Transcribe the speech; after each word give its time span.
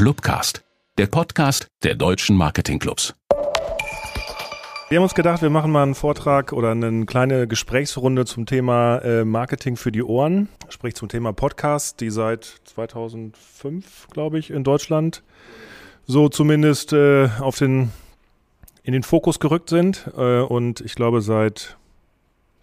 Clubcast, 0.00 0.64
der 0.96 1.08
Podcast 1.08 1.68
der 1.82 1.94
deutschen 1.94 2.34
Marketingclubs. 2.34 3.14
Wir 4.88 4.96
haben 4.96 5.02
uns 5.02 5.14
gedacht, 5.14 5.42
wir 5.42 5.50
machen 5.50 5.70
mal 5.70 5.82
einen 5.82 5.94
Vortrag 5.94 6.54
oder 6.54 6.70
eine 6.70 7.04
kleine 7.04 7.46
Gesprächsrunde 7.46 8.24
zum 8.24 8.46
Thema 8.46 9.00
äh, 9.00 9.26
Marketing 9.26 9.76
für 9.76 9.92
die 9.92 10.02
Ohren, 10.02 10.48
sprich 10.70 10.94
zum 10.94 11.10
Thema 11.10 11.34
Podcast, 11.34 12.00
die 12.00 12.08
seit 12.08 12.46
2005, 12.64 14.08
glaube 14.08 14.38
ich, 14.38 14.50
in 14.50 14.64
Deutschland 14.64 15.22
so 16.06 16.30
zumindest 16.30 16.94
äh, 16.94 17.28
auf 17.38 17.58
den 17.58 17.92
in 18.82 18.94
den 18.94 19.02
Fokus 19.02 19.38
gerückt 19.38 19.68
sind 19.68 20.10
äh, 20.16 20.40
und 20.40 20.80
ich 20.80 20.94
glaube 20.94 21.20
seit 21.20 21.76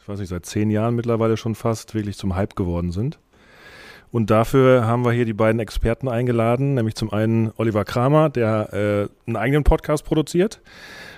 ich 0.01 0.09
weiß 0.09 0.17
nicht 0.17 0.29
seit 0.29 0.47
zehn 0.47 0.71
Jahren 0.71 0.95
mittlerweile 0.95 1.37
schon 1.37 1.53
fast 1.53 1.93
wirklich 1.93 2.17
zum 2.17 2.33
Hype 2.33 2.55
geworden 2.55 2.91
sind. 2.91 3.19
Und 4.11 4.29
dafür 4.29 4.85
haben 4.85 5.03
wir 5.03 5.11
hier 5.11 5.25
die 5.25 5.33
beiden 5.33 5.59
Experten 5.59 6.07
eingeladen, 6.07 6.75
nämlich 6.75 6.95
zum 6.95 7.11
einen 7.11 7.51
Oliver 7.57 7.83
Kramer, 7.85 8.29
der 8.29 8.73
äh, 8.73 9.27
einen 9.27 9.35
eigenen 9.35 9.63
Podcast 9.63 10.05
produziert 10.05 10.61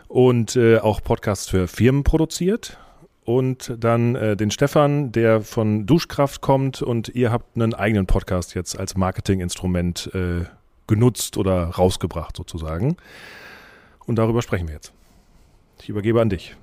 und 0.07 0.55
äh, 0.55 0.79
auch 0.79 1.01
Podcasts 1.01 1.49
für 1.49 1.67
Firmen 1.67 2.03
produziert. 2.03 2.77
Und 3.23 3.75
dann 3.79 4.15
äh, 4.15 4.35
den 4.35 4.49
Stefan, 4.49 5.11
der 5.11 5.41
von 5.41 5.85
Duschkraft 5.85 6.41
kommt 6.41 6.81
und 6.81 7.09
ihr 7.09 7.31
habt 7.31 7.55
einen 7.55 7.75
eigenen 7.75 8.07
Podcast 8.07 8.55
jetzt 8.55 8.79
als 8.79 8.97
Marketinginstrument 8.97 10.09
äh, 10.15 10.45
genutzt 10.87 11.37
oder 11.37 11.65
rausgebracht 11.65 12.35
sozusagen. 12.35 12.97
Und 14.07 14.15
darüber 14.15 14.41
sprechen 14.41 14.67
wir 14.67 14.73
jetzt. 14.73 14.93
Ich 15.83 15.89
übergebe 15.89 16.19
an 16.19 16.29
dich. 16.29 16.55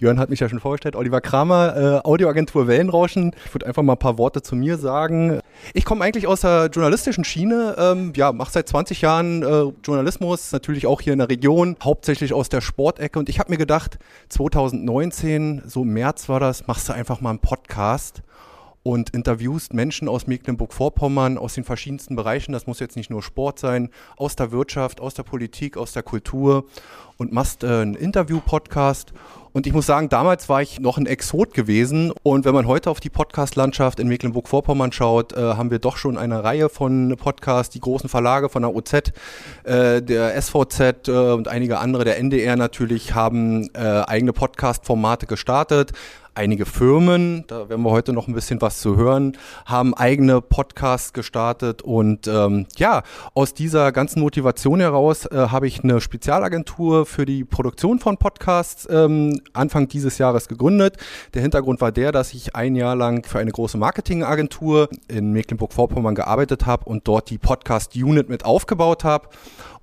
Jörn 0.00 0.18
hat 0.18 0.28
mich 0.28 0.40
ja 0.40 0.48
schon 0.48 0.58
vorgestellt, 0.58 0.96
Oliver 0.96 1.20
Kramer, 1.20 1.76
äh, 1.76 2.06
Audioagentur 2.06 2.66
Wellenrauschen. 2.66 3.34
Ich 3.44 3.54
würde 3.54 3.66
einfach 3.66 3.82
mal 3.82 3.92
ein 3.92 3.98
paar 3.98 4.18
Worte 4.18 4.42
zu 4.42 4.56
mir 4.56 4.76
sagen. 4.76 5.38
Ich 5.72 5.84
komme 5.84 6.04
eigentlich 6.04 6.26
aus 6.26 6.40
der 6.40 6.66
journalistischen 6.66 7.22
Schiene, 7.24 7.76
ähm, 7.78 8.12
ja, 8.16 8.32
mache 8.32 8.50
seit 8.50 8.68
20 8.68 9.00
Jahren 9.02 9.42
äh, 9.42 9.72
Journalismus, 9.84 10.50
natürlich 10.50 10.86
auch 10.86 11.00
hier 11.00 11.12
in 11.12 11.20
der 11.20 11.28
Region, 11.28 11.76
hauptsächlich 11.82 12.32
aus 12.32 12.48
der 12.48 12.60
Sportecke. 12.60 13.18
Und 13.20 13.28
ich 13.28 13.38
habe 13.38 13.52
mir 13.52 13.58
gedacht, 13.58 13.98
2019, 14.30 15.62
so 15.66 15.82
im 15.82 15.92
März 15.92 16.28
war 16.28 16.40
das, 16.40 16.66
machst 16.66 16.88
du 16.88 16.92
einfach 16.92 17.20
mal 17.20 17.30
einen 17.30 17.38
Podcast 17.38 18.22
und 18.82 19.10
interviewst 19.10 19.72
Menschen 19.72 20.08
aus 20.08 20.26
Mecklenburg-Vorpommern, 20.26 21.38
aus 21.38 21.54
den 21.54 21.64
verschiedensten 21.64 22.16
Bereichen. 22.16 22.52
Das 22.52 22.66
muss 22.66 22.80
jetzt 22.80 22.96
nicht 22.96 23.10
nur 23.10 23.22
Sport 23.22 23.58
sein, 23.58 23.90
aus 24.16 24.36
der 24.36 24.52
Wirtschaft, 24.52 25.00
aus 25.00 25.14
der 25.14 25.22
Politik, 25.22 25.76
aus 25.76 25.92
der 25.92 26.02
Kultur 26.02 26.66
und 27.16 27.32
machst 27.32 27.64
äh, 27.64 27.68
einen 27.68 27.94
Interview-Podcast. 27.94 29.12
Und 29.54 29.68
ich 29.68 29.72
muss 29.72 29.86
sagen, 29.86 30.08
damals 30.08 30.48
war 30.48 30.62
ich 30.62 30.80
noch 30.80 30.98
ein 30.98 31.06
Exot 31.06 31.54
gewesen. 31.54 32.12
Und 32.24 32.44
wenn 32.44 32.54
man 32.54 32.66
heute 32.66 32.90
auf 32.90 32.98
die 32.98 33.08
Podcast-Landschaft 33.08 34.00
in 34.00 34.08
Mecklenburg-Vorpommern 34.08 34.90
schaut, 34.90 35.32
äh, 35.32 35.36
haben 35.40 35.70
wir 35.70 35.78
doch 35.78 35.96
schon 35.96 36.18
eine 36.18 36.42
Reihe 36.42 36.68
von 36.68 37.14
Podcasts, 37.16 37.72
die 37.72 37.78
großen 37.78 38.08
Verlage 38.08 38.48
von 38.48 38.62
der 38.62 38.74
OZ, 38.74 39.12
äh, 39.62 40.02
der 40.02 40.42
SVZ 40.42 41.06
äh, 41.06 41.12
und 41.12 41.46
einige 41.46 41.78
andere, 41.78 42.02
der 42.02 42.18
NDR 42.18 42.56
natürlich, 42.56 43.14
haben 43.14 43.70
äh, 43.74 43.78
eigene 43.78 44.32
Podcast-Formate 44.32 45.26
gestartet. 45.26 45.92
Einige 46.36 46.66
Firmen, 46.66 47.44
da 47.46 47.68
werden 47.68 47.82
wir 47.82 47.92
heute 47.92 48.12
noch 48.12 48.26
ein 48.26 48.34
bisschen 48.34 48.60
was 48.60 48.80
zu 48.80 48.96
hören, 48.96 49.38
haben 49.66 49.94
eigene 49.94 50.40
Podcasts 50.40 51.12
gestartet. 51.12 51.82
Und 51.82 52.26
ähm, 52.26 52.66
ja, 52.76 53.04
aus 53.34 53.54
dieser 53.54 53.92
ganzen 53.92 54.18
Motivation 54.18 54.80
heraus 54.80 55.26
äh, 55.26 55.36
habe 55.36 55.68
ich 55.68 55.84
eine 55.84 56.00
Spezialagentur 56.00 57.06
für 57.06 57.24
die 57.24 57.44
Produktion 57.44 58.00
von 58.00 58.16
Podcasts 58.16 58.88
ähm, 58.90 59.40
Anfang 59.52 59.88
dieses 59.88 60.18
Jahres 60.18 60.48
gegründet. 60.48 60.96
Der 61.34 61.42
Hintergrund 61.42 61.80
war 61.80 61.92
der, 61.92 62.12
dass 62.12 62.34
ich 62.34 62.54
ein 62.54 62.74
Jahr 62.74 62.96
lang 62.96 63.26
für 63.26 63.38
eine 63.38 63.52
große 63.52 63.78
Marketingagentur 63.78 64.88
in 65.08 65.32
Mecklenburg-Vorpommern 65.32 66.14
gearbeitet 66.14 66.66
habe 66.66 66.84
und 66.86 67.06
dort 67.06 67.30
die 67.30 67.38
Podcast-Unit 67.38 68.28
mit 68.28 68.44
aufgebaut 68.44 69.04
habe. 69.04 69.28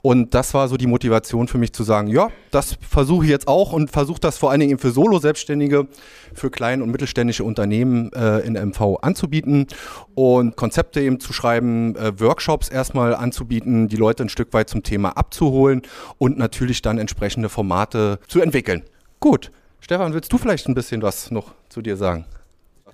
Und 0.02 0.34
das 0.34 0.54
war 0.54 0.68
so 0.68 0.78
die 0.78 0.88
Motivation 0.88 1.48
für 1.48 1.60
mich 1.60 1.74
zu 1.74 1.84
sagen, 1.84 2.08
ja, 2.08 2.30
das 2.50 2.78
versuche 2.82 3.26
ich 3.26 3.30
jetzt 3.30 3.48
auch 3.48 3.72
und 3.72 3.92
versuche 3.92 4.20
das 4.20 4.38
vor 4.38 4.50
allen 4.50 4.60
Dingen 4.60 4.80
für 4.80 4.92
Solo-Selbstständige, 4.92 5.88
für 6.34 6.50
kleine 6.50 6.84
und 6.84 6.90
mittelständische 6.90 7.44
Unternehmen 7.44 8.12
äh, 8.14 8.40
in 8.40 8.54
MV 8.54 8.98
anzubieten 9.02 9.68
und 10.16 10.56
Konzepte 10.56 11.02
eben 11.02 11.20
zu 11.20 11.34
schreiben, 11.34 11.96
äh, 11.96 12.20
Workshops 12.20 12.70
erstmal 12.70 13.14
anzubieten, 13.14 13.90
die 13.90 13.96
Leute 13.96 14.24
ein 14.24 14.30
Stück 14.30 14.54
weit 14.54 14.70
zum 14.70 14.82
Thema 14.82 15.18
abzuholen 15.18 15.84
und 16.18 16.38
natürlich 16.38 16.82
dann 16.82 16.98
entsprechende 16.98 17.50
Formate 17.50 18.20
zu 18.28 18.42
entwickeln. 18.42 18.84
Gut, 19.24 19.52
Stefan, 19.80 20.16
willst 20.16 20.34
du 20.34 20.40
vielleicht 20.40 20.68
ein 20.68 20.74
bisschen 20.74 21.04
was 21.04 21.30
noch 21.30 21.54
zu 21.70 21.84
dir 21.84 21.96
sagen? 21.96 22.26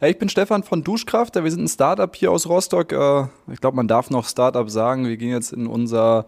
Hey, 0.01 0.11
ich 0.11 0.19
bin 0.19 0.27
Stefan 0.27 0.61
von 0.61 0.83
Duschkraft. 0.83 1.35
Wir 1.35 1.49
sind 1.49 1.63
ein 1.63 1.69
Startup 1.69 2.13
hier 2.13 2.33
aus 2.33 2.49
Rostock. 2.49 2.91
Äh, 2.91 3.27
ich 3.49 3.61
glaube, 3.61 3.77
man 3.77 3.87
darf 3.87 4.09
noch 4.09 4.27
Startup 4.27 4.69
sagen. 4.69 5.07
Wir 5.07 5.15
gehen 5.15 5.29
jetzt 5.29 5.53
in 5.53 5.67
unser 5.67 6.25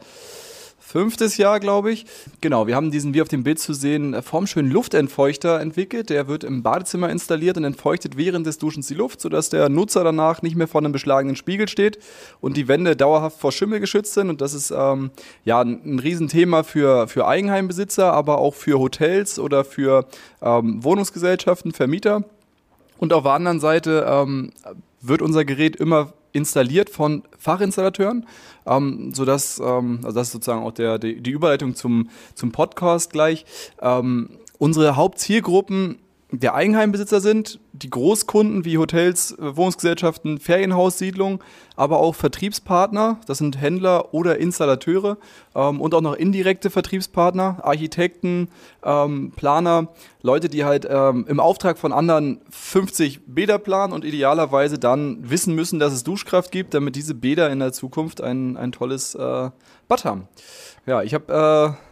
fünftes 0.89 1.37
Jahr, 1.37 1.59
glaube 1.59 1.91
ich. 1.91 2.05
Genau, 2.41 2.65
wir 2.65 2.75
haben 2.75 2.89
diesen, 2.89 3.13
wie 3.13 3.21
auf 3.21 3.27
dem 3.27 3.43
Bild 3.43 3.59
zu 3.59 3.73
sehen, 3.73 4.19
formschönen 4.23 4.71
Luftentfeuchter 4.71 5.59
entwickelt. 5.59 6.09
Der 6.09 6.27
wird 6.27 6.43
im 6.43 6.63
Badezimmer 6.63 7.09
installiert 7.09 7.57
und 7.57 7.63
entfeuchtet 7.63 8.17
während 8.17 8.47
des 8.47 8.57
Duschens 8.57 8.87
die 8.87 8.95
Luft, 8.95 9.21
sodass 9.21 9.49
der 9.49 9.69
Nutzer 9.69 10.03
danach 10.03 10.41
nicht 10.41 10.55
mehr 10.55 10.67
vor 10.67 10.81
einem 10.81 10.91
beschlagenen 10.91 11.35
Spiegel 11.35 11.67
steht 11.67 11.99
und 12.41 12.57
die 12.57 12.67
Wände 12.67 12.95
dauerhaft 12.95 13.39
vor 13.39 13.51
Schimmel 13.51 13.79
geschützt 13.79 14.15
sind. 14.15 14.29
Und 14.29 14.41
das 14.41 14.55
ist 14.55 14.71
ähm, 14.75 15.11
ja 15.45 15.61
ein 15.61 15.99
Riesenthema 15.99 16.63
für, 16.63 17.07
für 17.07 17.27
Eigenheimbesitzer, 17.27 18.11
aber 18.11 18.39
auch 18.39 18.55
für 18.55 18.79
Hotels 18.79 19.37
oder 19.37 19.63
für 19.63 20.07
ähm, 20.41 20.83
Wohnungsgesellschaften, 20.83 21.71
Vermieter. 21.71 22.23
Und 22.97 23.13
auf 23.13 23.23
der 23.23 23.33
anderen 23.33 23.59
Seite 23.59 24.05
ähm, 24.09 24.51
wird 25.01 25.21
unser 25.21 25.45
Gerät 25.45 25.75
immer 25.75 26.13
installiert 26.31 26.89
von 26.89 27.23
Fachinstallateuren, 27.37 28.25
ähm, 28.65 29.13
sodass, 29.13 29.59
ähm, 29.59 29.99
also 30.03 30.19
das 30.19 30.27
ist 30.27 30.33
sozusagen 30.33 30.63
auch 30.63 30.71
der, 30.71 30.99
die, 30.99 31.21
die 31.21 31.31
Überleitung 31.31 31.75
zum, 31.75 32.09
zum 32.35 32.51
Podcast 32.51 33.11
gleich. 33.11 33.45
Ähm, 33.81 34.29
unsere 34.57 34.95
Hauptzielgruppen 34.95 35.99
der 36.31 36.53
Eigenheimbesitzer 36.53 37.21
sind, 37.21 37.59
die 37.73 37.89
Großkunden 37.89 38.63
wie 38.63 38.77
Hotels, 38.77 39.31
äh, 39.31 39.55
Wohnungsgesellschaften, 39.55 40.39
Ferienhaussiedlungen, 40.39 41.39
aber 41.75 41.99
auch 41.99 42.13
Vertriebspartner, 42.13 43.19
das 43.25 43.39
sind 43.39 43.59
Händler 43.59 44.13
oder 44.13 44.37
Installateure 44.37 45.17
ähm, 45.55 45.81
und 45.81 45.95
auch 45.95 46.01
noch 46.01 46.13
indirekte 46.13 46.69
Vertriebspartner, 46.69 47.59
Architekten, 47.63 48.49
ähm, 48.83 49.31
Planer, 49.35 49.87
Leute, 50.21 50.49
die 50.49 50.65
halt 50.65 50.87
ähm, 50.87 51.25
im 51.27 51.39
Auftrag 51.39 51.79
von 51.79 51.91
anderen 51.91 52.41
50 52.51 53.21
Bäder 53.25 53.57
planen 53.57 53.93
und 53.93 54.05
idealerweise 54.05 54.77
dann 54.77 55.29
wissen 55.29 55.55
müssen, 55.55 55.79
dass 55.79 55.93
es 55.93 56.03
Duschkraft 56.03 56.51
gibt, 56.51 56.75
damit 56.75 56.95
diese 56.95 57.15
Bäder 57.15 57.49
in 57.49 57.59
der 57.59 57.71
Zukunft 57.71 58.21
ein, 58.21 58.55
ein 58.55 58.71
tolles 58.71 59.15
äh, 59.15 59.49
Bad 59.87 60.05
haben. 60.05 60.27
Ja, 60.85 61.01
ich 61.01 61.15
habe... 61.15 61.75
Äh, 61.79 61.88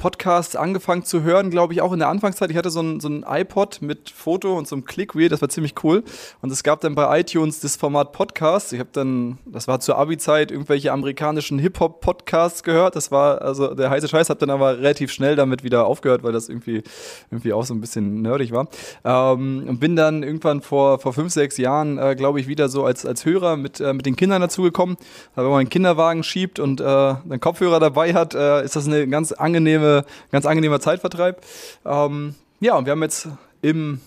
Podcasts 0.00 0.56
angefangen 0.56 1.04
zu 1.04 1.22
hören, 1.22 1.50
glaube 1.50 1.74
ich, 1.74 1.82
auch 1.82 1.92
in 1.92 1.98
der 1.98 2.08
Anfangszeit. 2.08 2.50
Ich 2.50 2.56
hatte 2.56 2.70
so 2.70 2.80
ein, 2.80 3.00
so 3.00 3.08
ein 3.08 3.22
iPod 3.28 3.82
mit 3.82 4.10
Foto 4.10 4.56
und 4.56 4.66
so 4.66 4.74
einem 4.74 4.86
Clickwheel, 4.86 5.28
das 5.28 5.42
war 5.42 5.50
ziemlich 5.50 5.74
cool. 5.84 6.02
Und 6.40 6.50
es 6.50 6.62
gab 6.62 6.80
dann 6.80 6.94
bei 6.94 7.20
iTunes 7.20 7.60
das 7.60 7.76
Format 7.76 8.12
Podcast. 8.12 8.72
Ich 8.72 8.80
habe 8.80 8.88
dann, 8.92 9.38
das 9.44 9.68
war 9.68 9.78
zur 9.78 9.98
Abi-Zeit, 9.98 10.50
irgendwelche 10.50 10.90
amerikanischen 10.90 11.58
Hip-Hop-Podcasts 11.58 12.62
gehört. 12.62 12.96
Das 12.96 13.12
war 13.12 13.42
also 13.42 13.74
der 13.74 13.90
heiße 13.90 14.08
Scheiß, 14.08 14.30
habe 14.30 14.40
dann 14.40 14.48
aber 14.48 14.78
relativ 14.78 15.12
schnell 15.12 15.36
damit 15.36 15.62
wieder 15.62 15.86
aufgehört, 15.86 16.22
weil 16.22 16.32
das 16.32 16.48
irgendwie, 16.48 16.82
irgendwie 17.30 17.52
auch 17.52 17.64
so 17.64 17.74
ein 17.74 17.82
bisschen 17.82 18.22
nerdig 18.22 18.52
war. 18.52 18.68
Ähm, 19.04 19.66
und 19.68 19.80
bin 19.80 19.96
dann 19.96 20.22
irgendwann 20.22 20.62
vor, 20.62 20.98
vor 20.98 21.12
fünf, 21.12 21.30
sechs 21.32 21.58
Jahren, 21.58 21.98
äh, 21.98 22.16
glaube 22.16 22.40
ich, 22.40 22.48
wieder 22.48 22.70
so 22.70 22.86
als, 22.86 23.04
als 23.04 23.26
Hörer 23.26 23.58
mit, 23.58 23.80
äh, 23.80 23.92
mit 23.92 24.06
den 24.06 24.16
Kindern 24.16 24.40
dazugekommen. 24.40 24.96
Wenn 25.34 25.44
man 25.44 25.60
einen 25.60 25.68
Kinderwagen 25.68 26.22
schiebt 26.22 26.58
und 26.58 26.80
äh, 26.80 26.84
einen 26.84 27.38
Kopfhörer 27.38 27.80
dabei 27.80 28.14
hat, 28.14 28.34
äh, 28.34 28.64
ist 28.64 28.76
das 28.76 28.86
eine 28.86 29.06
ganz 29.06 29.32
angenehme 29.32 29.89
ganz 30.30 30.46
angenehmer 30.46 30.80
Zeitvertreib. 30.80 31.44
Ähm, 31.84 32.34
ja, 32.60 32.76
und 32.76 32.86
wir 32.86 32.92
haben 32.92 33.02
jetzt 33.02 33.28
im 33.62 34.00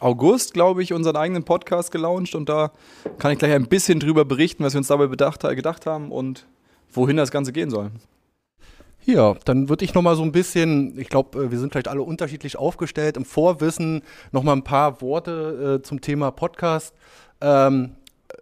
August, 0.00 0.54
glaube 0.54 0.82
ich, 0.82 0.92
unseren 0.92 1.16
eigenen 1.16 1.44
Podcast 1.44 1.90
gelauncht 1.90 2.34
und 2.34 2.48
da 2.48 2.70
kann 3.18 3.32
ich 3.32 3.38
gleich 3.38 3.52
ein 3.52 3.66
bisschen 3.66 4.00
drüber 4.00 4.24
berichten, 4.24 4.64
was 4.64 4.74
wir 4.74 4.78
uns 4.78 4.88
dabei 4.88 5.06
bedacht, 5.06 5.40
gedacht 5.40 5.86
haben 5.86 6.12
und 6.12 6.46
wohin 6.92 7.16
das 7.16 7.30
Ganze 7.30 7.52
gehen 7.52 7.70
soll. 7.70 7.90
Ja, 9.04 9.34
dann 9.44 9.68
würde 9.68 9.84
ich 9.84 9.94
nochmal 9.94 10.16
so 10.16 10.22
ein 10.22 10.32
bisschen, 10.32 10.98
ich 10.98 11.08
glaube, 11.08 11.44
äh, 11.44 11.50
wir 11.50 11.58
sind 11.58 11.72
vielleicht 11.72 11.88
alle 11.88 12.02
unterschiedlich 12.02 12.58
aufgestellt, 12.58 13.16
im 13.16 13.24
Vorwissen 13.24 14.02
nochmal 14.32 14.56
ein 14.56 14.64
paar 14.64 15.00
Worte 15.00 15.78
äh, 15.78 15.82
zum 15.82 16.00
Thema 16.00 16.30
Podcast. 16.30 16.94
Ähm, 17.40 17.94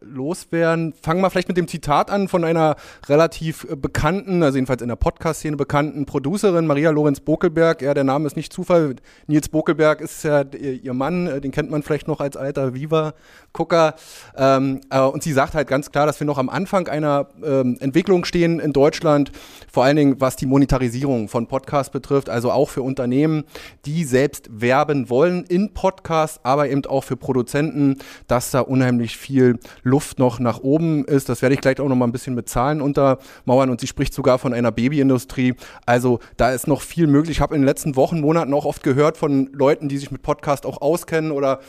loswerden. 0.08 0.94
Fangen 1.00 1.20
wir 1.20 1.30
vielleicht 1.30 1.48
mit 1.48 1.56
dem 1.56 1.68
Zitat 1.68 2.10
an 2.10 2.28
von 2.28 2.44
einer 2.44 2.76
relativ 3.08 3.66
äh, 3.70 3.76
bekannten, 3.76 4.42
also 4.42 4.56
jedenfalls 4.56 4.82
in 4.82 4.88
der 4.88 4.96
Podcast-Szene 4.96 5.56
bekannten 5.56 6.06
Producerin, 6.06 6.66
Maria 6.66 6.90
Lorenz 6.90 7.20
Bokelberg. 7.20 7.82
Ja, 7.82 7.94
der 7.94 8.04
Name 8.04 8.26
ist 8.26 8.36
nicht 8.36 8.52
Zufall. 8.52 8.96
Nils 9.26 9.48
Bokelberg 9.48 10.00
ist 10.00 10.22
ja 10.22 10.42
ihr 10.42 10.94
Mann, 10.94 11.26
äh, 11.26 11.40
den 11.40 11.50
kennt 11.50 11.70
man 11.70 11.82
vielleicht 11.82 12.08
noch 12.08 12.20
als 12.20 12.36
alter 12.36 12.74
Viva-Gucker. 12.74 13.94
Ähm, 14.36 14.80
äh, 14.90 15.00
und 15.00 15.22
sie 15.22 15.32
sagt 15.32 15.54
halt 15.54 15.68
ganz 15.68 15.90
klar, 15.90 16.06
dass 16.06 16.20
wir 16.20 16.26
noch 16.26 16.38
am 16.38 16.48
Anfang 16.48 16.88
einer 16.88 17.28
ähm, 17.42 17.76
Entwicklung 17.80 18.24
stehen 18.24 18.60
in 18.60 18.72
Deutschland, 18.72 19.32
vor 19.70 19.84
allen 19.84 19.96
Dingen 19.96 20.20
was 20.20 20.36
die 20.36 20.46
Monetarisierung 20.46 21.28
von 21.28 21.46
Podcasts 21.46 21.90
betrifft, 21.90 22.28
also 22.28 22.50
auch 22.50 22.68
für 22.68 22.82
Unternehmen, 22.82 23.44
die 23.84 24.04
selbst 24.04 24.48
werben 24.50 25.10
wollen 25.10 25.44
in 25.44 25.74
Podcasts, 25.74 26.40
aber 26.42 26.68
eben 26.68 26.84
auch 26.86 27.04
für 27.04 27.16
Produzenten, 27.16 27.96
dass 28.28 28.50
da 28.50 28.60
unheimlich 28.60 29.16
viel 29.16 29.58
Luft 29.82 29.95
Luft 29.96 30.19
noch 30.19 30.40
nach 30.40 30.60
oben 30.60 31.06
ist. 31.06 31.31
Das 31.31 31.40
werde 31.40 31.54
ich 31.54 31.62
gleich 31.62 31.81
auch 31.81 31.88
noch 31.88 31.96
mal 31.96 32.06
ein 32.06 32.12
bisschen 32.12 32.34
mit 32.34 32.50
Zahlen 32.50 32.82
untermauern. 32.82 33.70
Und 33.70 33.81
sie 33.81 33.87
spricht 33.87 34.12
sogar 34.12 34.38
von 34.38 34.52
einer 34.52 34.70
Babyindustrie. 34.70 35.54
Also 35.87 36.20
da 36.37 36.50
ist 36.50 36.69
noch 36.69 36.82
viel 36.82 37.06
möglich. 37.06 37.38
Ich 37.38 37.40
habe 37.40 37.54
in 37.54 37.62
den 37.62 37.66
letzten 37.66 37.96
Wochen, 37.96 38.20
Monaten 38.20 38.52
auch 38.52 38.66
oft 38.66 38.82
gehört 38.82 39.16
von 39.16 39.48
Leuten, 39.54 39.88
die 39.88 39.96
sich 39.96 40.10
mit 40.10 40.20
Podcast 40.20 40.66
auch 40.66 40.82
auskennen 40.82 41.31
oder 41.31 41.60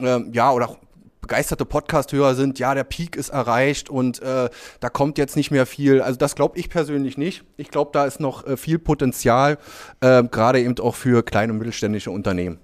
ähm, 0.00 0.32
ja, 0.32 0.50
oder 0.50 0.76
begeisterte 1.20 1.64
Podcast-Hörer 1.64 2.34
sind, 2.34 2.58
ja, 2.58 2.74
der 2.74 2.82
Peak 2.82 3.14
ist 3.14 3.28
erreicht 3.28 3.88
und 3.88 4.20
äh, 4.20 4.48
da 4.80 4.88
kommt 4.88 5.16
jetzt 5.16 5.36
nicht 5.36 5.52
mehr 5.52 5.66
viel. 5.66 6.02
Also 6.02 6.18
das 6.18 6.34
glaube 6.34 6.58
ich 6.58 6.68
persönlich 6.68 7.18
nicht. 7.18 7.44
Ich 7.56 7.70
glaube, 7.70 7.90
da 7.92 8.04
ist 8.04 8.18
noch 8.18 8.44
äh, 8.46 8.56
viel 8.56 8.80
Potenzial, 8.80 9.58
äh, 10.00 10.24
gerade 10.24 10.60
eben 10.60 10.76
auch 10.80 10.96
für 10.96 11.24
kleine 11.24 11.52
und 11.52 11.58
mittelständische 11.58 12.10
Unternehmen. 12.10 12.58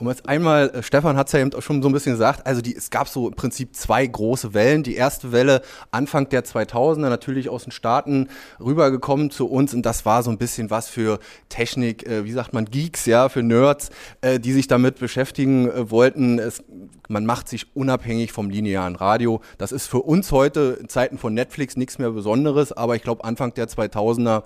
Um 0.00 0.08
jetzt 0.08 0.28
einmal, 0.28 0.70
äh, 0.70 0.82
Stefan 0.82 1.16
hat 1.16 1.26
es 1.26 1.32
ja 1.32 1.40
eben 1.40 1.52
auch 1.54 1.62
schon 1.62 1.82
so 1.82 1.88
ein 1.88 1.92
bisschen 1.92 2.12
gesagt, 2.12 2.46
also 2.46 2.60
die, 2.60 2.76
es 2.76 2.90
gab 2.90 3.08
so 3.08 3.28
im 3.28 3.34
Prinzip 3.34 3.74
zwei 3.74 4.06
große 4.06 4.54
Wellen. 4.54 4.84
Die 4.84 4.94
erste 4.94 5.32
Welle 5.32 5.60
Anfang 5.90 6.28
der 6.28 6.44
2000er, 6.44 7.08
natürlich 7.08 7.48
aus 7.48 7.64
den 7.64 7.72
Staaten 7.72 8.28
rübergekommen 8.60 9.32
zu 9.32 9.48
uns 9.48 9.74
und 9.74 9.84
das 9.84 10.06
war 10.06 10.22
so 10.22 10.30
ein 10.30 10.38
bisschen 10.38 10.70
was 10.70 10.88
für 10.88 11.18
Technik, 11.48 12.06
äh, 12.06 12.24
wie 12.24 12.30
sagt 12.30 12.52
man, 12.52 12.66
Geeks, 12.66 13.06
ja, 13.06 13.28
für 13.28 13.42
Nerds, 13.42 13.90
äh, 14.20 14.38
die 14.38 14.52
sich 14.52 14.68
damit 14.68 15.00
beschäftigen 15.00 15.68
äh, 15.68 15.90
wollten. 15.90 16.38
Es, 16.38 16.62
man 17.08 17.26
macht 17.26 17.48
sich 17.48 17.74
unabhängig 17.74 18.30
vom 18.30 18.50
linearen 18.50 18.94
Radio. 18.94 19.40
Das 19.58 19.72
ist 19.72 19.88
für 19.88 20.02
uns 20.02 20.30
heute 20.30 20.78
in 20.80 20.88
Zeiten 20.88 21.18
von 21.18 21.34
Netflix 21.34 21.76
nichts 21.76 21.98
mehr 21.98 22.10
Besonderes, 22.10 22.70
aber 22.70 22.94
ich 22.94 23.02
glaube 23.02 23.24
Anfang 23.24 23.52
der 23.54 23.66
2000er 23.66 24.44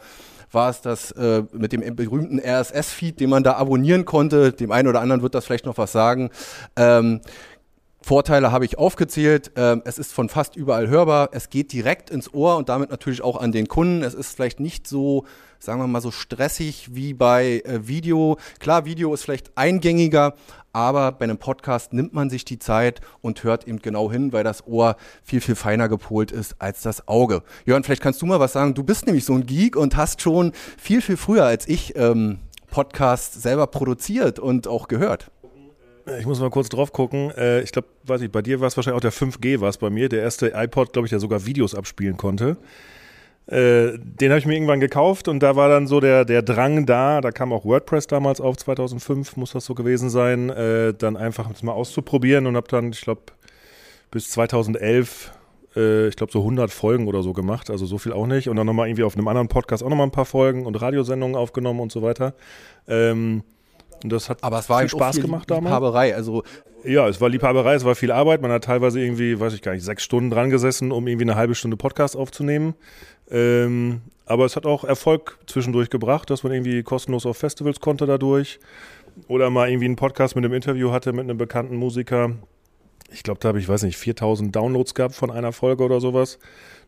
war 0.52 0.70
es 0.70 0.80
das 0.80 1.10
äh, 1.12 1.42
mit 1.52 1.72
dem 1.72 1.96
berühmten 1.96 2.38
RSS-Feed, 2.38 3.20
den 3.20 3.30
man 3.30 3.42
da 3.42 3.54
abonnieren 3.54 4.04
konnte. 4.04 4.52
Dem 4.52 4.72
einen 4.72 4.88
oder 4.88 5.00
anderen 5.00 5.22
wird 5.22 5.34
das 5.34 5.44
vielleicht 5.44 5.66
noch 5.66 5.78
was 5.78 5.92
sagen. 5.92 6.30
Ähm, 6.76 7.20
Vorteile 8.02 8.50
habe 8.50 8.64
ich 8.64 8.78
aufgezählt. 8.78 9.52
Ähm, 9.56 9.82
es 9.84 9.96
ist 9.96 10.12
von 10.12 10.28
fast 10.28 10.56
überall 10.56 10.88
hörbar. 10.88 11.30
Es 11.32 11.50
geht 11.50 11.72
direkt 11.72 12.10
ins 12.10 12.34
Ohr 12.34 12.56
und 12.56 12.68
damit 12.68 12.90
natürlich 12.90 13.22
auch 13.22 13.36
an 13.36 13.52
den 13.52 13.68
Kunden. 13.68 14.02
Es 14.02 14.14
ist 14.14 14.34
vielleicht 14.34 14.60
nicht 14.60 14.88
so, 14.88 15.24
sagen 15.60 15.80
wir 15.80 15.86
mal, 15.86 16.00
so 16.00 16.10
stressig 16.10 16.94
wie 16.94 17.14
bei 17.14 17.62
äh, 17.64 17.86
Video. 17.86 18.38
Klar, 18.58 18.84
Video 18.84 19.14
ist 19.14 19.22
vielleicht 19.22 19.56
eingängiger, 19.56 20.34
aber 20.72 21.12
bei 21.12 21.24
einem 21.24 21.38
Podcast 21.38 21.92
nimmt 21.92 22.12
man 22.12 22.28
sich 22.28 22.44
die 22.44 22.58
Zeit 22.58 23.00
und 23.20 23.44
hört 23.44 23.68
eben 23.68 23.80
genau 23.80 24.10
hin, 24.10 24.32
weil 24.32 24.44
das 24.44 24.66
Ohr 24.66 24.96
viel, 25.22 25.40
viel 25.40 25.54
feiner 25.54 25.88
gepolt 25.88 26.32
ist 26.32 26.56
als 26.58 26.82
das 26.82 27.06
Auge. 27.08 27.42
Jörn, 27.66 27.84
vielleicht 27.84 28.02
kannst 28.02 28.20
du 28.20 28.26
mal 28.26 28.40
was 28.40 28.52
sagen. 28.52 28.74
Du 28.74 28.82
bist 28.82 29.06
nämlich 29.06 29.24
so 29.24 29.34
ein 29.34 29.46
Geek 29.46 29.76
und 29.76 29.96
hast 29.96 30.20
schon 30.20 30.52
viel, 30.76 31.02
viel 31.02 31.16
früher 31.16 31.44
als 31.44 31.68
ich 31.68 31.96
ähm, 31.96 32.40
Podcasts 32.70 33.42
selber 33.42 33.66
produziert 33.66 34.38
und 34.38 34.66
auch 34.66 34.88
gehört. 34.88 35.31
Ich 36.18 36.26
muss 36.26 36.40
mal 36.40 36.50
kurz 36.50 36.68
drauf 36.68 36.92
gucken. 36.92 37.30
Äh, 37.36 37.62
ich 37.62 37.72
glaube, 37.72 37.88
weiß 38.04 38.22
ich, 38.22 38.32
bei 38.32 38.42
dir 38.42 38.60
war 38.60 38.68
es 38.68 38.76
wahrscheinlich 38.76 38.96
auch 38.96 39.00
der 39.00 39.12
5G 39.12 39.60
war 39.60 39.68
es 39.68 39.78
bei 39.78 39.90
mir. 39.90 40.08
Der 40.08 40.22
erste 40.22 40.52
iPod, 40.54 40.92
glaube 40.92 41.06
ich, 41.06 41.10
der 41.10 41.20
sogar 41.20 41.46
Videos 41.46 41.74
abspielen 41.74 42.16
konnte. 42.16 42.56
Äh, 43.46 43.98
den 43.98 44.30
habe 44.30 44.38
ich 44.38 44.46
mir 44.46 44.54
irgendwann 44.54 44.80
gekauft 44.80 45.26
und 45.26 45.40
da 45.40 45.56
war 45.56 45.68
dann 45.68 45.88
so 45.88 45.98
der, 45.98 46.24
der 46.24 46.42
Drang 46.42 46.86
da, 46.86 47.20
da 47.20 47.32
kam 47.32 47.52
auch 47.52 47.64
WordPress 47.64 48.06
damals 48.06 48.40
auf, 48.40 48.56
2005 48.56 49.36
muss 49.36 49.50
das 49.50 49.64
so 49.64 49.74
gewesen 49.74 50.10
sein, 50.10 50.48
äh, 50.50 50.94
dann 50.94 51.16
einfach 51.16 51.50
mal 51.62 51.72
auszuprobieren 51.72 52.46
und 52.46 52.54
habe 52.54 52.68
dann, 52.68 52.92
ich 52.92 53.00
glaube, 53.00 53.22
bis 54.12 54.30
2011, 54.30 55.32
äh, 55.74 56.06
ich 56.06 56.14
glaube, 56.14 56.30
so 56.32 56.38
100 56.38 56.70
Folgen 56.70 57.08
oder 57.08 57.24
so 57.24 57.32
gemacht, 57.32 57.68
also 57.68 57.84
so 57.84 57.98
viel 57.98 58.12
auch 58.12 58.28
nicht 58.28 58.48
und 58.48 58.54
dann 58.54 58.66
nochmal 58.66 58.86
irgendwie 58.86 59.02
auf 59.02 59.16
einem 59.16 59.26
anderen 59.26 59.48
Podcast 59.48 59.82
auch 59.82 59.88
nochmal 59.88 60.06
ein 60.06 60.12
paar 60.12 60.24
Folgen 60.24 60.64
und 60.64 60.80
Radiosendungen 60.80 61.34
aufgenommen 61.34 61.80
und 61.80 61.90
so 61.90 62.00
weiter. 62.00 62.34
Ähm, 62.86 63.42
und 64.04 64.10
das 64.10 64.28
hat 64.28 64.38
Aber 64.42 64.58
es 64.58 64.68
war 64.68 64.80
viel 64.80 64.88
Spaß 64.88 65.16
viel 65.16 65.24
gemacht 65.24 65.50
damals. 65.50 65.66
Liebhaberei. 65.66 66.14
Also 66.14 66.42
Ja, 66.84 67.08
es 67.08 67.20
war 67.20 67.28
Liebhaberei, 67.28 67.74
es 67.74 67.84
war 67.84 67.94
viel 67.94 68.12
Arbeit. 68.12 68.42
Man 68.42 68.50
hat 68.50 68.64
teilweise 68.64 69.00
irgendwie, 69.00 69.38
weiß 69.38 69.54
ich 69.54 69.62
gar 69.62 69.72
nicht, 69.72 69.84
sechs 69.84 70.02
Stunden 70.02 70.30
dran 70.30 70.50
gesessen, 70.50 70.92
um 70.92 71.06
irgendwie 71.06 71.24
eine 71.24 71.36
halbe 71.36 71.54
Stunde 71.54 71.76
Podcast 71.76 72.16
aufzunehmen. 72.16 72.74
Ähm, 73.30 74.02
aber 74.26 74.44
es 74.44 74.56
hat 74.56 74.66
auch 74.66 74.84
Erfolg 74.84 75.38
zwischendurch 75.46 75.90
gebracht, 75.90 76.30
dass 76.30 76.42
man 76.42 76.52
irgendwie 76.52 76.82
kostenlos 76.82 77.26
auf 77.26 77.36
Festivals 77.36 77.80
konnte 77.80 78.06
dadurch. 78.06 78.60
Oder 79.28 79.50
mal 79.50 79.68
irgendwie 79.68 79.86
einen 79.86 79.96
Podcast 79.96 80.36
mit 80.36 80.44
einem 80.44 80.54
Interview 80.54 80.90
hatte 80.90 81.12
mit 81.12 81.24
einem 81.24 81.38
bekannten 81.38 81.76
Musiker. 81.76 82.32
Ich 83.12 83.22
glaube, 83.22 83.40
da 83.40 83.48
habe 83.48 83.58
ich, 83.58 83.68
weiß 83.68 83.82
nicht, 83.82 83.98
4000 83.98 84.54
Downloads 84.54 84.94
gehabt 84.94 85.14
von 85.14 85.30
einer 85.30 85.52
Folge 85.52 85.84
oder 85.84 86.00
sowas. 86.00 86.38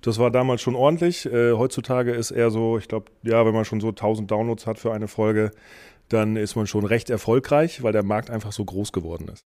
Das 0.00 0.18
war 0.18 0.30
damals 0.30 0.62
schon 0.62 0.74
ordentlich. 0.74 1.26
Äh, 1.26 1.52
heutzutage 1.52 2.12
ist 2.12 2.30
eher 2.30 2.50
so, 2.50 2.78
ich 2.78 2.88
glaube, 2.88 3.06
ja, 3.22 3.44
wenn 3.44 3.54
man 3.54 3.64
schon 3.64 3.80
so 3.80 3.88
1000 3.88 4.30
Downloads 4.30 4.66
hat 4.66 4.78
für 4.78 4.92
eine 4.92 5.08
Folge, 5.08 5.50
dann 6.08 6.36
ist 6.36 6.56
man 6.56 6.66
schon 6.66 6.84
recht 6.84 7.10
erfolgreich, 7.10 7.82
weil 7.82 7.92
der 7.92 8.02
Markt 8.02 8.30
einfach 8.30 8.52
so 8.52 8.64
groß 8.64 8.92
geworden 8.92 9.28
ist. 9.28 9.44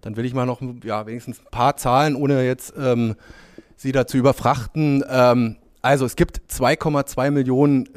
Dann 0.00 0.16
will 0.16 0.24
ich 0.24 0.34
mal 0.34 0.46
noch 0.46 0.60
ja, 0.84 1.06
wenigstens 1.06 1.40
ein 1.40 1.50
paar 1.50 1.76
Zahlen, 1.76 2.14
ohne 2.14 2.44
jetzt 2.44 2.74
ähm, 2.78 3.16
Sie 3.76 3.92
dazu 3.92 4.16
überfrachten. 4.16 5.04
Ähm, 5.08 5.56
also 5.82 6.04
es 6.04 6.16
gibt 6.16 6.40
2,2 6.50 7.30
Millionen 7.30 7.88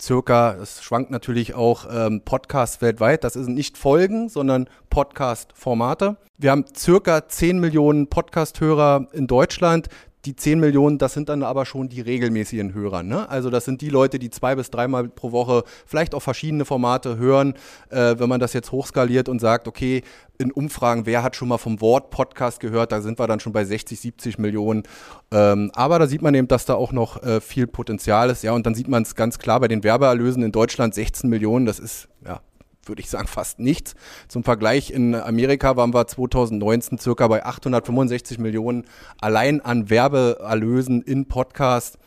circa, 0.00 0.54
es 0.54 0.82
schwankt 0.82 1.10
natürlich 1.10 1.54
auch 1.54 1.86
ähm, 1.90 2.22
Podcasts 2.24 2.82
weltweit. 2.82 3.24
Das 3.24 3.34
sind 3.34 3.54
nicht 3.54 3.78
Folgen, 3.78 4.28
sondern 4.28 4.68
Podcast-Formate. 4.90 6.16
Wir 6.38 6.50
haben 6.50 6.64
circa 6.76 7.28
10 7.28 7.58
Millionen 7.58 8.08
Podcast-Hörer 8.08 9.08
in 9.12 9.26
Deutschland 9.26 9.88
die 10.26 10.36
10 10.36 10.60
Millionen, 10.60 10.98
das 10.98 11.14
sind 11.14 11.28
dann 11.28 11.42
aber 11.42 11.64
schon 11.64 11.88
die 11.88 12.00
regelmäßigen 12.00 12.74
Hörer. 12.74 13.02
Ne? 13.02 13.28
Also 13.28 13.48
das 13.48 13.64
sind 13.64 13.80
die 13.80 13.88
Leute, 13.88 14.18
die 14.18 14.30
zwei 14.30 14.54
bis 14.54 14.70
dreimal 14.70 15.08
pro 15.08 15.32
Woche 15.32 15.62
vielleicht 15.86 16.14
auch 16.14 16.20
verschiedene 16.20 16.64
Formate 16.64 17.16
hören. 17.16 17.54
Äh, 17.90 18.16
wenn 18.18 18.28
man 18.28 18.40
das 18.40 18.52
jetzt 18.52 18.72
hochskaliert 18.72 19.28
und 19.28 19.40
sagt, 19.40 19.68
okay, 19.68 20.02
in 20.38 20.52
Umfragen, 20.52 21.06
wer 21.06 21.22
hat 21.22 21.36
schon 21.36 21.48
mal 21.48 21.58
vom 21.58 21.80
Wort 21.80 22.10
Podcast 22.10 22.60
gehört, 22.60 22.92
da 22.92 23.00
sind 23.00 23.18
wir 23.18 23.26
dann 23.26 23.40
schon 23.40 23.52
bei 23.52 23.64
60, 23.64 23.98
70 23.98 24.38
Millionen. 24.38 24.82
Ähm, 25.30 25.70
aber 25.74 25.98
da 25.98 26.06
sieht 26.06 26.22
man 26.22 26.34
eben, 26.34 26.48
dass 26.48 26.66
da 26.66 26.74
auch 26.74 26.92
noch 26.92 27.22
äh, 27.22 27.40
viel 27.40 27.66
Potenzial 27.66 28.28
ist. 28.30 28.42
Ja, 28.42 28.52
und 28.52 28.66
dann 28.66 28.74
sieht 28.74 28.88
man 28.88 29.02
es 29.04 29.14
ganz 29.14 29.38
klar 29.38 29.60
bei 29.60 29.68
den 29.68 29.84
Werbeerlösen 29.84 30.42
in 30.42 30.52
Deutschland 30.52 30.94
16 30.94 31.30
Millionen. 31.30 31.66
Das 31.66 31.78
ist 31.78 32.08
ja 32.24 32.40
würde 32.88 33.02
ich 33.02 33.10
sagen, 33.10 33.26
fast 33.26 33.58
nichts. 33.58 33.94
Zum 34.28 34.44
Vergleich, 34.44 34.90
in 34.90 35.14
Amerika 35.14 35.76
waren 35.76 35.92
wir 35.92 36.06
2019 36.06 36.98
circa 36.98 37.28
bei 37.28 37.44
865 37.44 38.38
Millionen 38.38 38.84
allein 39.20 39.60
an 39.60 39.90
Werbeerlösen 39.90 41.02
in 41.02 41.26
Podcast. 41.26 41.98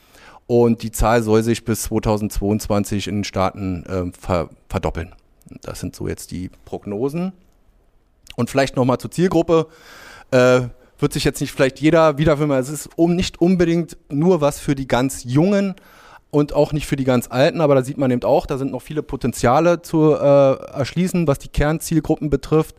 Und 0.47 0.81
die 0.81 0.91
Zahl 0.91 1.21
soll 1.21 1.43
sich 1.43 1.63
bis 1.63 1.83
2022 1.83 3.07
in 3.07 3.17
den 3.17 3.23
Staaten 3.23 3.83
äh, 3.85 4.11
ver 4.17 4.49
verdoppeln. 4.67 5.13
Das 5.61 5.79
sind 5.79 5.95
so 5.95 6.07
jetzt 6.07 6.31
die 6.31 6.49
Prognosen. 6.65 7.33
Und 8.35 8.49
vielleicht 8.49 8.75
nochmal 8.75 8.97
zur 8.97 9.11
Zielgruppe. 9.11 9.67
Äh, 10.31 10.61
wird 10.99 11.13
sich 11.13 11.23
jetzt 11.23 11.39
nicht 11.39 11.51
vielleicht 11.51 11.79
jeder 11.79 12.17
wiederfinden. 12.17 12.57
Es 12.57 12.69
ist 12.69 12.89
um, 12.95 13.15
nicht 13.15 13.41
unbedingt 13.41 13.97
nur 14.09 14.41
was 14.41 14.59
für 14.59 14.75
die 14.75 14.87
ganz 14.87 15.23
Jungen, 15.23 15.75
und 16.31 16.53
auch 16.53 16.73
nicht 16.73 16.85
für 16.85 16.95
die 16.95 17.03
ganz 17.03 17.27
Alten, 17.29 17.61
aber 17.61 17.75
da 17.75 17.83
sieht 17.83 17.97
man 17.97 18.11
eben 18.11 18.23
auch, 18.23 18.45
da 18.45 18.57
sind 18.57 18.71
noch 18.71 18.81
viele 18.81 19.03
Potenziale 19.03 19.81
zu 19.81 20.13
äh, 20.13 20.17
erschließen, 20.17 21.27
was 21.27 21.39
die 21.39 21.49
Kernzielgruppen 21.49 22.29
betrifft. 22.29 22.75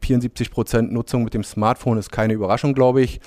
74 0.00 0.50
Prozent 0.50 0.92
Nutzung 0.92 1.24
mit 1.24 1.34
dem 1.34 1.44
Smartphone 1.44 1.98
ist 1.98 2.10
keine 2.10 2.32
Überraschung, 2.32 2.74
glaube 2.74 3.02
ich. 3.02 3.20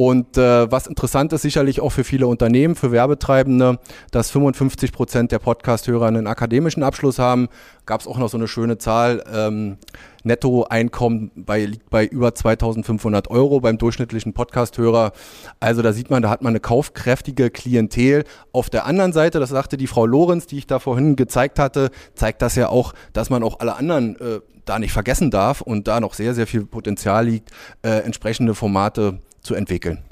Und 0.00 0.38
äh, 0.38 0.72
was 0.72 0.86
interessant 0.86 1.30
ist 1.34 1.42
sicherlich 1.42 1.82
auch 1.82 1.90
für 1.90 2.04
viele 2.04 2.26
Unternehmen, 2.26 2.74
für 2.74 2.90
Werbetreibende, 2.90 3.78
dass 4.10 4.30
55 4.30 4.92
Prozent 4.92 5.30
der 5.30 5.40
Podcast-Hörer 5.40 6.06
einen 6.06 6.26
akademischen 6.26 6.82
Abschluss 6.82 7.18
haben. 7.18 7.48
Gab 7.84 8.00
es 8.00 8.06
auch 8.06 8.16
noch 8.16 8.30
so 8.30 8.38
eine 8.38 8.48
schöne 8.48 8.78
Zahl. 8.78 9.22
Ähm, 9.30 9.76
Nettoeinkommen 10.22 11.32
bei, 11.36 11.66
liegt 11.66 11.90
bei 11.90 12.06
über 12.06 12.34
2500 12.34 13.28
Euro 13.28 13.60
beim 13.60 13.76
durchschnittlichen 13.76 14.32
Podcast-Hörer. 14.32 15.12
Also 15.60 15.82
da 15.82 15.92
sieht 15.92 16.08
man, 16.08 16.22
da 16.22 16.30
hat 16.30 16.40
man 16.40 16.52
eine 16.52 16.60
kaufkräftige 16.60 17.50
Klientel. 17.50 18.24
Auf 18.52 18.70
der 18.70 18.86
anderen 18.86 19.12
Seite, 19.12 19.38
das 19.38 19.50
sagte 19.50 19.76
die 19.76 19.86
Frau 19.86 20.06
Lorenz, 20.06 20.46
die 20.46 20.56
ich 20.56 20.66
da 20.66 20.78
vorhin 20.78 21.14
gezeigt 21.14 21.58
hatte, 21.58 21.90
zeigt 22.14 22.40
das 22.40 22.56
ja 22.56 22.70
auch, 22.70 22.94
dass 23.12 23.28
man 23.28 23.42
auch 23.42 23.60
alle 23.60 23.76
anderen 23.76 24.18
äh, 24.18 24.40
da 24.64 24.78
nicht 24.78 24.92
vergessen 24.92 25.30
darf 25.30 25.60
und 25.60 25.88
da 25.88 26.00
noch 26.00 26.14
sehr, 26.14 26.32
sehr 26.32 26.46
viel 26.46 26.64
Potenzial 26.64 27.26
liegt, 27.26 27.50
äh, 27.82 27.98
entsprechende 27.98 28.54
Formate 28.54 29.18
zu 29.40 29.54
entwickeln. 29.54 30.02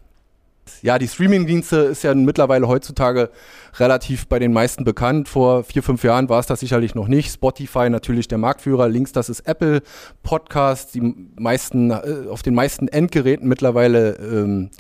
Ja, 0.83 0.99
die 0.99 1.09
Streaming-Dienste 1.09 1.77
ist 1.77 2.05
ja 2.05 2.15
mittlerweile 2.15 2.69
heutzutage 2.69 3.31
relativ 3.79 4.27
bei 4.27 4.39
den 4.39 4.53
meisten 4.53 4.85
bekannt. 4.85 5.29
Vor 5.29 5.65
vier, 5.65 5.83
fünf 5.83 6.05
Jahren 6.05 6.29
war 6.29 6.41
es 6.41 6.47
das 6.47 6.61
sicherlich 6.61 6.95
noch 6.95 7.09
nicht. 7.09 7.33
Spotify 7.33 7.91
natürlich 7.91 8.29
der 8.29 8.39
Marktführer. 8.39 8.89
Links, 8.89 9.13
das 9.13 9.29
ist 9.29 9.41
Apple 9.41 9.83
Podcast. 10.23 10.95
Die 10.95 11.15
meisten, 11.37 11.91
äh, 11.91 12.27
auf 12.31 12.43
den 12.43 12.55
meisten 12.55 12.89
Endgeräten 12.89 13.49
mittlerweile 13.49 14.17
ähm, 14.17 14.71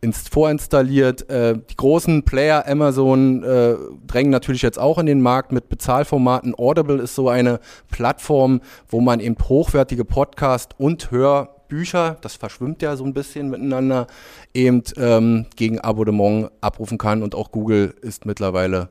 ins, 0.00 0.28
vorinstalliert. 0.28 1.28
Äh, 1.30 1.58
die 1.70 1.76
großen 1.76 2.22
Player, 2.24 2.64
Amazon, 2.68 3.42
äh, 3.42 3.74
drängen 4.06 4.30
natürlich 4.30 4.62
jetzt 4.62 4.78
auch 4.78 4.98
in 4.98 5.06
den 5.06 5.20
Markt 5.20 5.50
mit 5.50 5.68
Bezahlformaten. 5.68 6.54
Audible 6.56 7.02
ist 7.02 7.14
so 7.14 7.28
eine 7.28 7.60
Plattform, 7.90 8.60
wo 8.88 9.00
man 9.00 9.20
eben 9.20 9.36
hochwertige 9.48 10.04
Podcast 10.04 10.74
und 10.78 11.10
Hör 11.10 11.54
Bücher, 11.74 12.18
das 12.20 12.36
verschwimmt 12.36 12.82
ja 12.82 12.94
so 12.94 13.04
ein 13.04 13.14
bisschen 13.14 13.50
miteinander, 13.50 14.06
eben 14.54 14.84
ähm, 14.96 15.46
gegen 15.56 15.80
Abonnement 15.80 16.52
abrufen 16.60 16.98
kann 16.98 17.24
und 17.24 17.34
auch 17.34 17.50
Google 17.50 17.94
ist 18.00 18.26
mittlerweile 18.26 18.90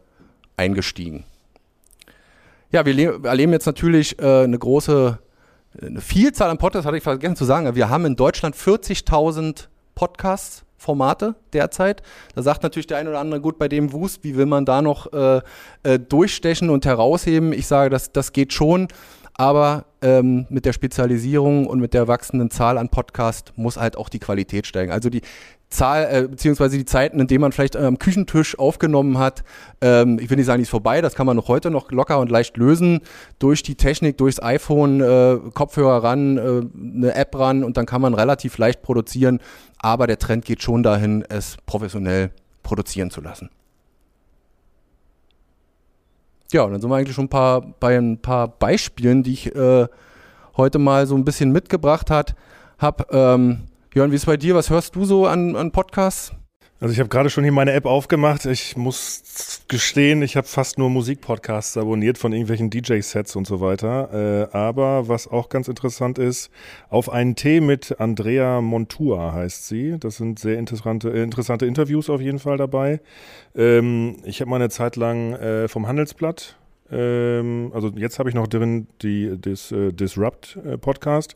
eingestiegen. 0.57 1.23
Ja, 2.71 2.85
wir 2.85 3.23
erleben 3.23 3.53
jetzt 3.53 3.67
natürlich 3.67 4.19
äh, 4.19 4.43
eine 4.43 4.59
große, 4.59 5.17
eine 5.81 6.01
Vielzahl 6.01 6.49
an 6.49 6.57
Podcasts, 6.57 6.85
hatte 6.85 6.97
ich 6.97 7.03
vergessen 7.03 7.37
zu 7.37 7.45
sagen. 7.45 7.73
Wir 7.73 7.87
haben 7.87 8.05
in 8.05 8.17
Deutschland 8.17 8.53
40.000 8.53 9.67
Podcasts 9.95 10.65
Formate 10.75 11.35
derzeit. 11.53 12.03
Da 12.35 12.41
sagt 12.41 12.63
natürlich 12.63 12.87
der 12.87 12.97
eine 12.97 13.11
oder 13.11 13.19
andere, 13.19 13.39
gut, 13.39 13.57
bei 13.57 13.69
dem 13.69 13.93
Wust, 13.93 14.25
wie 14.25 14.35
will 14.35 14.45
man 14.45 14.65
da 14.65 14.81
noch 14.81 15.13
äh, 15.13 15.41
äh, 15.83 15.99
durchstechen 15.99 16.69
und 16.69 16.85
herausheben? 16.85 17.53
Ich 17.53 17.67
sage, 17.67 17.89
das, 17.89 18.11
das 18.11 18.33
geht 18.33 18.51
schon, 18.51 18.89
aber 19.35 19.85
ähm, 20.01 20.45
mit 20.49 20.65
der 20.65 20.73
Spezialisierung 20.73 21.67
und 21.67 21.79
mit 21.79 21.93
der 21.93 22.07
wachsenden 22.07 22.51
Zahl 22.51 22.77
an 22.77 22.89
Podcasts 22.89 23.51
muss 23.55 23.77
halt 23.77 23.97
auch 23.97 24.09
die 24.09 24.19
Qualität 24.19 24.67
steigen. 24.67 24.91
Also 24.91 25.09
die 25.09 25.21
Zahl, 25.69 26.07
äh, 26.11 26.27
beziehungsweise 26.27 26.77
die 26.77 26.85
Zeiten, 26.85 27.19
in 27.19 27.27
denen 27.27 27.41
man 27.41 27.51
vielleicht 27.51 27.75
am 27.75 27.97
Küchentisch 27.97 28.57
aufgenommen 28.59 29.17
hat, 29.17 29.43
ähm, 29.81 30.19
ich 30.19 30.29
will 30.29 30.37
nicht 30.37 30.45
sagen, 30.45 30.59
die 30.59 30.63
ist 30.63 30.69
vorbei, 30.69 31.01
das 31.01 31.15
kann 31.15 31.25
man 31.25 31.35
noch 31.35 31.47
heute 31.47 31.71
noch 31.71 31.91
locker 31.91 32.19
und 32.19 32.29
leicht 32.29 32.57
lösen, 32.57 33.01
durch 33.39 33.63
die 33.63 33.75
Technik, 33.75 34.17
durchs 34.17 34.41
iPhone, 34.41 35.01
äh, 35.01 35.37
Kopfhörer 35.53 36.03
ran, 36.03 36.37
äh, 36.37 36.97
eine 36.97 37.15
App 37.15 37.37
ran 37.37 37.63
und 37.63 37.77
dann 37.77 37.87
kann 37.87 38.01
man 38.01 38.13
relativ 38.13 38.57
leicht 38.59 38.83
produzieren, 38.83 39.39
aber 39.79 40.05
der 40.05 40.19
Trend 40.19 40.45
geht 40.45 40.61
schon 40.61 40.83
dahin, 40.83 41.25
es 41.27 41.57
professionell 41.65 42.29
produzieren 42.61 43.09
zu 43.09 43.21
lassen. 43.21 43.49
Ja, 46.53 46.63
und 46.63 46.71
dann 46.71 46.81
sind 46.81 46.89
wir 46.89 46.95
eigentlich 46.95 47.15
schon 47.15 47.25
ein 47.25 47.29
paar, 47.29 47.61
bei 47.61 47.97
ein 47.97 48.21
paar 48.21 48.47
Beispielen, 48.47 49.23
die 49.23 49.33
ich 49.33 49.55
äh, 49.55 49.87
heute 50.55 50.77
mal 50.79 51.07
so 51.07 51.15
ein 51.15 51.25
bisschen 51.25 51.51
mitgebracht 51.51 52.11
habe. 52.11 52.35
Ähm, 53.09 53.63
Jörn, 53.93 54.11
wie 54.11 54.15
ist 54.15 54.21
es 54.21 54.25
bei 54.27 54.37
dir? 54.37 54.55
Was 54.55 54.69
hörst 54.69 54.95
du 54.95 55.03
so 55.03 55.25
an, 55.25 55.55
an 55.55 55.71
Podcasts? 55.71 56.31
Also 56.83 56.91
ich 56.91 56.99
habe 56.99 57.07
gerade 57.07 57.29
schon 57.29 57.45
hier 57.45 57.53
meine 57.53 57.71
App 57.71 57.85
aufgemacht. 57.85 58.45
Ich 58.45 58.75
muss 58.75 59.63
gestehen, 59.69 60.21
ich 60.21 60.35
habe 60.35 60.47
fast 60.47 60.77
nur 60.77 60.89
Musikpodcasts 60.89 61.77
abonniert 61.77 62.17
von 62.17 62.33
irgendwelchen 62.33 62.69
DJ-Sets 62.69 63.37
und 63.37 63.47
so 63.47 63.61
weiter. 63.61 64.49
Äh, 64.51 64.53
aber 64.53 65.07
was 65.07 65.29
auch 65.29 65.47
ganz 65.47 65.69
interessant 65.69 66.19
ist, 66.19 66.51
auf 66.89 67.09
einen 67.09 67.37
Tee 67.37 67.61
mit 67.61 68.01
Andrea 68.01 68.59
Montua 68.59 69.31
heißt 69.31 69.65
sie. 69.65 69.95
Das 69.97 70.17
sind 70.17 70.39
sehr 70.39 70.59
interessante, 70.59 71.09
äh, 71.09 71.23
interessante 71.23 71.65
Interviews 71.65 72.09
auf 72.09 72.19
jeden 72.19 72.39
Fall 72.39 72.57
dabei. 72.57 72.99
Ähm, 73.55 74.17
ich 74.25 74.41
habe 74.41 74.49
mal 74.49 74.57
eine 74.57 74.69
Zeit 74.69 74.97
lang 74.97 75.35
äh, 75.35 75.69
vom 75.69 75.87
Handelsblatt 75.87 76.57
ähm, 76.91 77.71
also 77.73 77.91
jetzt 77.95 78.19
habe 78.19 78.29
ich 78.29 78.35
noch 78.35 78.47
drin 78.47 78.87
die, 79.01 79.35
das 79.39 79.71
äh, 79.71 79.91
Disrupt 79.91 80.59
äh, 80.63 80.77
Podcast. 80.77 81.35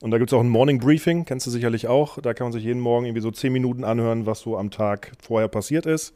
Und 0.00 0.12
da 0.12 0.18
gibt 0.18 0.30
es 0.30 0.34
auch 0.34 0.40
ein 0.40 0.48
Morning 0.48 0.78
Briefing, 0.78 1.24
kennst 1.24 1.46
du 1.46 1.50
sicherlich 1.50 1.88
auch. 1.88 2.20
Da 2.20 2.32
kann 2.32 2.46
man 2.46 2.52
sich 2.52 2.62
jeden 2.62 2.80
Morgen 2.80 3.06
irgendwie 3.06 3.22
so 3.22 3.30
zehn 3.30 3.52
Minuten 3.52 3.82
anhören, 3.82 4.26
was 4.26 4.40
so 4.40 4.56
am 4.56 4.70
Tag 4.70 5.12
vorher 5.20 5.48
passiert 5.48 5.86
ist 5.86 6.14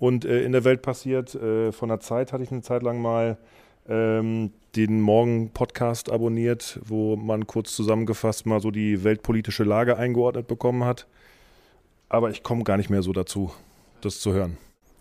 und 0.00 0.24
äh, 0.24 0.42
in 0.42 0.52
der 0.52 0.64
Welt 0.64 0.82
passiert. 0.82 1.34
Äh, 1.36 1.70
von 1.70 1.88
der 1.88 2.00
Zeit 2.00 2.32
hatte 2.32 2.42
ich 2.42 2.50
eine 2.50 2.62
Zeit 2.62 2.82
lang 2.82 3.00
mal 3.00 3.36
ähm, 3.88 4.52
den 4.74 5.00
Morgen-Podcast 5.00 6.10
abonniert, 6.10 6.80
wo 6.84 7.16
man 7.16 7.46
kurz 7.46 7.74
zusammengefasst 7.76 8.46
mal 8.46 8.60
so 8.60 8.70
die 8.70 9.04
weltpolitische 9.04 9.64
Lage 9.64 9.96
eingeordnet 9.96 10.48
bekommen 10.48 10.84
hat. 10.84 11.06
Aber 12.08 12.30
ich 12.30 12.42
komme 12.42 12.64
gar 12.64 12.76
nicht 12.76 12.90
mehr 12.90 13.02
so 13.02 13.12
dazu, 13.12 13.52
das 14.00 14.18
zu 14.20 14.32
hören. 14.32 14.56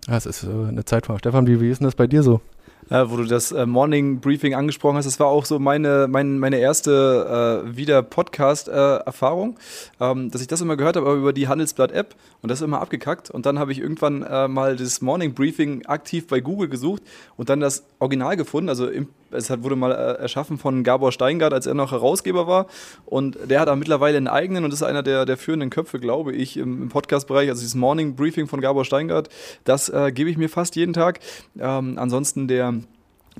Das 0.05 0.25
ist 0.25 0.43
äh, 0.43 0.48
eine 0.48 0.86
Zeit 0.86 1.07
von 1.07 1.17
Stefan, 1.17 1.48
wie, 1.48 1.59
wie 1.59 1.69
ist 1.69 1.79
denn 1.79 1.86
das 1.86 1.95
bei 1.95 2.07
dir 2.07 2.21
so? 2.21 2.41
Äh, 2.89 3.05
wo 3.08 3.17
du 3.17 3.25
das 3.25 3.51
äh, 3.51 3.65
Morning 3.65 4.19
Briefing 4.19 4.55
angesprochen 4.55 4.98
hast. 4.98 5.05
Das 5.05 5.19
war 5.19 5.27
auch 5.27 5.46
so 5.46 5.60
meine, 5.60 6.08
mein, 6.10 6.39
meine 6.39 6.58
erste 6.58 7.63
äh, 7.65 7.75
wieder 7.75 8.01
Podcast-Erfahrung, 8.03 9.58
ähm, 10.00 10.31
dass 10.31 10.41
ich 10.41 10.48
das 10.48 10.62
immer 10.62 10.77
gehört 10.77 10.96
habe, 10.96 11.13
über 11.13 11.34
die 11.34 11.48
Handelsblatt-App 11.48 12.15
und 12.41 12.50
das 12.50 12.62
immer 12.62 12.81
abgekackt. 12.81 13.29
Und 13.29 13.46
dann 13.46 13.60
habe 13.60 13.72
ich 13.72 13.79
irgendwann 13.79 14.24
äh, 14.24 14.48
mal 14.48 14.75
das 14.75 15.01
Morning 15.01 15.34
Briefing 15.34 15.86
aktiv 15.86 16.27
bei 16.27 16.39
Google 16.39 16.69
gesucht 16.69 17.03
und 17.38 17.50
dann 17.50 17.60
das 17.60 17.84
Original 18.00 18.38
gefunden. 18.38 18.69
Also 18.69 18.88
im, 18.88 19.08
es 19.31 19.50
wurde 19.63 19.75
mal 19.75 19.91
äh, 19.91 20.21
erschaffen 20.21 20.57
von 20.57 20.83
Gabor 20.83 21.12
Steingart, 21.12 21.53
als 21.53 21.65
er 21.65 21.74
noch 21.74 21.91
Herausgeber 21.91 22.48
war. 22.48 22.67
Und 23.05 23.38
der 23.50 23.59
hat 23.59 23.69
auch 23.69 23.75
mittlerweile 23.75 24.17
einen 24.17 24.27
eigenen 24.27 24.65
und 24.65 24.74
ist 24.74 24.83
einer 24.83 25.03
der, 25.03 25.25
der 25.25 25.38
führenden 25.38 25.69
Köpfe, 25.69 26.00
glaube 26.00 26.33
ich, 26.33 26.57
im, 26.57 26.83
im 26.83 26.89
Podcast-Bereich. 26.89 27.50
Also 27.50 27.62
dieses 27.62 27.75
Morning 27.75 28.15
Briefing 28.15 28.48
von 28.48 28.62
Gabor 28.62 28.86
Steingart, 28.86 29.29
das 29.63 29.89
äh, 29.89 30.12
gebe 30.12 30.29
ich 30.29 30.38
mir 30.38 30.50
fast 30.50 30.75
jeden 30.75 30.93
Tag. 30.93 31.19
Ähm, 31.59 31.98
ansonsten 31.98 32.48
der 32.48 32.75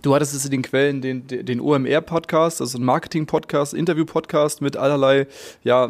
Du 0.02 0.16
hattest 0.16 0.34
es 0.34 0.46
in 0.46 0.52
den 0.52 0.62
Quellen 0.62 1.02
den, 1.02 1.28
den 1.28 1.60
OMR-Podcast, 1.60 2.62
also 2.62 2.78
ein 2.78 2.86
Marketing-Podcast, 2.86 3.74
Interview-Podcast 3.74 4.62
mit 4.62 4.78
allerlei 4.78 5.28
ja, 5.64 5.90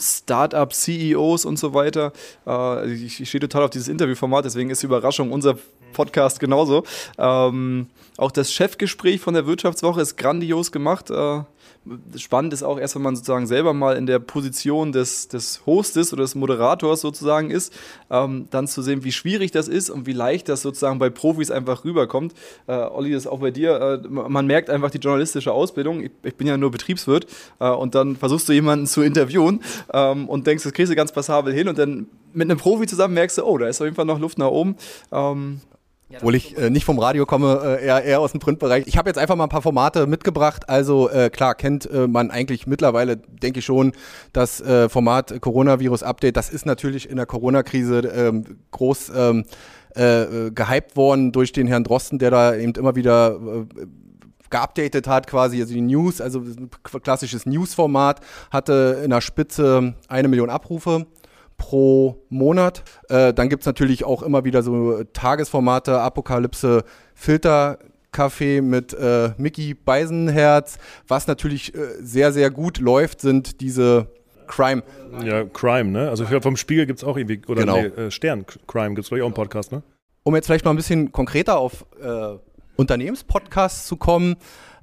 Start-up-CEOs 0.00 1.44
und 1.44 1.58
so 1.58 1.74
weiter. 1.74 2.12
Äh, 2.46 2.92
ich, 2.92 3.20
ich 3.20 3.28
stehe 3.28 3.40
total 3.40 3.64
auf 3.64 3.70
dieses 3.70 3.88
Interviewformat, 3.88 4.44
deswegen 4.44 4.70
ist 4.70 4.82
die 4.82 4.86
Überraschung 4.86 5.32
unser 5.32 5.56
Podcast 5.92 6.38
genauso. 6.40 6.84
Ähm, 7.18 7.88
auch 8.16 8.30
das 8.30 8.52
Chefgespräch 8.52 9.20
von 9.20 9.34
der 9.34 9.46
Wirtschaftswoche 9.46 10.00
ist 10.00 10.16
grandios 10.16 10.70
gemacht. 10.70 11.10
Äh, 11.10 11.40
spannend 12.16 12.52
ist 12.52 12.62
auch 12.62 12.78
erst, 12.78 12.94
wenn 12.94 13.02
man 13.02 13.14
sozusagen 13.14 13.46
selber 13.46 13.74
mal 13.74 13.96
in 13.96 14.06
der 14.06 14.18
Position 14.18 14.92
des, 14.92 15.28
des 15.28 15.66
Hostes 15.66 16.12
oder 16.12 16.22
des 16.22 16.34
Moderators 16.34 17.00
sozusagen 17.00 17.50
ist, 17.50 17.72
ähm, 18.10 18.46
dann 18.50 18.66
zu 18.66 18.82
sehen, 18.82 19.04
wie 19.04 19.12
schwierig 19.12 19.50
das 19.50 19.68
ist 19.68 19.90
und 19.90 20.06
wie 20.06 20.12
leicht 20.12 20.48
das 20.48 20.62
sozusagen 20.62 20.98
bei 20.98 21.10
Profis 21.10 21.50
einfach 21.50 21.84
rüberkommt. 21.84 22.34
Äh, 22.66 22.72
Olli, 22.72 23.12
das 23.12 23.24
ist 23.24 23.26
auch 23.26 23.40
bei 23.40 23.50
dir. 23.50 24.02
Äh, 24.04 24.08
man 24.08 24.46
merkt 24.46 24.70
einfach 24.70 24.90
die 24.90 24.98
journalistische 24.98 25.52
Ausbildung. 25.52 26.02
Ich, 26.02 26.10
ich 26.22 26.34
bin 26.36 26.46
ja 26.46 26.56
nur 26.56 26.70
Betriebswirt 26.70 27.26
äh, 27.60 27.68
und 27.68 27.94
dann 27.94 28.16
versuchst 28.16 28.48
du 28.48 28.52
jemanden 28.52 28.86
zu 28.86 29.02
interviewen 29.02 29.60
ähm, 29.92 30.28
und 30.28 30.46
denkst, 30.46 30.64
das 30.64 30.72
kriegst 30.72 30.90
du 30.90 30.96
ganz 30.96 31.12
passabel 31.12 31.52
hin 31.52 31.68
und 31.68 31.78
dann 31.78 32.06
mit 32.32 32.50
einem 32.50 32.58
Profi 32.58 32.86
zusammen 32.86 33.14
merkst 33.14 33.38
du, 33.38 33.44
oh, 33.44 33.58
da 33.58 33.68
ist 33.68 33.80
auf 33.80 33.84
jeden 33.84 33.96
Fall 33.96 34.06
noch 34.06 34.18
Luft 34.18 34.38
nach 34.38 34.48
oben. 34.48 34.76
Ähm, 35.12 35.60
obwohl 36.16 36.34
ich 36.34 36.56
äh, 36.56 36.70
nicht 36.70 36.84
vom 36.84 36.98
Radio 36.98 37.26
komme, 37.26 37.60
äh, 37.80 37.84
eher, 37.84 38.02
eher 38.04 38.20
aus 38.20 38.32
dem 38.32 38.40
Printbereich. 38.40 38.84
Ich 38.86 38.96
habe 38.96 39.08
jetzt 39.08 39.18
einfach 39.18 39.36
mal 39.36 39.44
ein 39.44 39.50
paar 39.50 39.62
Formate 39.62 40.06
mitgebracht. 40.06 40.68
Also 40.68 41.10
äh, 41.10 41.30
klar, 41.30 41.54
kennt 41.54 41.90
äh, 41.90 42.06
man 42.06 42.30
eigentlich 42.30 42.66
mittlerweile, 42.66 43.16
denke 43.16 43.60
ich 43.60 43.64
schon, 43.64 43.92
das 44.32 44.60
äh, 44.60 44.88
Format 44.88 45.40
Coronavirus 45.40 46.02
Update. 46.02 46.36
Das 46.36 46.50
ist 46.50 46.66
natürlich 46.66 47.08
in 47.08 47.16
der 47.16 47.26
Corona-Krise 47.26 48.00
ähm, 48.00 48.58
groß 48.70 49.12
ähm, 49.16 49.44
äh, 49.94 50.50
gehypt 50.50 50.96
worden 50.96 51.32
durch 51.32 51.52
den 51.52 51.66
Herrn 51.66 51.84
Drosten, 51.84 52.18
der 52.18 52.30
da 52.30 52.56
eben 52.56 52.72
immer 52.74 52.96
wieder 52.96 53.38
geupdatet 54.50 55.08
hat, 55.08 55.26
quasi, 55.26 55.60
also 55.60 55.74
die 55.74 55.80
News, 55.80 56.20
also 56.20 56.40
ein 56.40 56.70
klassisches 57.02 57.44
News-Format, 57.44 58.20
hatte 58.50 59.02
in 59.04 59.10
der 59.10 59.20
Spitze 59.20 59.94
eine 60.08 60.28
Million 60.28 60.50
Abrufe 60.50 61.06
pro 61.56 62.24
Monat. 62.28 62.82
Äh, 63.08 63.32
dann 63.32 63.48
gibt 63.48 63.62
es 63.62 63.66
natürlich 63.66 64.04
auch 64.04 64.22
immer 64.22 64.44
wieder 64.44 64.62
so 64.62 65.04
Tagesformate, 65.04 66.00
Apokalypse, 66.00 66.84
Filter. 67.14 67.78
Kaffee 68.14 68.60
mit 68.60 68.94
äh, 68.94 69.32
Mickey 69.38 69.74
Beisenherz. 69.74 70.78
Was 71.08 71.26
natürlich 71.26 71.74
äh, 71.74 71.96
sehr, 72.00 72.32
sehr 72.32 72.50
gut 72.50 72.78
läuft, 72.78 73.20
sind 73.20 73.60
diese 73.60 74.06
Crime. 74.46 74.82
Ja, 75.22 75.44
Crime, 75.44 75.90
ne? 75.90 76.08
Also 76.08 76.24
vom 76.40 76.56
Spiegel 76.56 76.86
gibt 76.86 77.00
es 77.00 77.04
auch 77.04 77.16
irgendwie, 77.16 77.42
oder 77.48 77.62
genau. 77.62 77.76
nee, 77.76 77.86
äh, 77.86 78.10
Stern 78.10 78.46
Crime 78.66 78.90
gibt 78.90 79.00
es 79.00 79.08
vielleicht 79.08 79.22
auch 79.22 79.26
einen 79.26 79.34
Podcast, 79.34 79.72
ne? 79.72 79.82
Um 80.22 80.34
jetzt 80.34 80.46
vielleicht 80.46 80.64
mal 80.64 80.70
ein 80.70 80.76
bisschen 80.76 81.12
konkreter 81.12 81.58
auf 81.58 81.84
äh, 82.00 82.38
Unternehmenspodcasts 82.76 83.86
zu 83.86 83.96
kommen, 83.96 84.36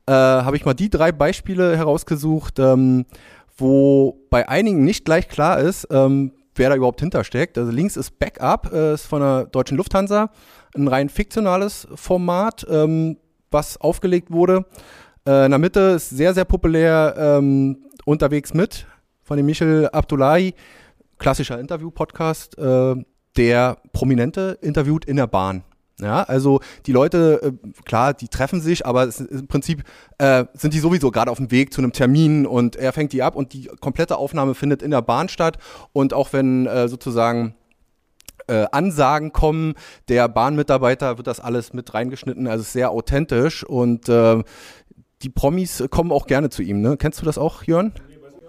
äh, 0.06 0.12
habe 0.12 0.56
ich 0.56 0.66
mal 0.66 0.74
die 0.74 0.90
drei 0.90 1.12
Beispiele 1.12 1.78
herausgesucht, 1.78 2.60
ähm, 2.60 3.06
wo 3.58 4.20
bei 4.30 4.48
einigen 4.50 4.84
nicht 4.84 5.06
gleich 5.06 5.30
klar 5.30 5.60
ist, 5.60 5.88
ähm, 5.90 6.32
wer 6.56 6.70
da 6.70 6.76
überhaupt 6.76 7.00
hintersteckt. 7.00 7.58
Also 7.58 7.72
links 7.72 7.98
ist 7.98 8.20
Backup, 8.20 8.72
äh, 8.74 8.94
ist 8.94 9.06
von 9.06 9.22
der 9.22 9.46
deutschen 9.46 9.78
Lufthansa, 9.78 10.30
ein 10.76 10.88
rein 10.88 11.10
fiktionales 11.10 11.88
Format, 11.96 12.66
ähm, 12.70 13.18
was 13.50 13.80
aufgelegt 13.80 14.32
wurde. 14.32 14.66
Äh, 15.28 15.46
in 15.46 15.52
der 15.52 15.60
Mitte 15.60 15.80
ist 15.96 16.10
sehr, 16.10 16.34
sehr 16.34 16.46
populär 16.46 17.16
ähm, 17.18 17.86
unterwegs 18.06 18.54
mit 18.54 18.86
von 19.24 19.38
dem 19.38 19.46
Michel 19.46 19.88
Abdullahi, 19.92 20.54
klassischer 21.18 21.60
Interview-Podcast, 21.60 22.58
äh, 22.58 22.96
der 23.38 23.78
Prominente 23.94 24.58
interviewt 24.62 25.06
in 25.06 25.16
der 25.16 25.28
Bahn. 25.28 25.64
Ja, 26.02 26.24
also 26.24 26.62
die 26.88 26.92
Leute, 26.92 27.42
äh, 27.44 27.82
klar, 27.86 28.14
die 28.14 28.28
treffen 28.28 28.60
sich, 28.60 28.86
aber 28.86 29.08
im 29.30 29.48
Prinzip 29.48 29.84
äh, 30.18 30.46
sind 30.54 30.74
die 30.74 30.80
sowieso 30.80 31.12
gerade 31.12 31.30
auf 31.30 31.38
dem 31.38 31.52
Weg 31.52 31.74
zu 31.74 31.82
einem 31.82 31.94
Termin 31.94 32.48
und 32.48 32.76
er 32.76 32.92
fängt 32.92 33.14
die 33.14 33.22
ab 33.22 33.36
und 33.36 33.54
die 33.54 33.70
komplette 33.80 34.18
Aufnahme 34.18 34.56
findet 34.56 34.82
in 34.82 34.90
der 34.92 35.04
Bahn 35.04 35.30
statt. 35.30 35.60
Und 35.94 36.14
auch 36.14 36.34
wenn 36.34 36.66
äh, 36.66 36.88
sozusagen 36.88 37.56
äh, 38.48 38.66
Ansagen 38.72 39.32
kommen, 39.32 39.76
der 40.08 40.28
Bahnmitarbeiter 40.28 41.18
wird 41.18 41.28
das 41.28 41.40
alles 41.40 41.72
mit 41.74 41.94
reingeschnitten, 41.94 42.48
also 42.48 42.64
sehr 42.64 42.90
authentisch 42.90 43.64
und 43.64 44.10
äh, 44.10 44.42
die 45.22 45.30
Promis 45.30 45.84
kommen 45.92 46.12
auch 46.12 46.26
gerne 46.26 46.50
zu 46.50 46.64
ihm. 46.64 46.82
Ne? 46.82 46.98
Kennst 46.98 47.22
du 47.22 47.26
das 47.26 47.38
auch, 47.38 47.64
Jörn? 47.64 47.94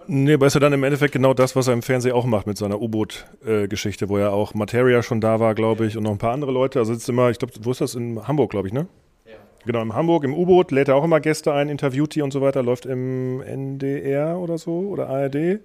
Nee, 0.07 0.35
aber 0.35 0.47
ist 0.47 0.55
ja 0.55 0.61
dann 0.61 0.73
im 0.73 0.85
Endeffekt 0.85 1.13
genau 1.13 1.35
das, 1.35 1.55
was 1.57 1.69
er 1.69 1.75
im 1.75 1.83
Fernsehen 1.83 2.13
auch 2.13 2.27
macht 2.27 2.47
mit 2.47 2.59
seiner 2.59 2.81
U-Boot-Geschichte, 2.81 4.09
wo 4.09 4.19
ja 4.19 4.31
auch 4.31 4.55
Materia 4.55 5.03
schon 5.03 5.21
da 5.21 5.41
war, 5.41 5.55
glaube 5.55 5.87
ich, 5.87 5.97
und 5.97 6.03
noch 6.05 6.11
ein 6.11 6.19
paar 6.19 6.33
andere 6.33 6.53
Leute. 6.53 6.79
Also 6.79 6.93
sitzt 6.93 7.09
immer, 7.09 7.31
ich 7.31 7.39
glaube, 7.39 7.55
wo 7.63 7.71
ist 7.71 7.81
das? 7.81 7.95
In 7.95 8.27
Hamburg, 8.27 8.51
glaube 8.51 8.69
ich, 8.69 8.75
ne? 8.75 8.87
Ja. 9.25 9.33
Genau, 9.65 9.83
in 9.83 9.95
Hamburg, 9.95 10.25
im 10.25 10.35
U-Boot, 10.35 10.71
lädt 10.71 10.89
er 10.89 10.97
auch 10.97 11.05
immer 11.05 11.21
Gäste 11.21 11.53
ein, 11.53 11.69
interviewt 11.69 12.15
die 12.15 12.23
und 12.23 12.33
so 12.33 12.41
weiter, 12.41 12.63
läuft 12.63 12.87
im 12.87 13.41
NDR 13.41 14.39
oder 14.39 14.59
so 14.59 14.73
oder 14.73 15.09
ARD. 15.09 15.61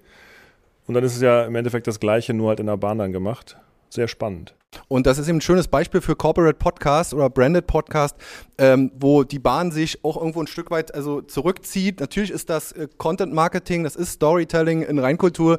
Und 0.86 0.94
dann 0.94 1.04
ist 1.04 1.16
es 1.16 1.22
ja 1.22 1.44
im 1.44 1.54
Endeffekt 1.54 1.86
das 1.86 2.00
Gleiche, 2.00 2.32
nur 2.32 2.48
halt 2.48 2.60
in 2.60 2.66
der 2.66 2.76
Bahn 2.76 2.98
dann 2.98 3.12
gemacht. 3.12 3.58
Sehr 3.90 4.08
spannend. 4.08 4.54
Und 4.88 5.06
das 5.06 5.18
ist 5.18 5.28
eben 5.28 5.38
ein 5.38 5.42
schönes 5.42 5.68
Beispiel 5.68 6.00
für 6.00 6.14
Corporate 6.14 6.58
Podcast 6.58 7.14
oder 7.14 7.30
Branded 7.30 7.66
Podcast, 7.66 8.16
ähm, 8.58 8.90
wo 8.98 9.24
die 9.24 9.38
Bahn 9.38 9.70
sich 9.70 10.04
auch 10.04 10.16
irgendwo 10.16 10.40
ein 10.40 10.46
Stück 10.46 10.70
weit 10.70 10.94
also 10.94 11.22
zurückzieht. 11.22 12.00
Natürlich 12.00 12.30
ist 12.30 12.50
das 12.50 12.72
äh, 12.72 12.88
Content 12.98 13.32
Marketing, 13.32 13.84
das 13.84 13.96
ist 13.96 14.12
Storytelling 14.12 14.82
in 14.82 14.98
Reinkultur, 14.98 15.58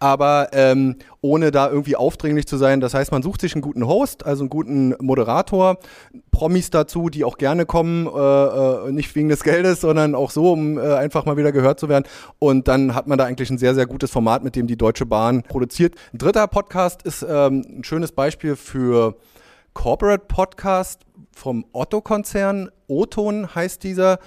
aber 0.00 0.48
ähm, 0.52 0.96
ohne 1.20 1.50
da 1.50 1.68
irgendwie 1.68 1.96
aufdringlich 1.96 2.46
zu 2.46 2.56
sein. 2.56 2.80
Das 2.80 2.94
heißt, 2.94 3.12
man 3.12 3.22
sucht 3.22 3.40
sich 3.40 3.54
einen 3.54 3.62
guten 3.62 3.86
Host, 3.86 4.24
also 4.24 4.42
einen 4.42 4.50
guten 4.50 4.94
Moderator, 5.00 5.78
Promis 6.30 6.70
dazu, 6.70 7.10
die 7.10 7.24
auch 7.24 7.38
gerne 7.38 7.66
kommen, 7.66 8.06
äh, 8.06 8.10
äh, 8.88 8.92
nicht 8.92 9.14
wegen 9.14 9.28
des 9.28 9.42
Geldes, 9.42 9.80
sondern 9.80 10.14
auch 10.14 10.30
so, 10.30 10.52
um 10.52 10.78
äh, 10.78 10.94
einfach 10.94 11.26
mal 11.26 11.36
wieder 11.36 11.52
gehört 11.52 11.80
zu 11.80 11.88
werden. 11.88 12.04
Und 12.38 12.68
dann 12.68 12.94
hat 12.94 13.08
man 13.08 13.18
da 13.18 13.24
eigentlich 13.24 13.50
ein 13.50 13.58
sehr, 13.58 13.74
sehr 13.74 13.86
gutes 13.86 14.10
Format, 14.10 14.44
mit 14.44 14.56
dem 14.56 14.66
die 14.66 14.76
Deutsche 14.76 15.06
Bahn 15.06 15.42
produziert. 15.42 15.94
Ein 16.12 16.18
dritter 16.18 16.46
Podcast 16.46 17.02
ist 17.02 17.26
ähm, 17.28 17.64
ein 17.78 17.84
schönes 17.84 18.12
Beispiel 18.12 18.47
für 18.56 19.16
Corporate 19.74 20.24
Podcast 20.26 21.02
vom 21.32 21.64
Otto-Konzern. 21.72 22.70
O-Ton 22.88 23.54
heißt 23.54 23.82
dieser. 23.84 24.18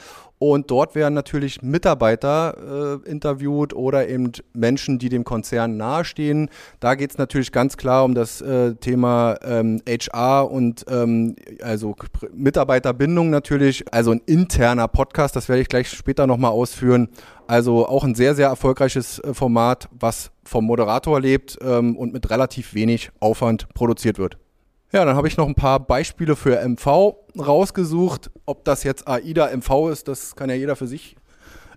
Und 0.44 0.72
dort 0.72 0.96
werden 0.96 1.14
natürlich 1.14 1.62
Mitarbeiter 1.62 3.00
äh, 3.06 3.08
interviewt 3.08 3.76
oder 3.76 4.10
eben 4.10 4.32
Menschen, 4.54 4.98
die 4.98 5.08
dem 5.08 5.24
Konzern 5.24 5.78
nahestehen. 5.78 6.50
Da 6.80 6.96
geht 6.96 7.12
es 7.12 7.20
natürlich 7.20 7.52
ganz 7.52 7.78
klar 7.78 8.04
um 8.04 8.16
das 8.16 8.42
äh, 8.42 8.74
Thema 8.74 9.38
ähm, 9.44 9.84
HR 9.88 10.50
und 10.50 10.84
ähm, 10.90 11.36
also 11.62 11.96
Mitarbeiterbindung 12.34 13.30
natürlich. 13.30 13.94
Also 13.94 14.10
ein 14.14 14.22
interner 14.26 14.88
Podcast, 14.88 15.36
das 15.36 15.48
werde 15.48 15.62
ich 15.62 15.68
gleich 15.68 15.90
später 15.90 16.26
nochmal 16.26 16.54
ausführen. 16.54 17.10
Also 17.46 17.88
auch 17.88 18.04
ein 18.04 18.16
sehr, 18.16 18.34
sehr 18.34 18.48
erfolgreiches 18.48 19.20
äh, 19.20 19.36
Format, 19.36 19.90
was 19.92 20.32
vom 20.44 20.66
Moderator 20.66 21.22
lebt 21.22 21.60
ähm, 21.62 21.96
und 21.96 22.14
mit 22.14 22.32
relativ 22.32 22.74
wenig 22.74 23.12
Aufwand 23.20 23.72
produziert 23.76 24.18
wird. 24.18 24.40
Ja, 24.94 25.06
dann 25.06 25.16
habe 25.16 25.30
ich 25.30 25.38
noch 25.38 25.48
ein 25.48 25.56
paar 25.56 25.80
Beispiele 25.80 26.36
für 26.36 26.60
MV 26.68 27.16
rausgesucht. 27.40 28.30
Ob 28.46 28.66
das 28.66 28.84
jetzt 28.84 29.08
AIDA 29.08 29.50
MV 29.56 29.90
ist, 29.90 30.10
das 30.10 30.36
kann 30.36 30.50
ja 30.50 30.56
jeder 30.56 30.76
für 30.76 30.86
sich 30.86 31.16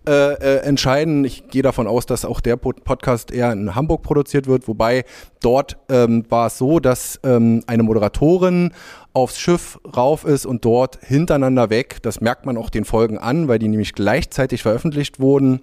äh, 0.07 0.33
äh, 0.35 0.57
entscheiden. 0.65 1.25
Ich 1.25 1.49
gehe 1.49 1.63
davon 1.63 1.87
aus, 1.87 2.07
dass 2.07 2.25
auch 2.25 2.41
der 2.41 2.57
Podcast 2.57 3.31
eher 3.31 3.53
in 3.53 3.77
Hamburg 3.77 4.03
produziert 4.03 4.49
wird, 4.49 4.67
wobei 4.67 5.05
dort 5.41 5.77
ähm, 5.89 6.25
war 6.29 6.49
es 6.49 6.59
so, 6.59 6.81
dass 6.81 7.21
ähm, 7.23 7.63
eine 7.69 7.85
Moderatorin 7.85 8.73
aufs 9.13 9.39
Schiff 9.39 9.79
rauf 9.97 10.25
ist 10.25 10.45
und 10.45 10.65
dort 10.65 10.99
hintereinander 11.01 11.71
weg, 11.71 12.03
das 12.03 12.21
merkt 12.21 12.45
man 12.47 12.57
auch 12.57 12.69
den 12.69 12.85
Folgen 12.85 13.17
an, 13.17 13.47
weil 13.47 13.61
die 13.61 13.69
nämlich 13.69 13.95
gleichzeitig 13.95 14.63
veröffentlicht 14.63 15.21
wurden, 15.21 15.61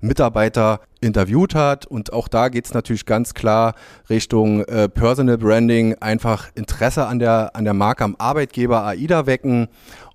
Mitarbeiter 0.00 0.80
interviewt 1.00 1.54
hat. 1.54 1.86
Und 1.86 2.12
auch 2.12 2.28
da 2.28 2.48
geht 2.48 2.66
es 2.66 2.74
natürlich 2.74 3.06
ganz 3.06 3.34
klar 3.34 3.74
Richtung 4.08 4.64
äh, 4.64 4.88
Personal 4.88 5.38
Branding, 5.38 5.94
einfach 6.00 6.48
Interesse 6.54 7.06
an 7.06 7.18
der, 7.18 7.54
an 7.54 7.64
der 7.64 7.74
Marke, 7.74 8.04
am 8.04 8.16
Arbeitgeber 8.18 8.84
AIDA 8.84 9.26
wecken 9.26 9.68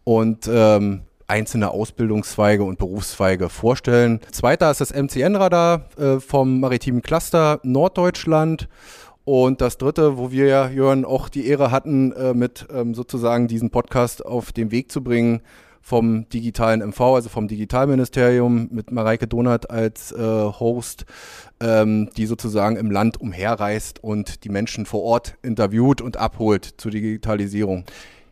und 0.03 0.49
ähm, 0.51 1.01
einzelne 1.27 1.69
Ausbildungszweige 1.69 2.63
und 2.63 2.79
Berufszweige 2.79 3.49
vorstellen. 3.49 4.19
Zweiter 4.31 4.71
ist 4.71 4.81
das 4.81 4.91
MCN-Radar 4.93 5.85
äh, 5.97 6.19
vom 6.19 6.59
Maritimen 6.59 7.01
Cluster 7.01 7.59
Norddeutschland. 7.63 8.67
Und 9.25 9.61
das 9.61 9.77
dritte, 9.77 10.17
wo 10.17 10.31
wir 10.31 10.47
ja, 10.47 10.69
Jörn, 10.69 11.05
auch 11.05 11.29
die 11.29 11.45
Ehre 11.45 11.69
hatten, 11.69 12.11
äh, 12.13 12.33
mit 12.33 12.67
ähm, 12.73 12.95
sozusagen 12.95 13.47
diesen 13.47 13.69
Podcast 13.69 14.25
auf 14.25 14.51
den 14.51 14.71
Weg 14.71 14.91
zu 14.91 15.03
bringen, 15.03 15.41
vom 15.81 16.27
digitalen 16.29 16.81
MV, 16.81 17.01
also 17.01 17.29
vom 17.29 17.47
Digitalministerium 17.47 18.69
mit 18.71 18.91
Mareike 18.91 19.27
Donat 19.27 19.69
als 19.69 20.11
äh, 20.11 20.17
Host, 20.17 21.05
ähm, 21.59 22.09
die 22.17 22.25
sozusagen 22.25 22.75
im 22.75 22.91
Land 22.91 23.19
umherreist 23.19 24.03
und 24.03 24.43
die 24.43 24.49
Menschen 24.49 24.85
vor 24.85 25.03
Ort 25.03 25.35
interviewt 25.41 26.01
und 26.01 26.17
abholt 26.17 26.65
zur 26.77 26.91
Digitalisierung. 26.91 27.85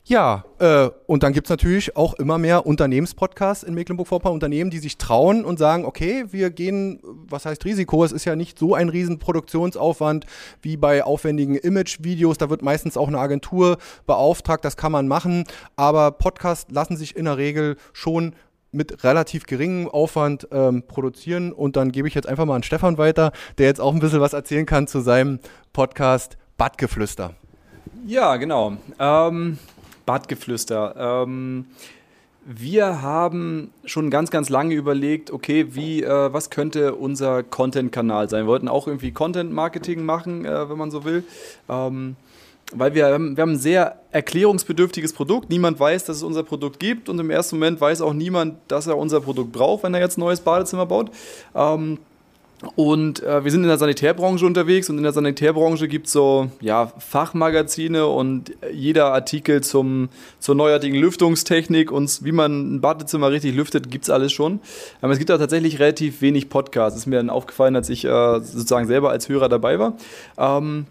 Ja, 0.08 0.46
äh, 0.60 0.90
und 1.06 1.24
dann 1.24 1.34
gibt's 1.34 1.50
natürlich 1.50 1.98
auch 1.98 2.14
immer 2.14 2.38
mehr 2.38 2.66
Unternehmenspodcasts 2.66 3.64
in 3.64 3.74
Mecklenburg-Vorpommern, 3.74 4.36
Unternehmen, 4.36 4.70
die 4.70 4.80
sich 4.80 4.98
trauen 4.98 5.44
und 5.44 5.60
sagen, 5.60 5.84
okay, 5.84 6.24
wir 6.32 6.50
gehen, 6.50 7.02
was 7.04 7.46
heißt 7.46 7.66
Risiko? 7.66 8.06
Es 8.06 8.14
ist 8.14 8.24
ja 8.24 8.38
nicht 8.38 8.58
so 8.58 8.74
ein 8.74 8.88
riesen 8.88 9.20
Produktionsaufwand 9.20 10.26
wie 10.62 10.78
bei 10.78 11.04
aufwendigen 11.04 11.56
Image-Videos. 11.56 12.38
Da 12.38 12.50
wird 12.50 12.62
meistens 12.62 12.96
auch 12.96 13.10
eine 13.10 13.20
Agentur 13.20 13.80
beauftragt, 14.06 14.64
das 14.64 14.78
kann 14.78 14.94
man 14.94 15.10
machen. 15.10 15.44
Aber 15.76 16.12
Podcasts 16.12 16.72
lassen 16.72 16.96
sich 16.96 17.18
in 17.18 17.26
der 17.26 17.36
Regel 17.36 17.76
schon 17.92 18.34
mit 18.72 19.04
relativ 19.04 19.46
geringem 19.46 19.90
Aufwand 19.90 20.48
ähm, 20.54 20.84
produzieren. 20.88 21.52
Und 21.52 21.76
dann 21.76 21.92
gebe 21.92 22.08
ich 22.08 22.14
jetzt 22.14 22.30
einfach 22.30 22.46
mal 22.46 22.56
an 22.56 22.64
Stefan 22.64 22.98
weiter, 22.98 23.34
der 23.58 23.66
jetzt 23.66 23.82
auch 23.82 23.94
ein 23.94 24.00
bisschen 24.00 24.22
was 24.22 24.32
erzählen 24.32 24.66
kann 24.66 24.88
zu 24.88 25.02
seinem 25.02 25.40
Podcast 25.74 26.38
Badgeflüster. 26.58 27.34
Ja, 28.06 28.38
genau. 28.38 28.78
Ähm 29.00 29.58
Badgeflüster. 30.08 30.96
Ähm, 30.98 31.66
wir 32.50 33.02
haben 33.02 33.72
schon 33.84 34.10
ganz, 34.10 34.32
ganz 34.32 34.50
lange 34.50 34.74
überlegt, 34.74 35.32
okay, 35.32 35.68
wie, 35.76 36.02
äh, 36.02 36.34
was 36.34 36.50
könnte 36.50 36.96
unser 36.96 37.44
Content-Kanal 37.44 38.30
sein? 38.30 38.46
Wir 38.46 38.48
wollten 38.48 38.70
auch 38.70 38.88
irgendwie 38.88 39.12
Content-Marketing 39.12 40.04
machen, 40.04 40.46
äh, 40.46 40.70
wenn 40.70 40.78
man 40.78 40.90
so 40.90 41.04
will. 41.04 41.24
Ähm, 41.68 42.16
weil 42.74 42.94
wir, 42.94 43.06
wir 43.06 43.12
haben 43.12 43.52
ein 43.52 43.58
sehr 43.58 44.00
erklärungsbedürftiges 44.12 45.14
Produkt. 45.14 45.50
Niemand 45.50 45.80
weiß, 45.80 46.06
dass 46.06 46.18
es 46.18 46.24
unser 46.24 46.44
Produkt 46.44 46.80
gibt 46.80 47.10
und 47.10 47.20
im 47.20 47.30
ersten 47.30 47.58
Moment 47.58 47.80
weiß 47.80 48.02
auch 48.02 48.14
niemand, 48.14 48.56
dass 48.70 48.88
er 48.88 48.98
unser 48.98 49.22
Produkt 49.22 49.52
braucht, 49.52 49.84
wenn 49.84 49.94
er 49.94 50.00
jetzt 50.00 50.18
ein 50.18 50.22
neues 50.22 50.40
Badezimmer 50.40 50.86
baut. 50.86 51.12
Ähm, 51.54 52.00
und 52.76 53.22
äh, 53.22 53.44
wir 53.44 53.52
sind 53.52 53.62
in 53.62 53.68
der 53.68 53.78
Sanitärbranche 53.78 54.44
unterwegs 54.44 54.90
und 54.90 54.98
in 54.98 55.04
der 55.04 55.14
Sanitärbranche 55.14 55.88
gibt 55.88 56.08
es 56.08 56.14
so 56.14 56.50
ja, 56.60 56.92
Fachmagazine 56.98 58.08
und 58.08 58.52
jeder 58.74 59.14
Artikel 59.14 59.62
zum, 59.62 60.10
zur 60.40 60.56
neuartigen 60.56 61.00
Lüftungstechnik 61.00 61.92
und 61.92 62.24
wie 62.24 62.32
man 62.32 62.76
ein 62.76 62.82
Badezimmer 62.82 63.30
richtig 63.30 63.56
lüftet, 63.56 63.92
gibt 63.92 64.06
es 64.06 64.10
alles 64.10 64.32
schon. 64.32 64.60
Aber 65.02 65.14
es 65.14 65.20
gibt 65.20 65.30
auch 65.30 65.38
tatsächlich 65.38 65.78
relativ 65.78 66.22
wenig 66.22 66.50
Podcasts. 66.50 66.96
Das 66.96 67.04
ist 67.04 67.08
mir 67.08 67.18
dann 67.18 67.30
aufgefallen, 67.30 67.76
als 67.76 67.90
ich 67.90 68.06
äh, 68.06 68.40
sozusagen 68.40 68.88
selber 68.88 69.12
als 69.12 69.30
Hörer 69.30 69.50
dabei 69.50 69.78
war. 69.78 69.96
Ähm, 70.40 70.88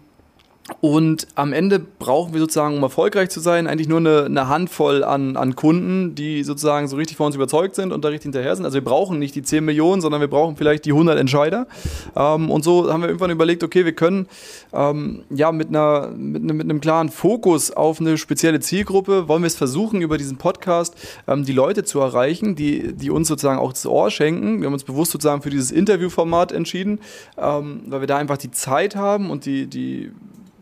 und 0.81 1.27
am 1.35 1.53
Ende 1.53 1.79
brauchen 1.79 2.33
wir 2.33 2.41
sozusagen, 2.41 2.75
um 2.75 2.83
erfolgreich 2.83 3.29
zu 3.29 3.39
sein, 3.39 3.67
eigentlich 3.67 3.87
nur 3.87 3.99
eine, 3.99 4.25
eine, 4.25 4.49
Handvoll 4.49 5.03
an, 5.03 5.37
an 5.37 5.55
Kunden, 5.55 6.13
die 6.13 6.43
sozusagen 6.43 6.87
so 6.87 6.97
richtig 6.97 7.15
von 7.15 7.27
uns 7.27 7.35
überzeugt 7.35 7.75
sind 7.75 7.93
und 7.93 8.03
da 8.03 8.09
richtig 8.09 8.23
hinterher 8.23 8.55
sind. 8.55 8.65
Also 8.65 8.75
wir 8.75 8.83
brauchen 8.83 9.17
nicht 9.17 9.33
die 9.35 9.43
10 9.43 9.63
Millionen, 9.63 10.01
sondern 10.01 10.19
wir 10.19 10.27
brauchen 10.27 10.57
vielleicht 10.57 10.83
die 10.85 10.91
100 10.91 11.17
Entscheider. 11.17 11.67
Ähm, 12.15 12.51
und 12.51 12.63
so 12.63 12.91
haben 12.91 13.01
wir 13.01 13.07
irgendwann 13.07 13.31
überlegt, 13.31 13.63
okay, 13.63 13.85
wir 13.85 13.93
können 13.93 14.27
ähm, 14.73 15.23
ja 15.29 15.53
mit, 15.53 15.69
einer, 15.69 16.09
mit, 16.09 16.43
mit, 16.43 16.61
einem 16.61 16.81
klaren 16.81 17.09
Fokus 17.09 17.71
auf 17.71 18.01
eine 18.01 18.17
spezielle 18.17 18.59
Zielgruppe, 18.59 19.29
wollen 19.29 19.43
wir 19.43 19.47
es 19.47 19.55
versuchen, 19.55 20.01
über 20.01 20.17
diesen 20.17 20.37
Podcast 20.37 20.95
ähm, 21.27 21.45
die 21.45 21.53
Leute 21.53 21.85
zu 21.85 22.01
erreichen, 22.01 22.55
die, 22.55 22.93
die 22.93 23.09
uns 23.09 23.29
sozusagen 23.29 23.59
auch 23.59 23.71
das 23.71 23.85
Ohr 23.85 24.11
schenken. 24.11 24.59
Wir 24.59 24.65
haben 24.65 24.73
uns 24.73 24.83
bewusst 24.83 25.11
sozusagen 25.11 25.41
für 25.41 25.49
dieses 25.49 25.71
Interviewformat 25.71 26.51
entschieden, 26.51 26.99
ähm, 27.37 27.83
weil 27.87 28.01
wir 28.01 28.07
da 28.07 28.17
einfach 28.17 28.37
die 28.37 28.51
Zeit 28.51 28.97
haben 28.97 29.31
und 29.31 29.45
die, 29.45 29.67
die 29.67 30.11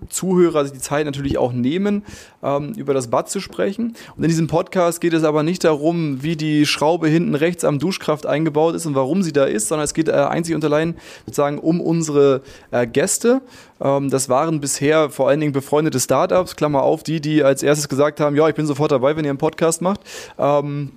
Zuhörer 0.09 0.63
sich 0.63 0.73
die 0.73 0.79
Zeit 0.79 1.05
natürlich 1.05 1.37
auch 1.37 1.53
nehmen, 1.53 2.03
ähm, 2.43 2.73
über 2.73 2.93
das 2.93 3.07
Bad 3.07 3.29
zu 3.29 3.39
sprechen. 3.39 3.95
Und 4.15 4.23
in 4.23 4.29
diesem 4.29 4.47
Podcast 4.47 5.01
geht 5.01 5.13
es 5.13 5.23
aber 5.23 5.43
nicht 5.43 5.63
darum, 5.63 6.23
wie 6.23 6.35
die 6.35 6.65
Schraube 6.65 7.07
hinten 7.07 7.35
rechts 7.35 7.63
am 7.63 7.79
Duschkraft 7.79 8.25
eingebaut 8.25 8.75
ist 8.75 8.85
und 8.85 8.95
warum 8.95 9.23
sie 9.23 9.33
da 9.33 9.45
ist, 9.45 9.67
sondern 9.67 9.85
es 9.85 9.93
geht 9.93 10.07
äh, 10.07 10.11
einzig 10.11 10.55
und 10.55 10.63
allein 10.63 10.95
sozusagen 11.25 11.59
um 11.59 11.81
unsere 11.81 12.41
äh, 12.71 12.87
Gäste. 12.87 13.41
Ähm, 13.81 14.09
das 14.09 14.29
waren 14.29 14.59
bisher 14.61 15.09
vor 15.09 15.29
allen 15.29 15.39
Dingen 15.39 15.53
befreundete 15.53 15.99
Startups, 15.99 16.55
Klammer 16.55 16.83
auf, 16.83 17.03
die, 17.03 17.21
die 17.21 17.43
als 17.43 17.63
erstes 17.63 17.89
gesagt 17.89 18.19
haben, 18.19 18.35
ja, 18.35 18.47
ich 18.47 18.55
bin 18.55 18.65
sofort 18.65 18.91
dabei, 18.91 19.15
wenn 19.15 19.25
ihr 19.25 19.31
einen 19.31 19.37
Podcast 19.37 19.81
macht. 19.81 20.01
Ähm, 20.37 20.91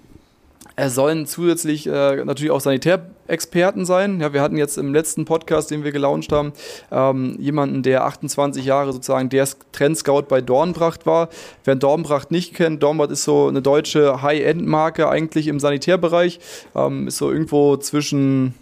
es 0.80 0.94
sollen 0.94 1.26
zusätzlich 1.26 1.88
äh, 1.88 2.24
natürlich 2.24 2.52
auch 2.52 2.60
Sanitärexperten 2.60 3.84
sein. 3.84 4.20
Ja, 4.20 4.32
wir 4.32 4.40
hatten 4.40 4.56
jetzt 4.56 4.78
im 4.78 4.94
letzten 4.94 5.24
Podcast, 5.24 5.72
den 5.72 5.82
wir 5.82 5.90
gelauncht 5.90 6.30
haben, 6.30 6.52
ähm, 6.92 7.36
jemanden, 7.40 7.82
der 7.82 8.04
28 8.04 8.64
Jahre 8.64 8.92
sozusagen 8.92 9.28
der 9.28 9.48
Trendscout 9.72 10.22
bei 10.28 10.40
Dornbracht 10.40 11.04
war. 11.04 11.30
Wer 11.64 11.74
Dornbracht 11.74 12.30
nicht 12.30 12.54
kennt, 12.54 12.80
Dornbracht 12.80 13.10
ist 13.10 13.24
so 13.24 13.48
eine 13.48 13.60
deutsche 13.60 14.22
High-End-Marke 14.22 15.08
eigentlich 15.08 15.48
im 15.48 15.58
Sanitärbereich. 15.58 16.38
Ähm, 16.76 17.08
ist 17.08 17.18
so 17.18 17.32
irgendwo 17.32 17.76
zwischen 17.76 18.54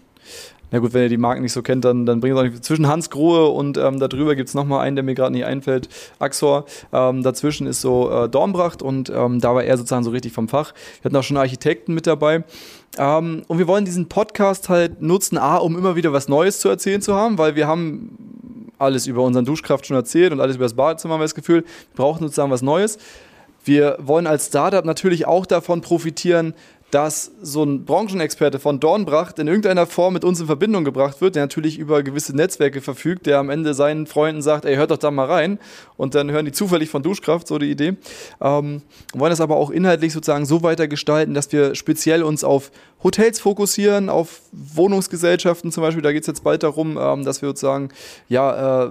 na 0.71 0.79
gut, 0.81 0.95
wenn 0.95 1.03
ihr 1.03 1.09
die 1.09 1.17
Marken 1.17 1.43
nicht 1.43 1.53
so 1.53 1.63
kennt, 1.63 1.85
dann, 1.85 2.07
dann 2.07 2.21
bringt 2.21 2.35
es 2.35 2.41
auch 2.41 2.45
nicht. 2.45 2.65
Zwischen 2.65 2.89
Hans 2.89 3.11
Grohe 3.11 3.49
und 3.49 3.79
ähm, 3.79 3.99
darüber 4.01 4.35
gibt 4.35 4.49
es 4.49 4.55
nochmal 4.55 4.81
einen, 4.81 4.97
der 4.97 5.05
mir 5.05 5.15
gerade 5.15 5.33
nicht 5.33 5.45
einfällt, 5.45 5.89
Axor. 6.19 6.65
Ähm, 6.93 7.23
dazwischen 7.23 7.67
ist 7.67 7.81
so 7.81 8.11
äh, 8.11 8.29
Dornbracht 8.29 8.83
und 8.83 9.11
ähm, 9.11 9.41
da 9.41 9.55
war 9.55 9.63
er 9.63 9.77
sozusagen 9.77 10.05
so 10.05 10.11
richtig 10.11 10.33
vom 10.33 10.49
Fach. 10.49 10.75
Wir 11.01 11.05
hatten 11.09 11.17
auch 11.17 11.23
schon 11.23 11.37
Architekten 11.37 11.95
mit 11.95 12.07
dabei. 12.07 12.45
Ähm, 12.99 13.43
und 13.47 13.59
wir 13.59 13.69
wollen 13.69 13.85
diesen 13.85 14.09
Podcast 14.09 14.69
halt 14.69 15.03
nutzen, 15.03 15.39
A, 15.39 15.57
um 15.57 15.77
immer 15.77 15.97
wieder 15.97 16.13
was 16.13 16.29
Neues 16.29 16.59
zu 16.61 16.69
erzählen 16.69 17.03
zu 17.03 17.15
haben, 17.15 17.39
weil 17.39 17.55
wir 17.55 17.69
haben 17.69 18.69
alles 18.79 19.07
über 19.07 19.23
unseren 19.23 19.45
Duschkraft 19.45 19.87
schon 19.87 19.97
erzählt 19.97 20.33
und 20.33 20.41
alles 20.41 20.57
über 20.57 20.65
das 20.65 20.75
Badezimmer 20.75 21.15
haben 21.15 21.21
wir 21.21 21.25
das 21.25 21.35
Gefühl, 21.35 21.63
wir 21.63 21.97
brauchen 21.97 22.21
sozusagen 22.21 22.51
was 22.51 22.63
Neues. 22.63 22.99
Wir 23.65 23.99
wollen 24.01 24.29
als 24.29 24.47
Startup 24.47 24.85
natürlich 24.85 25.27
auch 25.27 25.45
davon 25.45 25.81
profitieren, 25.81 26.55
dass 26.97 27.31
so 27.43 27.63
ein 27.63 27.85
Branchenexperte 27.85 28.59
von 28.59 28.81
Dornbracht 28.81 29.39
in 29.39 29.49
irgendeiner 29.49 29.85
Form 29.85 30.15
mit 30.15 30.25
uns 30.25 30.41
in 30.41 30.47
Verbindung 30.47 30.83
gebracht 30.83 31.21
wird, 31.21 31.35
der 31.35 31.43
natürlich 31.43 31.79
über 31.79 32.03
gewisse 32.03 32.35
Netzwerke 32.35 32.81
verfügt, 32.81 33.27
der 33.27 33.39
am 33.39 33.51
Ende 33.51 33.75
seinen 33.75 34.07
Freunden 34.07 34.41
sagt, 34.41 34.65
ey, 34.65 34.77
hört 34.77 34.91
doch 34.91 34.97
da 34.97 35.11
mal 35.11 35.27
rein. 35.27 35.59
Und 35.99 36.15
dann 36.15 36.31
hören 36.31 36.47
die 36.47 36.53
zufällig 36.53 36.89
von 36.89 37.03
Duschkraft, 37.03 37.49
so 37.49 37.59
die 37.59 37.71
Idee. 37.71 37.99
Ähm, 38.41 38.81
wollen 39.13 39.29
das 39.29 39.43
aber 39.43 39.59
auch 39.59 39.69
inhaltlich 39.69 40.15
sozusagen 40.15 40.47
so 40.47 40.63
weiter 40.63 40.89
gestalten, 40.89 41.35
dass 41.35 41.53
wir 41.53 41.75
speziell 41.75 42.23
uns 42.23 42.45
auf 42.45 42.73
Hotels 43.03 43.41
fokussieren, 43.41 44.09
auf 44.09 44.41
Wohnungsgesellschaften 44.53 45.73
zum 45.73 45.83
Beispiel. 45.83 46.03
Da 46.03 46.13
geht 46.13 46.23
es 46.23 46.29
jetzt 46.29 46.45
bald 46.45 46.63
darum, 46.63 46.97
ähm, 46.99 47.27
dass 47.27 47.43
wir 47.43 47.51
sozusagen, 47.51 47.91
ja, 48.31 48.87
äh, 48.87 48.91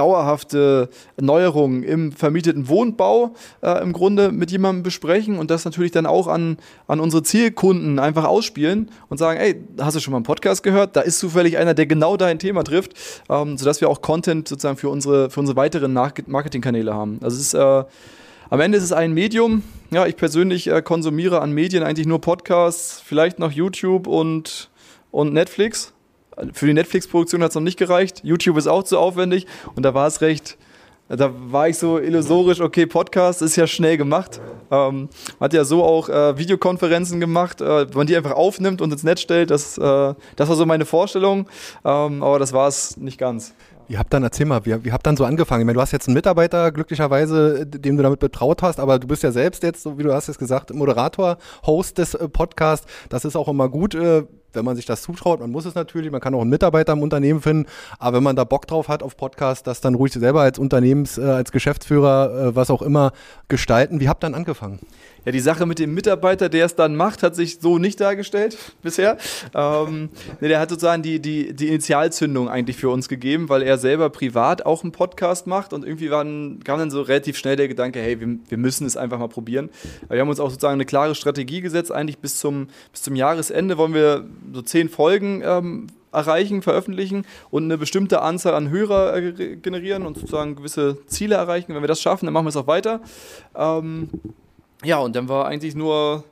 dauerhafte 0.00 0.88
Neuerungen 1.20 1.82
im 1.82 2.12
vermieteten 2.12 2.68
Wohnbau 2.68 3.34
äh, 3.60 3.82
im 3.82 3.92
Grunde 3.92 4.32
mit 4.32 4.50
jemandem 4.50 4.82
besprechen 4.82 5.38
und 5.38 5.50
das 5.50 5.66
natürlich 5.66 5.92
dann 5.92 6.06
auch 6.06 6.26
an, 6.26 6.56
an 6.86 7.00
unsere 7.00 7.22
Zielkunden 7.22 7.98
einfach 7.98 8.24
ausspielen 8.24 8.90
und 9.10 9.18
sagen, 9.18 9.38
ey, 9.38 9.62
hast 9.78 9.94
du 9.96 10.00
schon 10.00 10.12
mal 10.12 10.16
einen 10.16 10.24
Podcast 10.24 10.62
gehört? 10.62 10.96
Da 10.96 11.02
ist 11.02 11.18
zufällig 11.18 11.58
einer, 11.58 11.74
der 11.74 11.84
genau 11.84 12.16
dein 12.16 12.38
Thema 12.38 12.64
trifft, 12.64 12.94
ähm, 13.28 13.58
sodass 13.58 13.82
wir 13.82 13.90
auch 13.90 14.00
Content 14.00 14.48
sozusagen 14.48 14.78
für 14.78 14.88
unsere, 14.88 15.28
für 15.28 15.40
unsere 15.40 15.56
weiteren 15.56 15.92
Marketingkanäle 15.92 16.94
haben. 16.94 17.18
Also 17.22 17.36
es 17.36 17.42
ist 17.42 17.54
äh, 17.54 17.84
am 18.48 18.60
Ende 18.60 18.78
ist 18.78 18.84
es 18.84 18.92
ein 18.92 19.12
Medium. 19.12 19.62
Ja, 19.90 20.06
ich 20.06 20.16
persönlich 20.16 20.66
äh, 20.66 20.80
konsumiere 20.80 21.42
an 21.42 21.52
Medien 21.52 21.82
eigentlich 21.82 22.06
nur 22.06 22.22
Podcasts, 22.22 23.02
vielleicht 23.04 23.38
noch 23.38 23.52
YouTube 23.52 24.06
und, 24.06 24.70
und 25.10 25.34
Netflix 25.34 25.92
für 26.52 26.66
die 26.66 26.74
Netflix-Produktion 26.74 27.42
hat 27.42 27.50
es 27.50 27.54
noch 27.54 27.62
nicht 27.62 27.78
gereicht. 27.78 28.20
YouTube 28.24 28.56
ist 28.56 28.66
auch 28.66 28.82
zu 28.82 28.98
aufwendig 28.98 29.46
und 29.74 29.84
da 29.84 29.94
war 29.94 30.06
es 30.06 30.20
recht. 30.20 30.56
Da 31.08 31.32
war 31.34 31.68
ich 31.68 31.76
so 31.76 31.98
illusorisch, 31.98 32.60
okay, 32.60 32.86
Podcast 32.86 33.42
ist 33.42 33.56
ja 33.56 33.66
schnell 33.66 33.96
gemacht. 33.96 34.40
Ähm, 34.70 35.08
hat 35.40 35.52
ja 35.52 35.64
so 35.64 35.82
auch 35.82 36.08
äh, 36.08 36.38
Videokonferenzen 36.38 37.18
gemacht, 37.18 37.60
äh, 37.60 37.86
man 37.92 38.06
die 38.06 38.16
einfach 38.16 38.32
aufnimmt 38.32 38.80
und 38.80 38.92
ins 38.92 39.02
Netz 39.02 39.20
stellt. 39.20 39.50
Das, 39.50 39.76
äh, 39.76 40.14
das 40.36 40.48
war 40.48 40.54
so 40.54 40.66
meine 40.66 40.84
Vorstellung, 40.84 41.48
ähm, 41.84 42.22
aber 42.22 42.38
das 42.38 42.52
war 42.52 42.68
es 42.68 42.96
nicht 42.96 43.18
ganz. 43.18 43.54
Ihr 43.88 43.98
habt 43.98 44.12
dann, 44.14 44.22
erzähl 44.22 44.46
mal, 44.46 44.64
wie, 44.66 44.84
wie 44.84 44.92
habt 44.92 45.04
dann 45.04 45.16
so 45.16 45.24
angefangen? 45.24 45.62
Ich 45.62 45.66
meine, 45.66 45.74
du 45.74 45.80
hast 45.80 45.90
jetzt 45.90 46.06
einen 46.06 46.14
Mitarbeiter, 46.14 46.70
glücklicherweise, 46.70 47.66
dem 47.66 47.96
du 47.96 48.04
damit 48.04 48.20
betraut 48.20 48.62
hast, 48.62 48.78
aber 48.78 49.00
du 49.00 49.08
bist 49.08 49.24
ja 49.24 49.32
selbst 49.32 49.64
jetzt, 49.64 49.82
so 49.82 49.98
wie 49.98 50.04
du 50.04 50.14
hast 50.14 50.28
es 50.28 50.38
gesagt, 50.38 50.72
Moderator, 50.72 51.38
Host 51.66 51.98
des 51.98 52.14
äh, 52.14 52.28
Podcasts. 52.28 52.86
Das 53.08 53.24
ist 53.24 53.34
auch 53.34 53.48
immer 53.48 53.68
gut, 53.68 53.96
äh, 53.96 54.22
wenn 54.52 54.64
man 54.64 54.76
sich 54.76 54.86
das 54.86 55.02
zutraut, 55.02 55.40
man 55.40 55.50
muss 55.50 55.64
es 55.64 55.74
natürlich, 55.74 56.10
man 56.10 56.20
kann 56.20 56.34
auch 56.34 56.40
einen 56.40 56.50
Mitarbeiter 56.50 56.92
im 56.92 57.02
Unternehmen 57.02 57.40
finden, 57.40 57.66
aber 57.98 58.18
wenn 58.18 58.24
man 58.24 58.36
da 58.36 58.44
Bock 58.44 58.66
drauf 58.66 58.88
hat 58.88 59.02
auf 59.02 59.16
Podcast, 59.16 59.66
das 59.66 59.80
dann 59.80 59.94
ruhig 59.94 60.12
selber 60.12 60.42
als 60.42 60.58
Unternehmens-, 60.58 61.18
äh, 61.18 61.22
als 61.22 61.52
Geschäftsführer, 61.52 62.48
äh, 62.48 62.56
was 62.56 62.70
auch 62.70 62.82
immer 62.82 63.12
gestalten. 63.48 64.00
Wie 64.00 64.08
habt 64.08 64.22
ihr 64.24 64.26
dann 64.26 64.34
angefangen? 64.34 64.80
Ja, 65.24 65.32
die 65.32 65.40
Sache 65.40 65.66
mit 65.66 65.78
dem 65.78 65.92
Mitarbeiter, 65.92 66.48
der 66.48 66.64
es 66.64 66.76
dann 66.76 66.96
macht, 66.96 67.22
hat 67.22 67.36
sich 67.36 67.60
so 67.60 67.78
nicht 67.78 68.00
dargestellt 68.00 68.56
bisher. 68.82 69.18
Ähm, 69.54 70.08
nee, 70.40 70.48
der 70.48 70.60
hat 70.60 70.70
sozusagen 70.70 71.02
die, 71.02 71.20
die, 71.20 71.52
die 71.54 71.68
Initialzündung 71.68 72.48
eigentlich 72.48 72.76
für 72.76 72.88
uns 72.88 73.08
gegeben, 73.08 73.48
weil 73.48 73.62
er 73.62 73.76
selber 73.76 74.08
privat 74.08 74.64
auch 74.64 74.82
einen 74.82 74.92
Podcast 74.92 75.46
macht 75.46 75.72
und 75.72 75.84
irgendwie 75.84 76.10
waren, 76.10 76.60
kam 76.64 76.78
dann 76.78 76.90
so 76.90 77.02
relativ 77.02 77.36
schnell 77.36 77.56
der 77.56 77.68
Gedanke, 77.68 78.00
hey, 78.00 78.18
wir, 78.18 78.38
wir 78.48 78.58
müssen 78.58 78.86
es 78.86 78.96
einfach 78.96 79.18
mal 79.18 79.28
probieren. 79.28 79.68
Wir 80.08 80.20
haben 80.20 80.28
uns 80.28 80.40
auch 80.40 80.48
sozusagen 80.50 80.74
eine 80.74 80.86
klare 80.86 81.14
Strategie 81.14 81.60
gesetzt, 81.60 81.92
eigentlich 81.92 82.18
bis 82.18 82.38
zum, 82.38 82.68
bis 82.90 83.02
zum 83.02 83.14
Jahresende 83.14 83.76
wollen 83.76 83.94
wir 83.94 84.24
so 84.52 84.62
zehn 84.62 84.88
Folgen 84.88 85.42
ähm, 85.44 85.86
erreichen, 86.12 86.62
veröffentlichen 86.62 87.24
und 87.50 87.64
eine 87.64 87.78
bestimmte 87.78 88.22
Anzahl 88.22 88.54
an 88.54 88.70
Hörer 88.70 89.16
äh, 89.16 89.56
generieren 89.56 90.06
und 90.06 90.18
sozusagen 90.18 90.56
gewisse 90.56 90.98
Ziele 91.06 91.36
erreichen. 91.36 91.74
Wenn 91.74 91.82
wir 91.82 91.88
das 91.88 92.00
schaffen, 92.00 92.26
dann 92.26 92.32
machen 92.32 92.46
wir 92.46 92.50
es 92.50 92.56
auch 92.56 92.66
weiter. 92.66 93.00
Ähm, 93.54 94.10
ja, 94.82 94.98
und 94.98 95.14
dann 95.14 95.28
war 95.28 95.46
eigentlich 95.46 95.74
nur, 95.74 96.24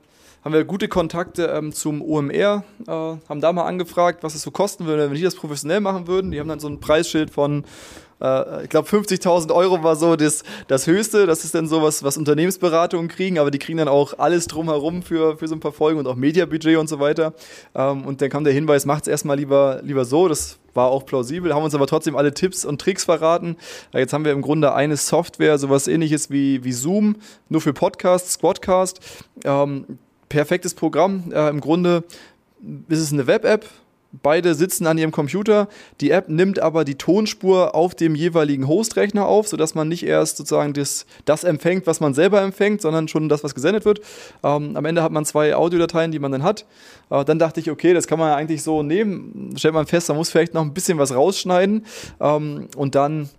haben 0.43 0.53
wir 0.53 0.63
gute 0.65 0.87
Kontakte 0.87 1.47
ähm, 1.47 1.71
zum 1.71 2.01
OMR, 2.01 2.63
äh, 2.87 2.91
haben 2.91 3.41
da 3.41 3.53
mal 3.53 3.65
angefragt, 3.65 4.23
was 4.23 4.35
es 4.35 4.41
so 4.41 4.51
kosten 4.51 4.85
würde, 4.85 5.09
wenn 5.09 5.15
die 5.15 5.23
das 5.23 5.35
professionell 5.35 5.79
machen 5.79 6.07
würden. 6.07 6.31
Die 6.31 6.39
haben 6.39 6.49
dann 6.49 6.59
so 6.59 6.67
ein 6.67 6.79
Preisschild 6.79 7.29
von 7.29 7.63
äh, 8.21 8.63
ich 8.63 8.69
glaube 8.69 8.87
50.000 8.87 9.53
Euro 9.53 9.83
war 9.83 9.95
so 9.95 10.15
das, 10.15 10.43
das 10.67 10.87
Höchste. 10.87 11.25
Das 11.25 11.43
ist 11.43 11.55
dann 11.55 11.67
sowas, 11.67 12.03
was 12.03 12.17
Unternehmensberatungen 12.17 13.07
kriegen, 13.07 13.39
aber 13.39 13.51
die 13.51 13.59
kriegen 13.59 13.77
dann 13.77 13.87
auch 13.87 14.17
alles 14.17 14.47
drumherum 14.47 15.03
für, 15.03 15.37
für 15.37 15.47
so 15.47 15.55
ein 15.55 15.59
paar 15.59 15.71
Folgen 15.71 15.99
und 15.99 16.07
auch 16.07 16.15
Mediabudget 16.15 16.77
und 16.77 16.87
so 16.87 16.99
weiter. 16.99 17.33
Ähm, 17.75 18.05
und 18.05 18.21
dann 18.21 18.29
kam 18.29 18.43
der 18.43 18.53
Hinweis, 18.53 18.85
macht 18.85 19.03
es 19.03 19.07
erstmal 19.07 19.37
lieber, 19.37 19.81
lieber 19.83 20.05
so. 20.05 20.27
Das 20.27 20.59
war 20.73 20.89
auch 20.89 21.05
plausibel, 21.05 21.53
haben 21.53 21.63
uns 21.63 21.75
aber 21.75 21.87
trotzdem 21.87 22.15
alle 22.15 22.33
Tipps 22.33 22.65
und 22.65 22.79
Tricks 22.79 23.05
verraten. 23.05 23.57
Jetzt 23.93 24.13
haben 24.13 24.25
wir 24.25 24.31
im 24.31 24.41
Grunde 24.41 24.73
eine 24.73 24.97
Software, 24.97 25.57
sowas 25.57 25.87
ähnliches 25.87 26.29
wie, 26.29 26.63
wie 26.63 26.71
Zoom, 26.71 27.17
nur 27.49 27.61
für 27.61 27.73
Podcasts, 27.73 28.33
Squadcast. 28.33 28.99
Ähm, 29.43 29.85
perfektes 30.29 30.75
Programm. 30.75 31.31
Äh, 31.31 31.49
Im 31.49 31.59
Grunde 31.59 32.03
ist 32.87 32.99
es 32.99 33.11
eine 33.11 33.27
Web-App, 33.27 33.65
Beide 34.11 34.55
sitzen 34.55 34.87
an 34.87 34.97
ihrem 34.97 35.11
Computer. 35.11 35.67
Die 36.01 36.09
App 36.09 36.29
nimmt 36.29 36.59
aber 36.59 36.83
die 36.83 36.95
Tonspur 36.95 37.75
auf 37.75 37.93
dem 37.93 38.15
jeweiligen 38.15 38.67
Hostrechner 38.67 39.27
auf, 39.27 39.47
sodass 39.47 39.75
man 39.75 39.87
nicht 39.87 40.03
erst 40.03 40.37
sozusagen 40.37 40.73
das, 40.73 41.05
das 41.25 41.43
empfängt, 41.43 41.85
was 41.85 41.99
man 41.99 42.15
selber 42.15 42.41
empfängt, 42.41 42.81
sondern 42.81 43.07
schon 43.07 43.29
das, 43.29 43.43
was 43.43 43.53
gesendet 43.53 43.85
wird. 43.85 43.99
Ähm, 44.43 44.75
am 44.75 44.85
Ende 44.85 45.03
hat 45.03 45.11
man 45.11 45.25
zwei 45.25 45.55
Audiodateien, 45.55 46.11
die 46.11 46.17
man 46.17 46.31
dann 46.31 46.41
hat. 46.41 46.65
Äh, 47.11 47.23
dann 47.23 47.37
dachte 47.37 47.59
ich, 47.59 47.69
okay, 47.69 47.93
das 47.93 48.07
kann 48.07 48.17
man 48.17 48.31
eigentlich 48.33 48.63
so 48.63 48.81
nehmen. 48.81 49.53
Stellt 49.57 49.75
man 49.75 49.85
fest, 49.85 50.09
man 50.09 50.17
muss 50.17 50.31
vielleicht 50.31 50.55
noch 50.55 50.63
ein 50.63 50.73
bisschen 50.73 50.97
was 50.97 51.13
rausschneiden. 51.13 51.85
Ähm, 52.19 52.67
und 52.75 52.95
dann 52.95 53.29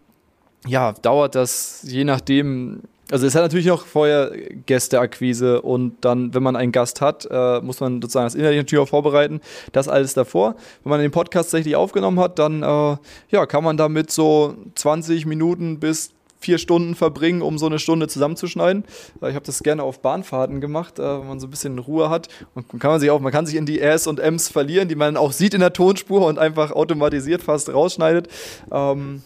ja, 0.66 0.92
dauert 0.92 1.34
das 1.34 1.80
je 1.82 2.04
nachdem 2.04 2.82
also 3.10 3.26
es 3.26 3.34
hat 3.34 3.42
natürlich 3.42 3.66
noch 3.66 3.86
vorher 3.86 4.32
Gästeakquise 4.66 5.62
und 5.62 5.96
dann, 6.02 6.34
wenn 6.34 6.42
man 6.42 6.56
einen 6.56 6.72
Gast 6.72 7.00
hat, 7.00 7.26
äh, 7.30 7.60
muss 7.60 7.80
man 7.80 8.00
sozusagen 8.00 8.26
das 8.26 8.34
Inhalt 8.34 8.56
natürlich 8.56 8.82
auch 8.82 8.88
vorbereiten. 8.88 9.40
Das 9.72 9.88
alles 9.88 10.14
davor. 10.14 10.56
Wenn 10.84 10.90
man 10.90 11.00
den 11.00 11.10
Podcast 11.10 11.50
tatsächlich 11.50 11.76
aufgenommen 11.76 12.20
hat, 12.20 12.38
dann 12.38 12.62
äh, 12.62 12.96
ja, 13.30 13.46
kann 13.46 13.64
man 13.64 13.76
damit 13.76 14.10
so 14.10 14.54
20 14.74 15.26
Minuten 15.26 15.80
bis 15.80 16.12
vier 16.40 16.58
Stunden 16.58 16.94
verbringen, 16.94 17.42
um 17.42 17.58
so 17.58 17.66
eine 17.66 17.78
Stunde 17.78 18.08
zusammenzuschneiden. 18.08 18.84
Ich 19.16 19.34
habe 19.34 19.44
das 19.44 19.62
gerne 19.62 19.82
auf 19.82 20.00
Bahnfahrten 20.00 20.60
gemacht, 20.60 20.98
äh, 20.98 21.02
wenn 21.02 21.28
man 21.28 21.40
so 21.40 21.46
ein 21.46 21.50
bisschen 21.50 21.78
Ruhe 21.78 22.08
hat. 22.10 22.28
Und 22.54 22.68
kann 22.80 22.90
man 22.90 23.00
sich 23.00 23.10
auch, 23.10 23.20
man 23.20 23.32
kann 23.32 23.46
sich 23.46 23.56
in 23.56 23.66
die 23.66 23.78
Rs 23.78 24.06
und 24.06 24.20
Ms 24.20 24.48
verlieren, 24.48 24.88
die 24.88 24.94
man 24.94 25.16
auch 25.16 25.32
sieht 25.32 25.54
in 25.54 25.60
der 25.60 25.72
Tonspur 25.72 26.26
und 26.26 26.38
einfach 26.38 26.72
automatisiert 26.72 27.42
fast 27.42 27.72
rausschneidet. 27.72 28.28
Ähm, 28.72 29.22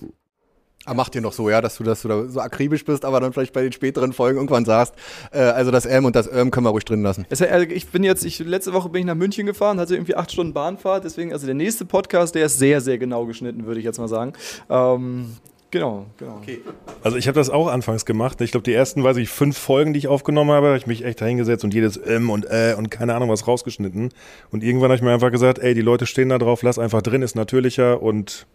ah, 0.84 0.94
macht 0.94 1.14
ihr 1.14 1.20
noch 1.20 1.32
so, 1.32 1.50
ja, 1.50 1.60
dass 1.60 1.76
du, 1.76 1.84
dass 1.84 2.02
du 2.02 2.08
da 2.08 2.28
so 2.28 2.40
akribisch 2.40 2.84
bist, 2.84 3.04
aber 3.04 3.20
dann 3.20 3.32
vielleicht 3.32 3.52
bei 3.52 3.62
den 3.62 3.72
späteren 3.72 4.12
Folgen 4.12 4.38
irgendwann 4.38 4.64
sagst, 4.64 4.94
äh, 5.32 5.38
also 5.38 5.70
das 5.70 5.86
M 5.86 6.04
und 6.04 6.16
das 6.16 6.30
Öm 6.30 6.50
können 6.50 6.66
wir 6.66 6.70
ruhig 6.70 6.84
drin 6.84 7.02
lassen. 7.02 7.26
Es, 7.30 7.42
also 7.42 7.66
ich 7.66 7.88
bin 7.88 8.04
jetzt, 8.04 8.24
ich, 8.24 8.38
letzte 8.38 8.72
Woche 8.72 8.88
bin 8.88 9.00
ich 9.00 9.06
nach 9.06 9.14
München 9.14 9.46
gefahren, 9.46 9.80
hatte 9.80 9.94
irgendwie 9.94 10.14
acht 10.14 10.32
Stunden 10.32 10.52
Bahnfahrt, 10.52 11.04
deswegen, 11.04 11.32
also 11.32 11.46
der 11.46 11.54
nächste 11.54 11.84
Podcast, 11.84 12.34
der 12.34 12.46
ist 12.46 12.58
sehr, 12.58 12.80
sehr 12.80 12.98
genau 12.98 13.26
geschnitten, 13.26 13.66
würde 13.66 13.80
ich 13.80 13.84
jetzt 13.84 13.98
mal 13.98 14.08
sagen. 14.08 14.32
Ähm, 14.68 15.36
Genau, 15.74 16.06
genau. 16.18 16.36
Okay. 16.36 16.60
Also 17.02 17.16
ich 17.16 17.26
habe 17.26 17.34
das 17.34 17.50
auch 17.50 17.66
anfangs 17.66 18.04
gemacht. 18.04 18.40
Ich 18.40 18.52
glaube, 18.52 18.62
die 18.62 18.72
ersten, 18.72 19.02
weiß 19.02 19.16
ich, 19.16 19.28
fünf 19.28 19.58
Folgen, 19.58 19.92
die 19.92 19.98
ich 19.98 20.06
aufgenommen 20.06 20.52
habe, 20.52 20.68
habe 20.68 20.76
ich 20.76 20.86
mich 20.86 21.04
echt 21.04 21.20
dahingesetzt 21.20 21.64
und 21.64 21.74
jedes 21.74 21.96
M 21.96 22.30
und 22.30 22.44
Äh 22.48 22.76
und 22.78 22.92
keine 22.92 23.12
Ahnung 23.12 23.28
was 23.28 23.48
rausgeschnitten. 23.48 24.10
Und 24.52 24.62
irgendwann 24.62 24.90
habe 24.90 24.94
ich 24.94 25.02
mir 25.02 25.12
einfach 25.12 25.32
gesagt, 25.32 25.58
ey, 25.58 25.74
die 25.74 25.80
Leute 25.80 26.06
stehen 26.06 26.28
da 26.28 26.38
drauf, 26.38 26.62
lass 26.62 26.78
einfach 26.78 27.02
drin, 27.02 27.22
ist 27.22 27.34
natürlicher 27.34 28.00
und 28.00 28.46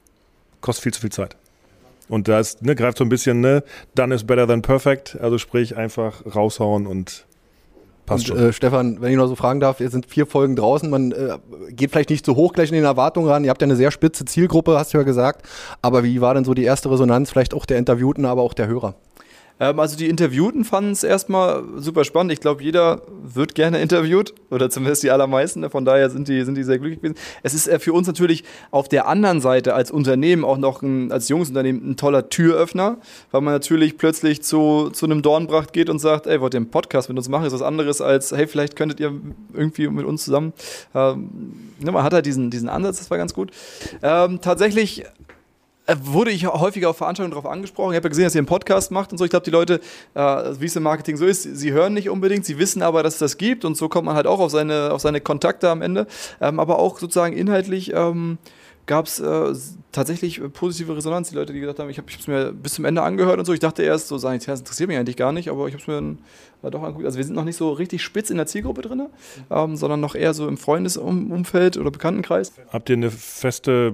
kostet 0.62 0.84
viel 0.84 0.94
zu 0.94 1.02
viel 1.02 1.12
Zeit. 1.12 1.36
Und 2.10 2.28
da 2.28 2.40
ist, 2.40 2.64
ne, 2.64 2.76
greift 2.76 2.98
so 2.98 3.06
ein 3.06 3.10
bisschen, 3.10 3.40
ne, 3.40 3.64
done 3.96 4.14
is 4.14 4.24
better 4.26 4.48
than 4.48 4.62
perfect. 4.62 5.18
Also 5.22 5.38
sprich, 5.38 5.78
einfach 5.78 6.24
raushauen 6.36 6.88
und 6.88 7.26
passt 8.10 8.30
und, 8.30 8.38
schon. 8.38 8.50
Äh, 8.50 8.54
Stefan, 8.54 9.00
wenn 9.00 9.12
ich 9.12 9.18
noch 9.18 9.28
so 9.28 9.36
fragen 9.36 9.60
darf, 9.60 9.80
ihr 9.80 9.90
sind 9.90 10.08
vier 10.08 10.26
Folgen 10.26 10.56
draußen, 10.56 10.90
man 10.90 11.12
äh, 11.12 11.38
geht 11.70 11.92
vielleicht 11.92 12.10
nicht 12.10 12.26
so 12.26 12.36
hoch 12.36 12.54
gleich 12.54 12.70
in 12.70 12.76
den 12.76 12.84
Erwartungen 12.84 13.30
ran. 13.30 13.44
Ihr 13.44 13.52
habt 13.52 13.62
ja 13.62 13.68
eine 13.68 13.76
sehr 13.76 13.92
spitze 13.92 14.26
Zielgruppe, 14.26 14.78
hast 14.78 14.94
du 14.94 14.98
ja 14.98 15.04
gesagt. 15.04 15.48
Aber 15.82 16.04
wie 16.04 16.20
war 16.20 16.34
denn 16.34 16.44
so 16.44 16.54
die 16.54 16.64
erste 16.64 16.92
Resonanz, 16.92 17.30
vielleicht 17.30 17.54
auch 17.54 17.66
der 17.66 17.78
Interviewten, 17.78 18.26
aber 18.26 18.42
auch 18.42 18.54
der 18.54 18.68
Hörer? 18.68 18.96
Ähm, 19.60 19.80
also 19.80 19.98
die 19.98 20.08
Interviewten 20.08 20.66
fanden 20.66 20.92
es 20.92 21.04
erstmal 21.04 21.64
super 21.78 22.06
spannend. 22.06 22.32
Ich 22.32 22.40
glaube, 22.40 22.64
jeder 22.64 23.02
wird 23.24 23.56
gerne 23.56 23.82
interviewt 23.82 24.34
oder 24.50 24.70
zumindest 24.70 25.04
die 25.04 25.12
allermeisten. 25.12 25.70
Von 25.70 25.86
daher 25.86 26.10
sind 26.10 26.28
die, 26.28 26.44
sind 26.44 26.56
die 26.56 26.64
sehr 26.64 26.80
glücklich 26.80 27.02
gewesen. 27.02 27.16
Es 27.44 27.54
ist 27.54 27.68
äh, 27.68 27.80
für 27.80 27.94
uns 27.94 28.08
natürlich 28.08 28.44
auf 28.72 28.88
der 28.90 29.08
anderen 29.08 29.42
Seite 29.42 29.74
als 29.74 29.92
Unternehmen 29.92 30.46
auch 30.46 30.58
noch 30.58 30.82
ein, 30.82 31.12
als 31.12 31.30
junges 31.30 31.50
Unternehmen 31.50 31.92
ein 31.92 31.98
toller 31.98 32.30
Türöffner, 32.30 32.98
weil 33.32 33.42
man 33.42 33.54
natürlich 33.54 33.98
plötzlich 33.98 34.42
zu, 34.42 34.90
zu 34.92 35.06
einem 35.06 35.22
Dornbracht 35.22 35.74
geht 35.74 35.90
und 35.90 36.00
sagt, 36.00 36.28
ey, 36.28 36.42
wollt 36.42 36.54
ihr 36.54 36.58
einen 36.58 36.72
Podcast 36.72 37.10
mit 37.10 37.18
uns 37.18 37.30
machen? 37.30 37.46
Ist 37.46 37.54
was 37.54 37.62
anderes 37.62 38.02
als, 38.02 38.32
hey, 38.32 38.48
vielleicht 38.48 38.76
könntet 38.76 39.00
ihr 39.00 39.14
irgendwie 39.54 39.88
mit 39.88 40.06
uns 40.06 40.24
zusammen. 40.26 40.54
Ähm, 40.96 41.30
ne, 41.80 41.92
man 41.92 42.04
hat 42.04 42.14
halt 42.14 42.26
diesen, 42.26 42.50
diesen 42.50 42.70
Ansatz, 42.70 43.00
das 43.00 43.12
war 43.12 43.18
ganz 43.18 43.34
gut. 43.34 43.52
Ähm, 44.02 44.40
tatsächlich 44.42 45.04
wurde 46.04 46.32
ich 46.32 46.46
häufiger 46.48 46.90
auf 46.90 46.98
Veranstaltungen 46.98 47.32
darauf 47.32 47.52
angesprochen. 47.52 47.92
Ich 47.92 47.98
habe 47.98 48.06
ja 48.06 48.10
gesehen, 48.10 48.26
dass 48.26 48.36
ihr 48.36 48.40
einen 48.40 48.48
Podcast 48.48 48.92
macht 48.92 49.12
und 49.12 49.18
so. 49.18 49.24
Ich 49.24 49.30
glaube, 49.30 49.46
die 49.46 49.52
Leute, 49.52 49.80
äh, 50.14 50.20
wie 50.60 50.66
es 50.66 50.76
im 50.76 50.84
Marketing 50.84 51.18
so 51.18 51.26
ist, 51.26 51.44
sie 51.44 51.72
hören 51.72 51.94
nicht 51.94 52.10
unbedingt, 52.10 52.46
sie 52.46 52.58
wissen 52.58 52.82
aber, 52.82 53.04
dass 53.04 53.14
es 53.14 53.20
das 53.20 53.38
gibt 53.38 53.66
und 53.66 53.76
so 53.76 53.90
kommt 53.90 54.06
man 54.06 54.16
halt 54.16 54.28
auch 54.28 54.40
auf 54.40 54.52
seine, 54.52 54.92
auf 54.92 55.02
seine 55.02 55.22
Kontakte 55.22 55.70
am 55.70 55.82
Ende. 55.82 56.08
Ähm, 56.42 56.60
aber 56.60 56.80
auch 56.80 57.00
sozusagen 57.00 57.36
inhaltlich 57.36 57.94
ähm, 57.94 58.38
gab 58.90 59.06
es 59.06 59.20
äh, 59.20 59.54
tatsächlich 59.92 60.42
positive 60.54 60.98
Resonanz. 60.98 61.30
Die 61.30 61.36
Leute, 61.36 61.54
die 61.54 61.60
gesagt 61.60 61.78
haben, 61.78 61.92
ich 61.92 62.00
habe 62.00 62.08
es 62.10 62.28
mir 62.28 62.52
bis 62.52 62.74
zum 62.74 62.86
Ende 62.86 63.04
angehört 63.04 63.38
und 63.38 63.46
so. 63.46 63.54
Ich 63.54 63.60
dachte 63.60 63.84
erst, 63.84 64.08
so 64.08 64.18
Sanitär, 64.18 64.54
das 64.54 64.62
interessiert 64.62 64.90
mich 64.90 64.98
eigentlich 64.98 65.16
gar 65.16 65.32
nicht, 65.32 65.50
aber 65.50 65.68
ich 65.68 65.74
habe 65.74 65.82
es 65.82 65.88
mir 65.88 65.94
dann 65.94 66.18
äh, 66.64 66.72
doch 66.72 66.82
angeguckt. 66.82 67.06
Also 67.06 67.18
wir 67.18 67.24
sind 67.24 67.36
noch 67.36 67.44
nicht 67.46 67.56
so 67.56 67.72
richtig 67.72 68.02
spitz 68.04 68.32
in 68.32 68.38
der 68.38 68.48
Zielgruppe 68.48 68.82
drin, 68.82 69.08
ähm, 69.52 69.76
sondern 69.76 70.00
noch 70.00 70.16
eher 70.16 70.34
so 70.34 70.48
im 70.48 70.58
Freundesumfeld 70.58 71.78
oder 71.78 71.92
Bekanntenkreis. 71.92 72.52
Habt 72.74 72.90
ihr 72.90 72.96
eine 72.96 73.12
feste 73.12 73.94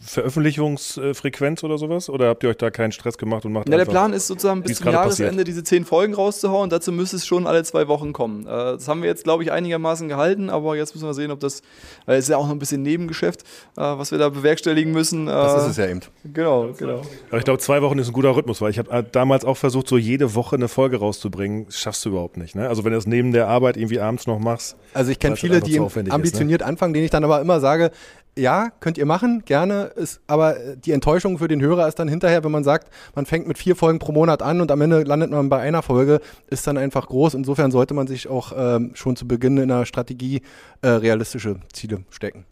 Veröffentlichungsfrequenz 0.00 1.64
oder 1.64 1.78
sowas? 1.78 2.08
Oder 2.08 2.28
habt 2.28 2.42
ihr 2.42 2.50
euch 2.50 2.56
da 2.56 2.70
keinen 2.70 2.92
Stress 2.92 3.18
gemacht 3.18 3.44
und 3.44 3.52
macht 3.52 3.68
ja, 3.68 3.76
Der 3.76 3.84
Plan 3.84 4.12
ist 4.12 4.26
sozusagen 4.26 4.62
bis 4.62 4.78
zum 4.78 4.92
Jahresende 4.92 5.30
passiert? 5.30 5.48
diese 5.48 5.64
zehn 5.64 5.84
Folgen 5.84 6.14
rauszuhauen. 6.14 6.70
Dazu 6.70 6.92
müsste 6.92 7.16
es 7.16 7.26
schon 7.26 7.46
alle 7.46 7.62
zwei 7.64 7.88
Wochen 7.88 8.12
kommen. 8.12 8.46
Äh, 8.46 8.48
das 8.48 8.88
haben 8.88 9.02
wir 9.02 9.08
jetzt, 9.08 9.24
glaube 9.24 9.42
ich, 9.42 9.52
einigermaßen 9.52 10.08
gehalten, 10.08 10.50
aber 10.50 10.76
jetzt 10.76 10.94
müssen 10.94 11.06
wir 11.06 11.14
sehen, 11.14 11.30
ob 11.30 11.40
das, 11.40 11.62
weil 12.06 12.18
es 12.18 12.26
ist 12.26 12.30
ja 12.30 12.36
auch 12.36 12.46
noch 12.46 12.52
ein 12.52 12.58
bisschen 12.58 12.82
Nebengeschäft, 12.82 13.42
äh, 13.76 13.80
was 13.80 14.10
wir 14.10 14.18
da 14.18 14.28
bewerkstelligen 14.28 14.92
müssen. 14.92 15.26
Das 15.26 15.62
ist 15.62 15.70
es 15.70 15.76
ja 15.76 15.86
eben. 15.88 16.00
Genau, 16.24 16.72
genau. 16.76 17.02
Aber 17.28 17.38
ich 17.38 17.44
glaube, 17.44 17.58
zwei 17.58 17.82
Wochen 17.82 17.98
ist 17.98 18.08
ein 18.08 18.12
guter 18.12 18.34
Rhythmus, 18.36 18.60
weil 18.60 18.70
ich 18.70 18.78
habe 18.78 19.06
damals 19.10 19.44
auch 19.44 19.56
versucht, 19.56 19.88
so 19.88 19.98
jede 19.98 20.34
Woche 20.34 20.56
eine 20.56 20.68
Folge 20.68 20.98
rauszubringen. 20.98 21.66
Das 21.66 21.78
schaffst 21.78 22.04
du 22.04 22.10
überhaupt 22.10 22.36
nicht. 22.36 22.54
Ne? 22.54 22.68
Also 22.68 22.84
wenn 22.84 22.92
du 22.92 22.98
das 22.98 23.06
neben 23.06 23.32
der 23.32 23.48
Arbeit 23.48 23.76
irgendwie 23.76 24.00
abends 24.00 24.26
noch 24.26 24.38
machst. 24.38 24.76
Also 24.94 25.10
ich 25.10 25.18
kenne 25.18 25.36
viele, 25.36 25.56
einfach 25.56 25.68
die 25.68 25.80
aufwendig 25.80 26.10
ist, 26.10 26.14
ambitioniert 26.14 26.62
anfangen, 26.62 26.94
denen 26.94 27.04
ich 27.04 27.10
dann 27.10 27.24
aber 27.24 27.40
immer 27.40 27.60
sage, 27.60 27.90
ja, 28.38 28.70
könnt 28.80 28.98
ihr 28.98 29.06
machen, 29.06 29.44
gerne, 29.44 29.84
ist, 29.96 30.20
aber 30.26 30.58
äh, 30.58 30.76
die 30.76 30.92
Enttäuschung 30.92 31.38
für 31.38 31.48
den 31.48 31.60
Hörer 31.60 31.88
ist 31.88 31.98
dann 31.98 32.08
hinterher, 32.08 32.44
wenn 32.44 32.52
man 32.52 32.64
sagt, 32.64 32.92
man 33.14 33.26
fängt 33.26 33.48
mit 33.48 33.58
vier 33.58 33.76
Folgen 33.76 33.98
pro 33.98 34.12
Monat 34.12 34.42
an 34.42 34.60
und 34.60 34.70
am 34.70 34.80
Ende 34.80 35.02
landet 35.02 35.30
man 35.30 35.48
bei 35.48 35.60
einer 35.60 35.82
Folge, 35.82 36.20
ist 36.48 36.66
dann 36.66 36.76
einfach 36.76 37.06
groß. 37.06 37.34
Insofern 37.34 37.70
sollte 37.70 37.94
man 37.94 38.06
sich 38.06 38.28
auch 38.28 38.52
ähm, 38.56 38.92
schon 38.94 39.16
zu 39.16 39.26
Beginn 39.26 39.56
in 39.56 39.68
der 39.68 39.86
Strategie 39.86 40.42
äh, 40.82 40.88
realistische 40.88 41.60
Ziele 41.72 42.04
stecken, 42.10 42.44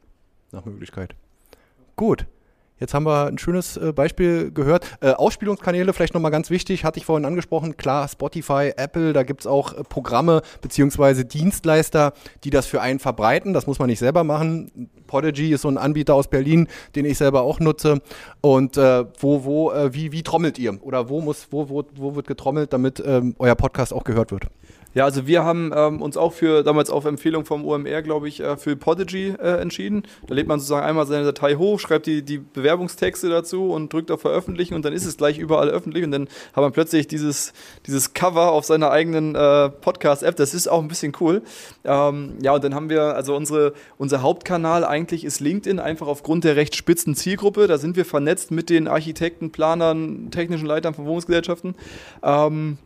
nach 0.53 0.65
Möglichkeit. 0.65 1.15
Gut. 1.97 2.27
Jetzt 2.81 2.93
haben 2.93 3.07
wir 3.07 3.27
ein 3.27 3.39
schönes 3.39 3.77
äh, 3.77 3.93
Beispiel 3.93 4.51
gehört. 4.51 4.85
Äh, 5.01 5.11
Ausspielungskanäle, 5.11 5.93
vielleicht 5.93 6.13
nochmal 6.15 6.33
ganz 6.33 6.51
wichtig, 6.51 6.85
hatte 6.85 6.99
ich 6.99 7.07
vorhin 7.07 7.25
angesprochen. 7.25 7.77
Klar, 7.77 8.09
Spotify, 8.09 8.73
Apple, 8.77 9.13
da 9.13 9.23
gibt 9.23 9.43
es 9.43 9.47
auch 9.47 9.73
äh, 9.73 9.85
Programme 9.85 10.43
beziehungsweise 10.61 11.25
Dienstleister, 11.25 12.15
die 12.43 12.51
das 12.51 12.67
für 12.67 12.81
einen 12.81 12.99
verbreiten. 12.99 13.53
Das 13.53 13.69
muss 13.69 13.79
man 13.79 13.89
nicht 13.89 14.01
selber 14.01 14.25
machen. 14.25 14.91
Podigy 15.07 15.53
ist 15.53 15.63
so 15.63 15.69
ein 15.69 15.79
Anbieter 15.79 16.15
aus 16.15 16.27
Berlin, 16.27 16.67
den 16.97 17.05
ich 17.05 17.17
selber 17.17 17.43
auch 17.43 17.61
nutze. 17.61 18.01
Und 18.41 18.77
äh, 18.77 19.05
wo, 19.21 19.45
wo, 19.45 19.71
äh, 19.71 19.95
wie, 19.95 20.11
wie 20.11 20.25
trommelt 20.25 20.59
ihr? 20.59 20.77
Oder 20.83 21.09
wo 21.09 21.21
muss, 21.21 21.47
wo, 21.51 21.69
wo, 21.69 21.85
wo 21.95 22.17
wird 22.17 22.27
getrommelt, 22.27 22.73
damit 22.73 23.01
ähm, 23.07 23.37
euer 23.39 23.55
Podcast 23.55 23.93
auch 23.93 24.03
gehört 24.03 24.33
wird? 24.33 24.49
Ja, 24.95 25.05
also 25.05 25.27
wir 25.27 25.45
haben 25.45 25.73
ähm, 25.75 26.01
uns 26.01 26.17
auch 26.17 26.33
für, 26.33 26.63
damals 26.63 26.89
auf 26.89 27.05
Empfehlung 27.05 27.45
vom 27.45 27.65
OMR, 27.65 28.03
glaube 28.03 28.29
ich, 28.29 28.39
äh, 28.41 28.57
für 28.57 28.77
Podigy 28.77 29.35
äh, 29.41 29.61
entschieden. 29.61 30.05
Da 30.29 30.35
lädt 30.35 30.47
man 30.47 30.61
sozusagen 30.61 30.87
einmal 30.87 31.07
seine 31.07 31.25
Datei 31.25 31.57
hoch, 31.57 31.81
schreibt 31.81 32.07
die, 32.07 32.23
die 32.23 32.39
Bewerbungstexte 32.39 33.29
dazu 33.29 33.73
und 33.73 33.93
drückt 33.93 34.13
auf 34.13 34.21
Veröffentlichen 34.21 34.75
und 34.75 34.85
dann 34.85 34.93
ist 34.93 35.05
es 35.05 35.17
gleich 35.17 35.39
überall 35.39 35.69
öffentlich 35.69 36.05
und 36.05 36.13
dann 36.13 36.29
hat 36.53 36.63
man 36.63 36.71
plötzlich 36.71 37.09
dieses, 37.09 37.53
dieses 37.87 38.15
Cover 38.15 38.53
auf 38.53 38.65
seiner 38.65 38.93
eigenen 38.93 39.35
äh, 39.35 39.69
Podcast-App. 39.69 40.37
Das 40.37 40.55
ist 40.55 40.69
auch 40.69 40.81
ein 40.81 40.89
bisschen 40.89 41.13
cool. 41.19 41.43
Ähm, 41.85 42.35
ja, 42.41 42.55
und 42.55 42.63
dann 42.63 42.77
haben 42.77 42.89
wir, 42.89 43.17
also 43.17 43.35
unsere, 43.35 43.73
unser 43.99 44.23
Hauptkanal 44.23 44.85
eigentlich 44.85 45.25
ist 45.25 45.41
LinkedIn, 45.41 45.81
einfach 45.81 46.07
aufgrund 46.07 46.45
der 46.45 46.55
recht 46.55 46.77
spitzen 46.77 47.17
Zielgruppe. 47.17 47.67
Da 47.67 47.79
sind 47.79 47.97
wir 47.97 48.05
vernetzt 48.05 48.53
mit 48.53 48.71
den 48.71 48.87
Architekten, 48.87 49.51
Planern, 49.51 50.31
technischen 50.31 50.67
Leitern 50.67 50.95
von 50.95 51.05
Wohnungsgesellschaften. 51.05 51.75
Ähm, 52.23 52.79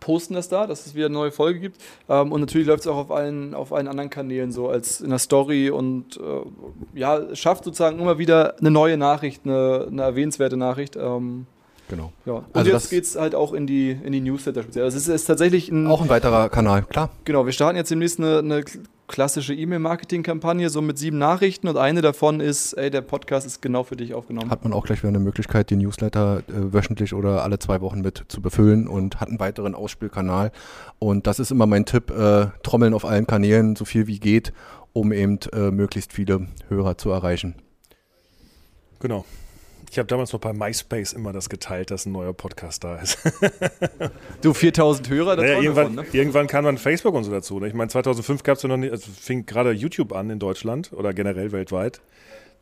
posten 0.00 0.34
das 0.34 0.48
da, 0.48 0.66
dass 0.66 0.86
es 0.86 0.94
wieder 0.94 1.06
eine 1.06 1.14
neue 1.14 1.32
Folge 1.32 1.60
gibt. 1.60 1.80
Ähm, 2.08 2.32
und 2.32 2.40
natürlich 2.40 2.66
läuft 2.66 2.80
es 2.80 2.86
auch 2.86 2.96
auf 2.96 3.10
allen, 3.10 3.54
auf 3.54 3.72
allen 3.72 3.88
anderen 3.88 4.10
Kanälen 4.10 4.52
so 4.52 4.68
als 4.68 5.00
in 5.00 5.10
der 5.10 5.18
Story 5.18 5.70
und 5.70 6.16
äh, 6.16 6.98
ja, 6.98 7.34
schafft 7.34 7.64
sozusagen 7.64 7.98
immer 7.98 8.18
wieder 8.18 8.58
eine 8.58 8.70
neue 8.70 8.96
Nachricht, 8.96 9.42
eine, 9.44 9.86
eine 9.90 10.02
erwähnenswerte 10.02 10.56
Nachricht. 10.56 10.96
Ähm, 10.96 11.46
Genau. 11.88 12.12
ja. 12.24 12.34
Und 12.34 12.46
Also 12.52 12.70
jetzt 12.72 12.90
geht 12.90 13.04
es 13.04 13.16
halt 13.16 13.34
auch 13.34 13.52
in 13.52 13.66
die, 13.66 13.90
in 13.90 14.12
die 14.12 14.20
Newsletter 14.20 14.62
speziell. 14.62 14.84
Also 14.84 14.96
es 14.96 15.06
ist, 15.06 15.14
ist 15.14 15.26
tatsächlich 15.26 15.68
ein. 15.70 15.86
Auch 15.86 16.02
ein 16.02 16.08
weiterer 16.08 16.48
Kanal, 16.48 16.82
klar. 16.82 17.10
Genau, 17.24 17.46
wir 17.46 17.52
starten 17.52 17.76
jetzt 17.76 17.90
demnächst 17.90 18.18
eine, 18.18 18.38
eine 18.38 18.64
klassische 19.08 19.54
E-Mail-Marketing-Kampagne, 19.54 20.70
so 20.70 20.82
mit 20.82 20.98
sieben 20.98 21.18
Nachrichten 21.18 21.68
und 21.68 21.76
eine 21.76 22.02
davon 22.02 22.40
ist, 22.40 22.72
ey, 22.74 22.90
der 22.90 23.02
Podcast 23.02 23.46
ist 23.46 23.62
genau 23.62 23.84
für 23.84 23.96
dich 23.96 24.14
aufgenommen. 24.14 24.50
Hat 24.50 24.64
man 24.64 24.72
auch 24.72 24.84
gleich 24.84 24.98
wieder 24.98 25.08
eine 25.08 25.18
Möglichkeit, 25.18 25.70
die 25.70 25.76
Newsletter 25.76 26.42
äh, 26.48 26.72
wöchentlich 26.72 27.14
oder 27.14 27.42
alle 27.42 27.58
zwei 27.58 27.80
Wochen 27.80 28.00
mit 28.00 28.24
zu 28.28 28.40
befüllen 28.40 28.88
und 28.88 29.20
hat 29.20 29.28
einen 29.28 29.40
weiteren 29.40 29.74
Ausspielkanal. 29.74 30.52
Und 30.98 31.26
das 31.26 31.38
ist 31.38 31.50
immer 31.50 31.66
mein 31.66 31.84
Tipp, 31.86 32.10
äh, 32.10 32.46
trommeln 32.62 32.94
auf 32.94 33.04
allen 33.04 33.26
Kanälen, 33.26 33.76
so 33.76 33.84
viel 33.84 34.06
wie 34.06 34.18
geht, 34.18 34.52
um 34.92 35.12
eben 35.12 35.38
äh, 35.52 35.70
möglichst 35.70 36.12
viele 36.12 36.48
Hörer 36.68 36.98
zu 36.98 37.10
erreichen. 37.10 37.54
Genau. 39.00 39.24
Ich 39.90 39.98
habe 39.98 40.06
damals 40.06 40.32
noch 40.32 40.40
bei 40.40 40.52
MySpace 40.52 41.12
immer 41.12 41.32
das 41.32 41.48
geteilt, 41.48 41.90
dass 41.90 42.06
ein 42.06 42.12
neuer 42.12 42.32
Podcast 42.34 42.84
da 42.84 42.96
ist. 42.96 43.18
Du, 44.42 44.52
4000 44.52 45.08
Hörer, 45.08 45.36
Naja, 45.36 45.60
irgendwann, 45.60 45.94
ne? 45.94 46.04
irgendwann 46.12 46.46
kam 46.46 46.64
dann 46.64 46.78
Facebook 46.78 47.14
und 47.14 47.24
so 47.24 47.30
dazu. 47.30 47.58
Ne? 47.58 47.68
Ich 47.68 47.74
meine, 47.74 47.88
2005 47.88 48.42
gab 48.42 48.56
es 48.56 48.62
ja 48.62 48.68
noch 48.68 48.76
nicht, 48.76 48.92
also 48.92 49.10
fing 49.10 49.46
gerade 49.46 49.70
YouTube 49.72 50.12
an 50.12 50.28
in 50.30 50.38
Deutschland 50.38 50.92
oder 50.92 51.12
generell 51.14 51.52
weltweit. 51.52 52.00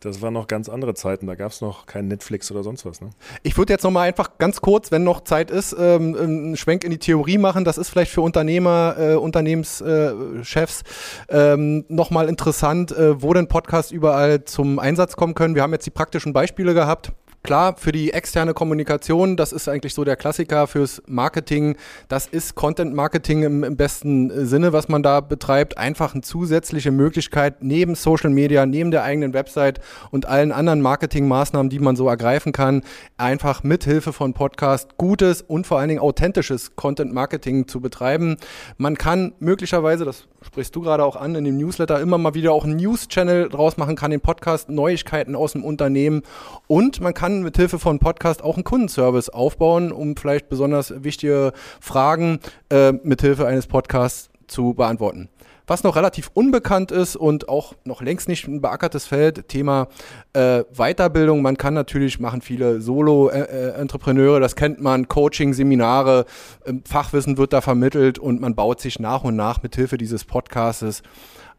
Das 0.05 0.21
waren 0.21 0.35
noch 0.35 0.47
ganz 0.47 0.69
andere 0.69 0.95
Zeiten. 0.95 1.27
Da 1.27 1.35
gab 1.35 1.53
es 1.53 1.61
noch 1.61 1.87
kein 1.87 2.09
Netflix 2.09 2.51
oder 2.51 2.63
sonst 2.63 2.85
was. 2.85 3.01
Ne? 3.01 3.11
Ich 3.43 3.57
würde 3.57 3.73
jetzt 3.73 3.83
noch 3.85 3.91
mal 3.91 4.03
einfach 4.03 4.39
ganz 4.39 4.61
kurz, 4.61 4.91
wenn 4.91 5.03
noch 5.03 5.23
Zeit 5.23 5.51
ist, 5.51 5.75
ähm, 5.79 6.15
einen 6.15 6.57
Schwenk 6.57 6.85
in 6.85 6.91
die 6.91 6.99
Theorie 6.99 7.39
machen. 7.39 7.65
Das 7.65 7.79
ist 7.79 7.89
vielleicht 7.89 8.13
für 8.13 8.21
Unternehmer, 8.21 8.97
äh, 8.99 9.15
Unternehmenschefs 9.15 10.83
äh, 11.29 11.53
ähm, 11.53 11.85
noch 11.89 12.11
mal 12.11 12.29
interessant, 12.29 12.93
äh, 12.93 13.23
wo 13.23 13.33
denn 13.33 13.49
Podcasts 13.49 13.93
überall 13.93 14.45
zum 14.45 14.79
Einsatz 14.79 15.17
kommen 15.17 15.35
können. 15.35 15.55
Wir 15.55 15.63
haben 15.63 15.73
jetzt 15.73 15.87
die 15.87 15.91
praktischen 15.91 16.33
Beispiele 16.33 16.75
gehabt. 16.75 17.13
Klar, 17.45 17.77
für 17.77 17.93
die 17.93 18.11
externe 18.11 18.55
Kommunikation, 18.55 19.37
das 19.37 19.53
ist 19.53 19.69
eigentlich 19.69 19.93
so 19.93 20.03
der 20.03 20.17
Klassiker 20.17 20.67
fürs 20.67 21.03
Marketing. 21.07 21.77
Das 22.09 22.27
ist 22.27 22.55
Content 22.55 22.95
Marketing 22.95 23.43
im, 23.43 23.65
im 23.65 23.77
besten 23.77 24.31
äh, 24.31 24.47
Sinne, 24.47 24.73
was 24.73 24.89
man 24.89 25.03
da 25.03 25.21
betreibt. 25.21 25.77
Einfach 25.77 26.15
eine 26.15 26.23
zusätzliche 26.23 26.91
Möglichkeit 26.91 27.63
neben 27.63 27.97
Social 27.97 28.31
Media, 28.31 28.65
neben 28.65 28.91
der 28.91 29.03
eigenen 29.03 29.35
Website 29.35 29.79
und 30.11 30.25
allen 30.25 30.53
anderen 30.53 30.81
Marketingmaßnahmen, 30.81 31.69
die 31.69 31.81
man 31.81 31.97
so 31.97 32.09
ergreifen 32.09 32.53
kann, 32.53 32.81
einfach 33.19 33.63
mithilfe 33.63 34.15
von 34.15 34.33
Podcast 34.33 34.97
gutes 34.97 35.43
und 35.43 35.67
vor 35.67 35.79
allen 35.79 35.91
Dingen 35.91 36.01
authentisches 36.01 36.77
Content 36.77 37.13
Marketing 37.13 37.69
zu 37.69 37.83
betreiben. 37.83 38.39
Man 38.79 38.97
kann 38.97 39.35
möglicherweise, 39.39 40.07
das 40.07 40.29
sprichst 40.41 40.75
du 40.75 40.81
gerade 40.81 41.05
auch 41.05 41.17
an, 41.17 41.35
in 41.35 41.45
dem 41.45 41.59
Newsletter 41.59 42.01
immer 42.01 42.17
mal 42.17 42.33
wieder 42.33 42.53
auch 42.53 42.65
einen 42.65 42.77
News-Channel 42.77 43.51
draus 43.51 43.77
machen, 43.77 43.97
kann 43.97 44.13
den 44.13 44.23
Podcast 44.23 44.71
Neuigkeiten 44.71 45.37
aus 45.37 45.53
dem 45.53 45.63
Unternehmen 45.63 46.23
und 46.69 47.03
man 47.03 47.13
kann 47.13 47.34
mit 47.43 47.57
Hilfe 47.57 47.79
von 47.79 47.99
Podcast 47.99 48.43
auch 48.43 48.57
einen 48.57 48.65
Kundenservice 48.65 49.29
aufbauen, 49.29 49.93
um 49.93 50.17
vielleicht 50.17 50.49
besonders 50.49 51.03
wichtige 51.03 51.53
Fragen 51.81 52.39
äh, 52.71 52.93
mit 52.93 53.21
Hilfe 53.21 53.47
eines 53.47 53.67
Podcasts 53.67 54.31
zu 54.47 54.75
beantworten. 54.75 55.29
Was 55.67 55.83
noch 55.83 55.97
relativ 55.97 56.31
unbekannt 56.35 56.93
ist 56.93 57.17
und 57.17 57.49
auch 57.49 57.73
noch 57.85 58.03
längst 58.03 58.29
nicht 58.29 58.47
ein 58.47 58.61
beackertes 58.61 59.07
Feld, 59.07 59.49
Thema 59.49 59.89
äh, 60.35 60.63
Weiterbildung. 60.77 61.41
Man 61.41 61.57
kann 61.57 61.73
natürlich, 61.73 62.21
machen 62.21 62.43
viele 62.43 62.83
Solo-Entrepreneure, 62.83 64.41
das 64.41 64.57
kennt 64.57 64.83
man, 64.83 65.09
Coaching, 65.09 65.55
Seminare, 65.55 66.27
ähm, 66.67 66.83
Fachwissen 66.87 67.39
wird 67.39 67.55
da 67.55 67.63
vermittelt 67.63 68.19
und 68.19 68.43
man 68.43 68.55
baut 68.55 68.81
sich 68.81 68.99
nach 68.99 69.25
und 69.25 69.37
nach 69.37 69.63
mit 69.63 69.75
Hilfe 69.75 69.97
dieses 69.97 70.27
Podcastes 70.27 71.03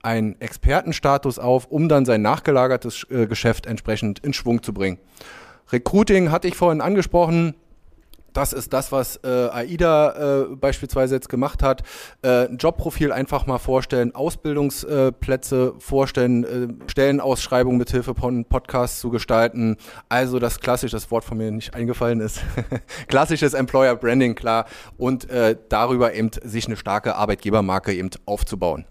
einen 0.04 0.40
Expertenstatus 0.40 1.40
auf, 1.40 1.66
um 1.66 1.90
dann 1.90 2.06
sein 2.06 2.22
nachgelagertes 2.22 3.08
äh, 3.10 3.26
Geschäft 3.26 3.66
entsprechend 3.66 4.20
in 4.20 4.34
Schwung 4.34 4.62
zu 4.62 4.72
bringen. 4.72 5.00
Recruiting 5.72 6.32
hatte 6.32 6.48
ich 6.48 6.56
vorhin 6.56 6.82
angesprochen. 6.82 7.56
Das 8.36 8.52
ist 8.52 8.74
das, 8.74 8.92
was 8.92 9.16
äh, 9.24 9.30
AIDA 9.30 10.42
äh, 10.42 10.56
beispielsweise 10.58 11.16
jetzt 11.16 11.30
gemacht 11.30 11.64
hat. 11.64 11.84
Äh, 12.22 12.48
ein 12.48 12.58
Jobprofil 12.58 13.14
einfach 13.14 13.48
mal 13.48 13.60
vorstellen, 13.60 14.14
Ausbildungsplätze 14.14 15.74
vorstellen, 15.80 16.44
äh, 16.44 16.92
Stellenausschreibungen 16.92 17.78
mit 17.78 17.92
Hilfe 17.92 18.14
von 18.14 18.44
Podcasts 18.44 19.00
zu 19.00 19.10
gestalten. 19.10 19.78
Also 20.10 20.40
das 20.40 20.60
klassische, 20.60 20.98
das 20.98 21.10
Wort 21.12 21.24
von 21.24 21.38
mir 21.38 21.50
nicht 21.50 21.76
eingefallen 21.76 22.20
ist, 22.20 22.42
klassisches 23.08 23.54
Employer 23.54 23.96
Branding, 23.96 24.36
klar. 24.36 24.66
Und 24.98 25.30
äh, 25.30 25.56
darüber 25.70 26.14
eben 26.14 26.32
sich 26.44 26.68
eine 26.68 26.76
starke 26.76 27.16
Arbeitgebermarke 27.16 27.94
eben 27.94 28.10
aufzubauen. 28.26 28.84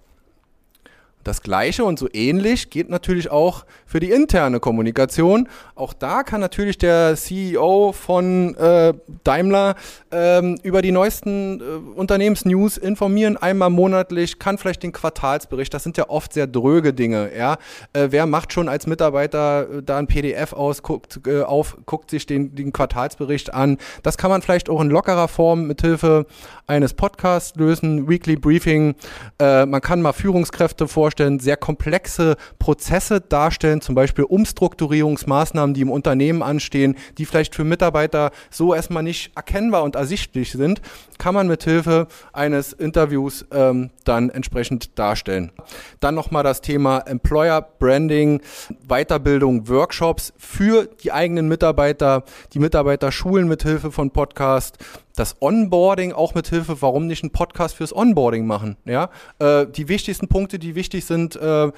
Das 1.24 1.40
gleiche 1.42 1.84
und 1.84 1.98
so 1.98 2.08
ähnlich 2.12 2.68
geht 2.68 2.90
natürlich 2.90 3.30
auch 3.30 3.64
für 3.86 3.98
die 3.98 4.10
interne 4.10 4.60
Kommunikation. 4.60 5.48
Auch 5.74 5.94
da 5.94 6.22
kann 6.22 6.40
natürlich 6.40 6.76
der 6.76 7.16
CEO 7.16 7.92
von 7.92 8.54
äh, 8.56 8.92
Daimler 9.24 9.74
ähm, 10.12 10.58
über 10.62 10.82
die 10.82 10.92
neuesten 10.92 11.60
äh, 11.60 11.64
Unternehmensnews 11.98 12.76
informieren, 12.76 13.38
einmal 13.38 13.70
monatlich, 13.70 14.38
kann 14.38 14.58
vielleicht 14.58 14.82
den 14.82 14.92
Quartalsbericht, 14.92 15.72
das 15.72 15.82
sind 15.82 15.96
ja 15.96 16.10
oft 16.10 16.34
sehr 16.34 16.46
dröge 16.46 16.92
Dinge. 16.92 17.30
Ja? 17.36 17.56
Äh, 17.94 18.08
wer 18.10 18.26
macht 18.26 18.52
schon 18.52 18.68
als 18.68 18.86
Mitarbeiter 18.86 19.68
äh, 19.78 19.82
da 19.82 19.98
ein 19.98 20.06
PDF 20.06 20.52
aus, 20.52 20.82
guckt, 20.82 21.20
äh, 21.26 21.42
auf, 21.42 21.78
guckt 21.86 22.10
sich 22.10 22.26
den, 22.26 22.54
den 22.54 22.72
Quartalsbericht 22.72 23.54
an. 23.54 23.78
Das 24.02 24.18
kann 24.18 24.30
man 24.30 24.42
vielleicht 24.42 24.68
auch 24.68 24.80
in 24.82 24.90
lockerer 24.90 25.28
Form 25.28 25.66
mithilfe 25.66 26.26
eines 26.66 26.92
Podcasts 26.92 27.56
lösen, 27.56 28.08
Weekly 28.08 28.36
Briefing. 28.36 28.94
Äh, 29.38 29.64
man 29.64 29.80
kann 29.80 30.02
mal 30.02 30.12
Führungskräfte 30.12 30.86
vorstellen, 30.86 31.13
vorstellen, 31.14 31.38
sehr 31.38 31.56
komplexe 31.56 32.36
Prozesse 32.58 33.20
darstellen, 33.20 33.80
zum 33.80 33.94
Beispiel 33.94 34.24
Umstrukturierungsmaßnahmen, 34.24 35.72
die 35.72 35.82
im 35.82 35.90
Unternehmen 35.90 36.42
anstehen, 36.42 36.96
die 37.18 37.24
vielleicht 37.24 37.54
für 37.54 37.62
Mitarbeiter 37.62 38.32
so 38.50 38.74
erstmal 38.74 39.04
nicht 39.04 39.30
erkennbar 39.36 39.84
und 39.84 39.94
ersichtlich 39.94 40.50
sind, 40.50 40.82
kann 41.16 41.34
man 41.34 41.46
mithilfe 41.46 42.08
eines 42.32 42.72
Interviews 42.72 43.46
ähm, 43.52 43.90
dann 44.04 44.28
entsprechend 44.30 44.98
darstellen. 44.98 45.52
Dann 46.00 46.16
nochmal 46.16 46.42
das 46.42 46.60
Thema 46.60 46.98
Employer 46.98 47.62
Branding, 47.62 48.40
Weiterbildung, 48.88 49.68
Workshops 49.68 50.32
für 50.36 50.88
die 51.04 51.12
eigenen 51.12 51.46
Mitarbeiter, 51.46 52.24
die 52.52 52.58
Mitarbeiter 52.58 53.12
schulen 53.12 53.46
mithilfe 53.46 53.92
von 53.92 54.10
Podcast, 54.10 54.78
das 55.16 55.36
Onboarding 55.40 56.12
auch 56.12 56.34
mit 56.34 56.48
Hilfe, 56.48 56.80
warum 56.80 57.06
nicht 57.06 57.22
einen 57.22 57.30
Podcast 57.30 57.76
fürs 57.76 57.94
Onboarding 57.94 58.46
machen? 58.46 58.76
Ja, 58.84 59.10
äh, 59.38 59.66
die 59.66 59.88
wichtigsten 59.88 60.28
Punkte, 60.28 60.58
die 60.58 60.74
wichtig 60.74 61.04
sind, 61.04 61.36
äh, 61.36 61.70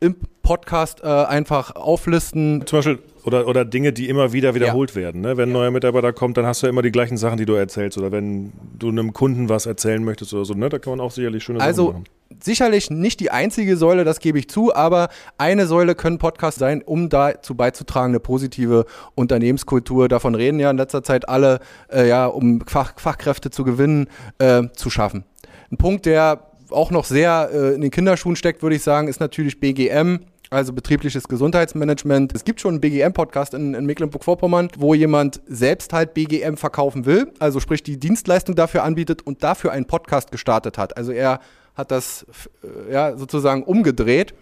im 0.00 0.16
Podcast 0.42 1.02
äh, 1.02 1.06
einfach 1.06 1.76
auflisten. 1.76 2.66
Zum 2.66 2.78
Beispiel, 2.78 2.98
oder, 3.24 3.48
oder 3.48 3.64
Dinge, 3.64 3.92
die 3.92 4.08
immer 4.08 4.32
wieder 4.32 4.54
wiederholt 4.54 4.90
ja. 4.90 4.96
werden. 4.96 5.22
Ne? 5.22 5.36
Wenn 5.36 5.48
ein 5.48 5.52
neuer 5.52 5.70
Mitarbeiter 5.70 6.12
kommt, 6.12 6.36
dann 6.36 6.44
hast 6.44 6.62
du 6.62 6.66
ja 6.66 6.70
immer 6.70 6.82
die 6.82 6.92
gleichen 6.92 7.16
Sachen, 7.16 7.38
die 7.38 7.46
du 7.46 7.54
erzählst. 7.54 7.96
Oder 7.96 8.12
wenn 8.12 8.52
du 8.78 8.88
einem 8.88 9.14
Kunden 9.14 9.48
was 9.48 9.64
erzählen 9.64 10.04
möchtest 10.04 10.34
oder 10.34 10.44
so, 10.44 10.52
ne? 10.54 10.68
da 10.68 10.78
kann 10.78 10.90
man 10.90 11.00
auch 11.00 11.10
sicherlich 11.10 11.42
schöne 11.42 11.60
also, 11.60 11.86
Sachen 11.86 12.02
machen. 12.02 12.13
Sicherlich 12.42 12.90
nicht 12.90 13.20
die 13.20 13.30
einzige 13.30 13.76
Säule, 13.76 14.04
das 14.04 14.18
gebe 14.18 14.38
ich 14.38 14.48
zu, 14.48 14.74
aber 14.74 15.08
eine 15.38 15.66
Säule 15.66 15.94
können 15.94 16.18
Podcasts 16.18 16.58
sein, 16.58 16.82
um 16.82 17.08
dazu 17.08 17.54
beizutragen, 17.54 18.12
eine 18.12 18.20
positive 18.20 18.86
Unternehmenskultur, 19.14 20.08
davon 20.08 20.34
reden 20.34 20.60
ja 20.60 20.70
in 20.70 20.76
letzter 20.76 21.02
Zeit 21.02 21.28
alle, 21.28 21.60
äh, 21.90 22.08
ja, 22.08 22.26
um 22.26 22.62
Fach, 22.66 22.94
Fachkräfte 22.98 23.50
zu 23.50 23.64
gewinnen, 23.64 24.08
äh, 24.38 24.64
zu 24.74 24.90
schaffen. 24.90 25.24
Ein 25.70 25.76
Punkt, 25.76 26.06
der 26.06 26.50
auch 26.70 26.90
noch 26.90 27.04
sehr 27.04 27.50
äh, 27.52 27.74
in 27.74 27.80
den 27.80 27.90
Kinderschuhen 27.90 28.36
steckt, 28.36 28.62
würde 28.62 28.76
ich 28.76 28.82
sagen, 28.82 29.08
ist 29.08 29.20
natürlich 29.20 29.60
BGM 29.60 30.20
also 30.50 30.72
betriebliches 30.72 31.26
Gesundheitsmanagement. 31.28 32.34
Es 32.34 32.44
gibt 32.44 32.60
schon 32.60 32.74
einen 32.74 32.80
BGM-Podcast 32.80 33.54
in, 33.54 33.74
in 33.74 33.86
Mecklenburg-Vorpommern, 33.86 34.68
wo 34.78 34.94
jemand 34.94 35.40
selbst 35.46 35.92
halt 35.92 36.14
BGM 36.14 36.56
verkaufen 36.56 37.06
will, 37.06 37.32
also 37.38 37.60
sprich 37.60 37.82
die 37.82 37.98
Dienstleistung 37.98 38.54
dafür 38.54 38.84
anbietet 38.84 39.22
und 39.22 39.42
dafür 39.42 39.72
einen 39.72 39.86
Podcast 39.86 40.30
gestartet 40.30 40.78
hat. 40.78 40.96
Also 40.96 41.12
er 41.12 41.40
hat 41.74 41.90
das 41.90 42.26
äh, 42.62 42.92
ja, 42.92 43.16
sozusagen 43.16 43.62
umgedreht. 43.62 44.34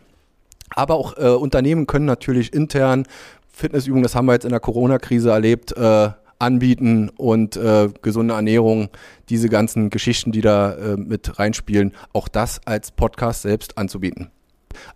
Aber 0.71 0.95
auch 0.95 1.19
äh, 1.19 1.29
Unternehmen 1.29 1.87
können 1.87 2.07
natürlich 2.07 2.53
intern 2.53 3.05
Fitnessübungen, 3.53 4.03
das 4.03 4.15
haben 4.15 4.27
wir 4.27 4.33
jetzt 4.33 4.45
in 4.45 4.51
der 4.51 4.61
Corona-Krise 4.61 5.31
erlebt, 5.31 5.77
äh, 5.77 6.11
anbieten 6.39 7.11
und 7.11 7.57
äh, 7.57 7.89
gesunde 8.03 8.35
Ernährung, 8.35 8.89
diese 9.29 9.49
ganzen 9.49 9.91
Geschichten, 9.91 10.33
die 10.33 10.41
da 10.41 10.73
äh, 10.73 10.97
mit 10.97 11.39
reinspielen, 11.39 11.93
auch 12.13 12.29
das 12.29 12.61
als 12.67 12.91
Podcast 12.91 13.43
selbst 13.43 13.79
anzubieten. 13.79 14.31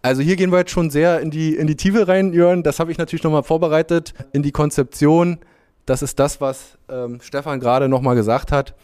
Also 0.03 0.23
hier 0.23 0.37
gehen 0.37 0.51
wir 0.51 0.59
jetzt 0.59 0.73
schon 0.73 0.91
sehr 0.91 1.21
in 1.21 1.31
die, 1.31 1.55
in 1.55 1.67
die 1.67 1.77
Tiefe 1.77 2.09
rein, 2.09 2.33
Jörn. 2.33 2.63
Das 2.63 2.81
habe 2.81 2.91
ich 2.91 2.99
natürlich 2.99 3.23
nochmal 3.23 3.43
vorbereitet 3.43 4.15
in 4.33 4.43
die 4.43 4.51
Konzeption. 4.51 5.39
Das 5.85 6.03
ist 6.03 6.19
das, 6.19 6.41
was 6.41 6.79
ähm, 6.89 7.21
Stefan 7.23 7.61
gerade 7.61 7.89
nochmal 7.89 8.17
gesagt 8.17 8.51
hat. 8.51 8.75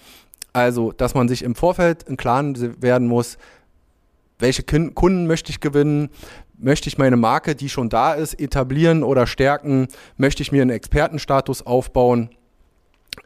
Also, 0.53 0.93
dass 0.93 1.15
man 1.15 1.29
sich 1.29 1.43
im 1.43 1.55
Vorfeld 1.55 2.05
im 2.05 2.17
Klaren 2.17 2.83
werden 2.83 3.09
muss, 3.09 3.39
welche 4.39 4.63
Kunden 4.63 5.27
möchte 5.27 5.51
ich 5.51 5.61
gewinnen, 5.61 6.11
möchte 6.59 6.89
ich 6.89 6.99
meine 6.99 7.17
Marke, 7.17 7.55
die 7.55 7.69
schon 7.69 7.89
da 7.89 8.13
ist, 8.13 8.35
etablieren 8.35 9.03
oder 9.03 9.27
stärken, 9.27 9.89
möchte 10.17 10.43
ich 10.43 10.53
mir 10.53 10.63
einen 10.63 10.71
Expertenstatus 10.71 11.65
aufbauen 11.65 12.31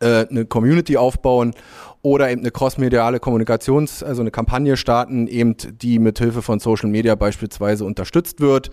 äh, 0.01 0.27
eine 0.29 0.45
Community 0.45 0.97
aufbauen 0.97 1.55
oder 2.03 2.31
eben 2.31 2.43
eine 2.43 2.51
crossmediale 2.51 3.19
Kommunikations-, 3.19 4.03
also 4.03 4.21
eine 4.21 4.31
Kampagne 4.31 4.77
starten, 4.77 5.27
eben 5.27 5.57
die 5.81 5.99
mit 5.99 6.19
Hilfe 6.19 6.43
von 6.43 6.59
Social 6.59 6.91
Media 6.91 7.15
beispielsweise 7.15 7.85
unterstützt 7.85 8.41
wird. 8.41 8.71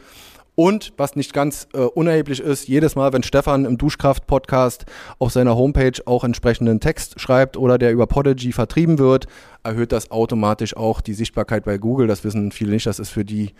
Und 0.55 0.93
was 0.97 1.15
nicht 1.15 1.33
ganz 1.33 1.67
äh, 1.73 1.79
unerheblich 1.79 2.39
ist, 2.39 2.67
jedes 2.67 2.95
Mal, 2.95 3.11
wenn 3.11 3.23
Stefan 3.23 3.65
im 3.65 3.77
Duschkraft-Podcast 3.77 4.85
auf 5.17 5.31
seiner 5.31 5.55
Homepage 5.55 5.99
auch 6.05 6.23
entsprechenden 6.23 6.79
Text 6.79 7.19
schreibt 7.19 7.57
oder 7.57 7.77
der 7.77 7.91
über 7.91 8.05
Podigy 8.05 8.51
vertrieben 8.51 8.99
wird, 8.99 9.25
erhöht 9.63 9.91
das 9.91 10.11
automatisch 10.11 10.77
auch 10.77 11.01
die 11.01 11.15
Sichtbarkeit 11.15 11.65
bei 11.65 11.77
Google. 11.77 12.07
Das 12.07 12.23
wissen 12.23 12.51
viele 12.51 12.71
nicht. 12.71 12.85
Das 12.85 12.99
ist 12.99 13.09
für 13.09 13.25
die 13.25 13.53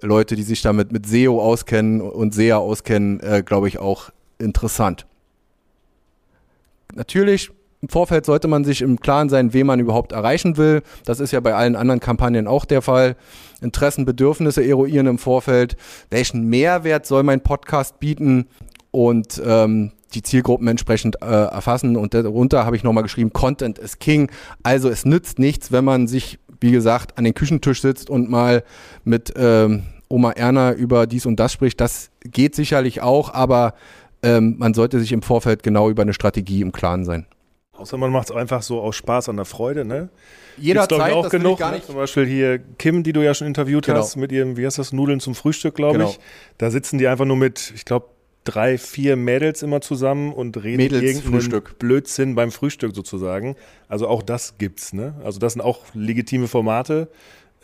Leute, 0.00 0.36
die 0.36 0.42
sich 0.42 0.62
damit 0.62 0.92
mit 0.92 1.06
SEO 1.06 1.40
auskennen 1.40 2.00
und 2.00 2.32
SEA 2.32 2.58
auskennen, 2.58 3.18
äh, 3.20 3.42
glaube 3.44 3.66
ich, 3.66 3.78
auch 3.78 4.10
interessant 4.38 5.06
natürlich 6.96 7.50
im 7.82 7.88
Vorfeld 7.88 8.26
sollte 8.26 8.48
man 8.48 8.64
sich 8.64 8.82
im 8.82 9.00
Klaren 9.00 9.28
sein, 9.28 9.52
wen 9.52 9.66
man 9.66 9.80
überhaupt 9.80 10.12
erreichen 10.12 10.56
will. 10.56 10.82
Das 11.04 11.20
ist 11.20 11.32
ja 11.32 11.40
bei 11.40 11.54
allen 11.54 11.76
anderen 11.76 12.00
Kampagnen 12.00 12.46
auch 12.46 12.64
der 12.64 12.82
Fall. 12.82 13.16
Interessen, 13.60 14.04
Bedürfnisse 14.04 14.66
eruieren 14.66 15.06
im 15.06 15.18
Vorfeld. 15.18 15.76
Welchen 16.10 16.44
Mehrwert 16.48 17.06
soll 17.06 17.22
mein 17.22 17.42
Podcast 17.42 18.00
bieten? 18.00 18.46
Und 18.90 19.42
ähm, 19.44 19.92
die 20.14 20.22
Zielgruppen 20.22 20.66
entsprechend 20.68 21.22
äh, 21.22 21.26
erfassen. 21.26 21.96
Und 21.96 22.14
darunter 22.14 22.64
habe 22.64 22.76
ich 22.76 22.82
nochmal 22.82 23.02
geschrieben, 23.02 23.32
Content 23.32 23.78
is 23.78 23.98
King. 23.98 24.30
Also 24.62 24.88
es 24.88 25.04
nützt 25.04 25.38
nichts, 25.38 25.70
wenn 25.70 25.84
man 25.84 26.08
sich, 26.08 26.38
wie 26.60 26.72
gesagt, 26.72 27.18
an 27.18 27.24
den 27.24 27.34
Küchentisch 27.34 27.82
sitzt 27.82 28.08
und 28.08 28.30
mal 28.30 28.64
mit 29.04 29.34
ähm, 29.36 29.82
Oma 30.08 30.30
Erna 30.32 30.72
über 30.72 31.06
dies 31.06 31.26
und 31.26 31.38
das 31.38 31.52
spricht. 31.52 31.80
Das 31.80 32.10
geht 32.20 32.54
sicherlich 32.54 33.02
auch, 33.02 33.34
aber 33.34 33.74
ähm, 34.22 34.56
man 34.58 34.72
sollte 34.72 34.98
sich 34.98 35.12
im 35.12 35.22
Vorfeld 35.22 35.62
genau 35.62 35.90
über 35.90 36.02
eine 36.02 36.14
Strategie 36.14 36.62
im 36.62 36.72
Klaren 36.72 37.04
sein. 37.04 37.26
Außer 37.78 37.96
man 37.96 38.10
macht 38.10 38.30
es 38.30 38.36
einfach 38.36 38.62
so 38.62 38.80
aus 38.80 38.96
Spaß 38.96 39.28
an 39.28 39.36
der 39.36 39.44
Freude, 39.44 39.84
ne? 39.84 40.08
Jederzeit, 40.56 41.12
auch 41.12 41.28
genug. 41.28 41.60
Ne? 41.60 41.82
Zum 41.84 41.96
Beispiel 41.96 42.26
hier 42.26 42.58
Kim, 42.78 43.02
die 43.02 43.12
du 43.12 43.22
ja 43.22 43.34
schon 43.34 43.46
interviewt 43.46 43.86
genau. 43.86 43.98
hast, 43.98 44.16
mit 44.16 44.32
ihrem, 44.32 44.56
wie 44.56 44.64
heißt 44.64 44.78
das, 44.78 44.92
Nudeln 44.92 45.20
zum 45.20 45.34
Frühstück, 45.34 45.74
glaube 45.74 45.98
genau. 45.98 46.10
ich. 46.10 46.18
Da 46.58 46.70
sitzen 46.70 46.98
die 46.98 47.06
einfach 47.06 47.26
nur 47.26 47.36
mit, 47.36 47.72
ich 47.74 47.84
glaube, 47.84 48.06
drei, 48.44 48.78
vier 48.78 49.16
Mädels 49.16 49.62
immer 49.62 49.80
zusammen 49.80 50.32
und 50.32 50.56
reden 50.62 50.78
Mädels 50.78 51.02
irgendeinen 51.02 51.32
Frühstück. 51.32 51.78
Blödsinn 51.78 52.34
beim 52.34 52.50
Frühstück 52.50 52.94
sozusagen. 52.94 53.56
Also 53.88 54.08
auch 54.08 54.22
das 54.22 54.56
gibt's, 54.58 54.92
ne? 54.92 55.14
Also 55.24 55.38
das 55.38 55.52
sind 55.52 55.62
auch 55.62 55.82
legitime 55.94 56.48
Formate. 56.48 57.08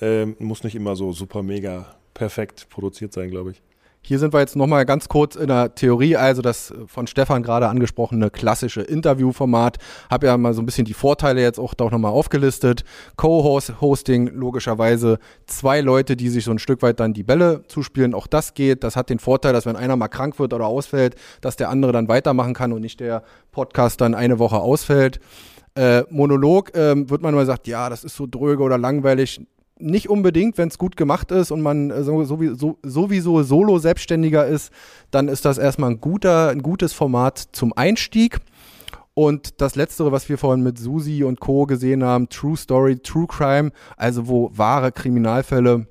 Ähm, 0.01 0.37
muss 0.39 0.65
nicht 0.65 0.75
immer 0.75 0.97
so 0.97 1.13
super 1.13 1.43
mega 1.43 1.95
perfekt 2.13 2.67
produziert 2.69 3.13
sein, 3.13 3.31
glaube 3.31 3.53
ich. 3.53 3.63
Hier 4.05 4.19
sind 4.19 4.35
wir 4.35 4.41
jetzt 4.41 4.57
nochmal 4.57 4.85
ganz 4.85 5.09
kurz 5.09 5.37
in 5.37 5.47
der 5.47 5.77
Theorie, 5.77 6.17
also 6.17 6.43
das 6.43 6.75
von 6.89 7.07
Stefan 7.07 7.45
gerade 7.45 7.69
angesprochene 7.69 8.31
klassische 8.31 8.83
Interviewformat. 8.83 9.79
Habe 10.11 10.27
ja 10.27 10.37
mal 10.37 10.55
so 10.55 10.61
ein 10.61 10.67
bisschen 10.67 10.85
die 10.85 10.93
Vorteile 10.93 11.41
jetzt 11.41 11.61
auch 11.61 11.73
doch 11.73 11.93
nochmal 11.93 12.11
aufgelistet. 12.11 12.83
Co-Hosting, 13.15 14.27
logischerweise 14.27 15.21
zwei 15.47 15.81
Leute, 15.81 16.17
die 16.17 16.31
sich 16.31 16.45
so 16.45 16.51
ein 16.51 16.59
Stück 16.59 16.83
weit 16.83 16.99
dann 16.99 17.13
die 17.13 17.23
Bälle 17.23 17.63
zuspielen. 17.69 18.13
Auch 18.13 18.27
das 18.27 18.55
geht. 18.55 18.83
Das 18.83 18.97
hat 18.97 19.09
den 19.09 19.21
Vorteil, 19.21 19.53
dass 19.53 19.67
wenn 19.67 19.77
einer 19.77 19.95
mal 19.95 20.09
krank 20.09 20.41
wird 20.41 20.53
oder 20.53 20.67
ausfällt, 20.67 21.15
dass 21.41 21.55
der 21.55 21.71
andere 21.71 21.93
dann 21.93 22.09
weitermachen 22.09 22.55
kann 22.55 22.73
und 22.73 22.81
nicht 22.81 22.99
der 22.99 23.23
Podcast 23.53 24.01
dann 24.01 24.17
eine 24.17 24.41
Woche 24.41 24.57
ausfällt. 24.57 25.21
Äh, 25.77 26.03
Monolog 26.11 26.77
ähm, 26.77 27.09
wird 27.09 27.23
man 27.23 27.37
mal 27.37 27.47
sagt, 27.47 27.69
ja, 27.69 27.89
das 27.89 28.03
ist 28.03 28.17
so 28.17 28.27
dröge 28.29 28.65
oder 28.65 28.79
langweilig 28.79 29.41
nicht 29.83 30.09
unbedingt, 30.09 30.59
wenn 30.59 30.69
es 30.69 30.79
gut 30.79 30.97
gemacht 30.97 31.31
ist 31.31 31.51
und 31.51 31.61
man 31.61 31.91
äh, 31.91 32.03
sowieso, 32.03 32.79
sowieso 32.83 33.43
Solo-Selbstständiger 33.43 34.47
ist, 34.47 34.73
dann 35.11 35.29
ist 35.29 35.45
das 35.45 35.59
erstmal 35.59 35.91
ein, 35.91 36.01
guter, 36.01 36.49
ein 36.49 36.63
gutes 36.63 36.93
Format 36.93 37.39
zum 37.53 37.73
Einstieg. 37.77 38.39
Und 39.15 39.61
das 39.61 39.75
Letztere, 39.75 40.11
was 40.11 40.29
wir 40.29 40.39
vorhin 40.39 40.63
mit 40.63 40.79
Susi 40.79 41.23
und 41.23 41.39
Co. 41.39 41.67
gesehen 41.67 42.03
haben, 42.03 42.29
True 42.31 42.57
Story, 42.57 42.99
True 42.99 43.27
Crime, 43.27 43.71
also 43.97 44.27
wo 44.27 44.51
wahre 44.55 44.91
Kriminalfälle 44.91 45.87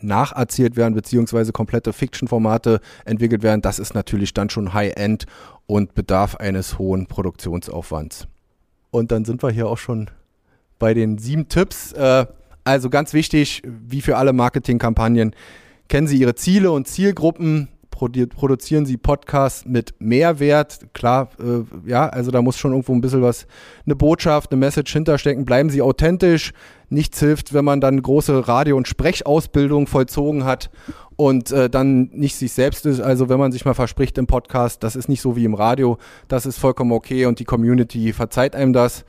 nacherzählt 0.00 0.76
werden, 0.76 0.94
beziehungsweise 0.94 1.52
komplette 1.52 1.94
Fiction-Formate 1.94 2.80
entwickelt 3.06 3.42
werden, 3.42 3.62
das 3.62 3.78
ist 3.78 3.94
natürlich 3.94 4.34
dann 4.34 4.50
schon 4.50 4.74
High-End 4.74 5.24
und 5.66 5.94
bedarf 5.94 6.36
eines 6.36 6.78
hohen 6.78 7.06
Produktionsaufwands. 7.06 8.26
Und 8.90 9.12
dann 9.12 9.24
sind 9.24 9.42
wir 9.42 9.50
hier 9.50 9.68
auch 9.68 9.78
schon 9.78 10.10
bei 10.78 10.94
den 10.94 11.18
sieben 11.18 11.48
Tipps. 11.48 11.92
Äh, 11.92 12.26
also 12.66 12.90
ganz 12.90 13.12
wichtig, 13.12 13.62
wie 13.64 14.00
für 14.00 14.16
alle 14.16 14.32
Marketingkampagnen, 14.32 15.34
kennen 15.88 16.08
Sie 16.08 16.18
Ihre 16.18 16.34
Ziele 16.34 16.72
und 16.72 16.88
Zielgruppen, 16.88 17.68
produzieren 17.90 18.84
Sie 18.84 18.96
Podcasts 18.96 19.64
mit 19.64 19.94
Mehrwert. 20.00 20.92
Klar, 20.92 21.30
äh, 21.38 21.88
ja, 21.88 22.08
also 22.08 22.30
da 22.30 22.42
muss 22.42 22.58
schon 22.58 22.72
irgendwo 22.72 22.92
ein 22.92 23.00
bisschen 23.00 23.22
was, 23.22 23.46
eine 23.86 23.96
Botschaft, 23.96 24.50
eine 24.50 24.58
Message 24.58 24.92
hinterstecken. 24.92 25.44
Bleiben 25.44 25.70
Sie 25.70 25.80
authentisch. 25.80 26.52
Nichts 26.88 27.20
hilft, 27.20 27.54
wenn 27.54 27.64
man 27.64 27.80
dann 27.80 28.02
große 28.02 28.46
Radio- 28.48 28.76
und 28.76 28.88
Sprechausbildung 28.88 29.86
vollzogen 29.86 30.44
hat 30.44 30.70
und 31.16 31.50
äh, 31.52 31.70
dann 31.70 32.10
nicht 32.12 32.36
sich 32.36 32.52
selbst 32.52 32.84
ist. 32.84 33.00
Also 33.00 33.28
wenn 33.28 33.38
man 33.38 33.52
sich 33.52 33.64
mal 33.64 33.74
verspricht 33.74 34.18
im 34.18 34.26
Podcast, 34.26 34.82
das 34.82 34.96
ist 34.96 35.08
nicht 35.08 35.22
so 35.22 35.36
wie 35.36 35.44
im 35.44 35.54
Radio, 35.54 35.98
das 36.28 36.46
ist 36.46 36.58
vollkommen 36.58 36.92
okay 36.92 37.26
und 37.26 37.38
die 37.38 37.44
Community 37.44 38.12
verzeiht 38.12 38.54
einem 38.54 38.72
das. 38.72 39.04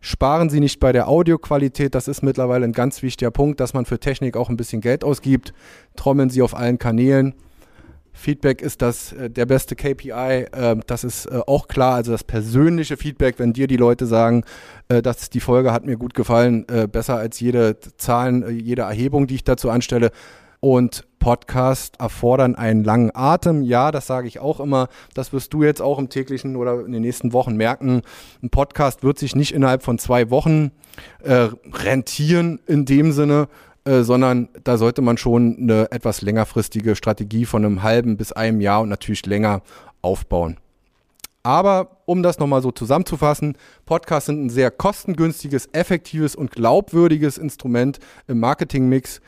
Sparen 0.00 0.48
Sie 0.48 0.60
nicht 0.60 0.80
bei 0.80 0.92
der 0.92 1.08
Audioqualität, 1.08 1.94
das 1.94 2.08
ist 2.08 2.22
mittlerweile 2.22 2.64
ein 2.64 2.72
ganz 2.72 3.02
wichtiger 3.02 3.30
Punkt, 3.30 3.60
dass 3.60 3.74
man 3.74 3.84
für 3.84 4.00
Technik 4.00 4.36
auch 4.36 4.48
ein 4.48 4.56
bisschen 4.56 4.80
Geld 4.80 5.04
ausgibt. 5.04 5.52
Trommeln 5.94 6.30
Sie 6.30 6.40
auf 6.40 6.56
allen 6.56 6.78
Kanälen. 6.78 7.34
Feedback 8.12 8.60
ist 8.60 8.82
das 8.82 9.12
äh, 9.12 9.30
der 9.30 9.46
beste 9.46 9.76
KPI, 9.76 10.46
äh, 10.52 10.76
das 10.86 11.04
ist 11.04 11.26
äh, 11.26 11.40
auch 11.46 11.68
klar, 11.68 11.94
also 11.94 12.12
das 12.12 12.24
persönliche 12.24 12.96
Feedback, 12.96 13.38
wenn 13.38 13.52
dir 13.52 13.66
die 13.66 13.76
Leute 13.76 14.06
sagen, 14.06 14.44
äh, 14.88 15.00
dass 15.00 15.30
die 15.30 15.40
Folge 15.40 15.72
hat 15.72 15.86
mir 15.86 15.96
gut 15.96 16.14
gefallen, 16.14 16.66
äh, 16.68 16.88
besser 16.88 17.16
als 17.16 17.38
jede 17.38 17.78
Zahlen, 17.98 18.42
äh, 18.42 18.50
jede 18.50 18.82
Erhebung, 18.82 19.26
die 19.26 19.36
ich 19.36 19.44
dazu 19.44 19.70
anstelle. 19.70 20.10
Und 20.60 21.06
Podcasts 21.20 21.96
erfordern 22.00 22.56
einen 22.56 22.82
langen 22.82 23.12
Atem. 23.14 23.62
Ja, 23.62 23.92
das 23.92 24.08
sage 24.08 24.26
ich 24.26 24.40
auch 24.40 24.58
immer. 24.58 24.88
Das 25.14 25.32
wirst 25.32 25.52
du 25.54 25.62
jetzt 25.62 25.80
auch 25.80 26.00
im 26.00 26.08
täglichen 26.08 26.56
oder 26.56 26.84
in 26.84 26.90
den 26.90 27.02
nächsten 27.02 27.32
Wochen 27.32 27.56
merken. 27.56 28.02
Ein 28.42 28.50
Podcast 28.50 29.04
wird 29.04 29.18
sich 29.18 29.36
nicht 29.36 29.54
innerhalb 29.54 29.84
von 29.84 29.98
zwei 29.98 30.30
Wochen 30.30 30.72
äh, 31.22 31.50
rentieren 31.72 32.58
in 32.66 32.86
dem 32.86 33.12
Sinne, 33.12 33.46
äh, 33.84 34.02
sondern 34.02 34.48
da 34.64 34.76
sollte 34.78 35.02
man 35.02 35.18
schon 35.18 35.56
eine 35.60 35.92
etwas 35.92 36.22
längerfristige 36.22 36.96
Strategie 36.96 37.44
von 37.44 37.64
einem 37.64 37.82
halben 37.82 38.16
bis 38.16 38.32
einem 38.32 38.60
Jahr 38.60 38.80
und 38.80 38.88
natürlich 38.88 39.24
länger 39.26 39.62
aufbauen. 40.02 40.56
Aber 41.42 41.98
um 42.04 42.22
das 42.22 42.38
nochmal 42.38 42.62
so 42.62 42.70
zusammenzufassen, 42.70 43.56
Podcasts 43.86 44.26
sind 44.26 44.44
ein 44.44 44.50
sehr 44.50 44.70
kostengünstiges, 44.70 45.68
effektives 45.72 46.34
und 46.34 46.50
glaubwürdiges 46.50 47.38
Instrument 47.38 47.98
im 48.26 48.40
Marketingmix 48.40 49.20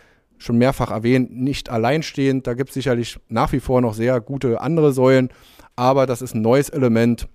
schon 0.43 0.59
mehrfach 0.59 0.91
erwähnt, 0.91 1.35
nicht 1.35 1.71
alleinstehend. 1.71 2.47
Da 2.47 2.55
gibt 2.55 2.71
es 2.71 2.75
sicherlich 2.75 3.19
nach 3.29 3.53
wie 3.53 3.61
vor 3.61 3.81
noch 3.81 3.95
sehr 3.95 4.21
gute 4.21 4.61
andere 4.61 4.93
Säulen, 4.93 5.31
aber 5.77 6.07
das 6.07 6.23
ist 6.23 6.35
ein 6.35 6.43
neues 6.43 6.69
Element, 6.69 7.29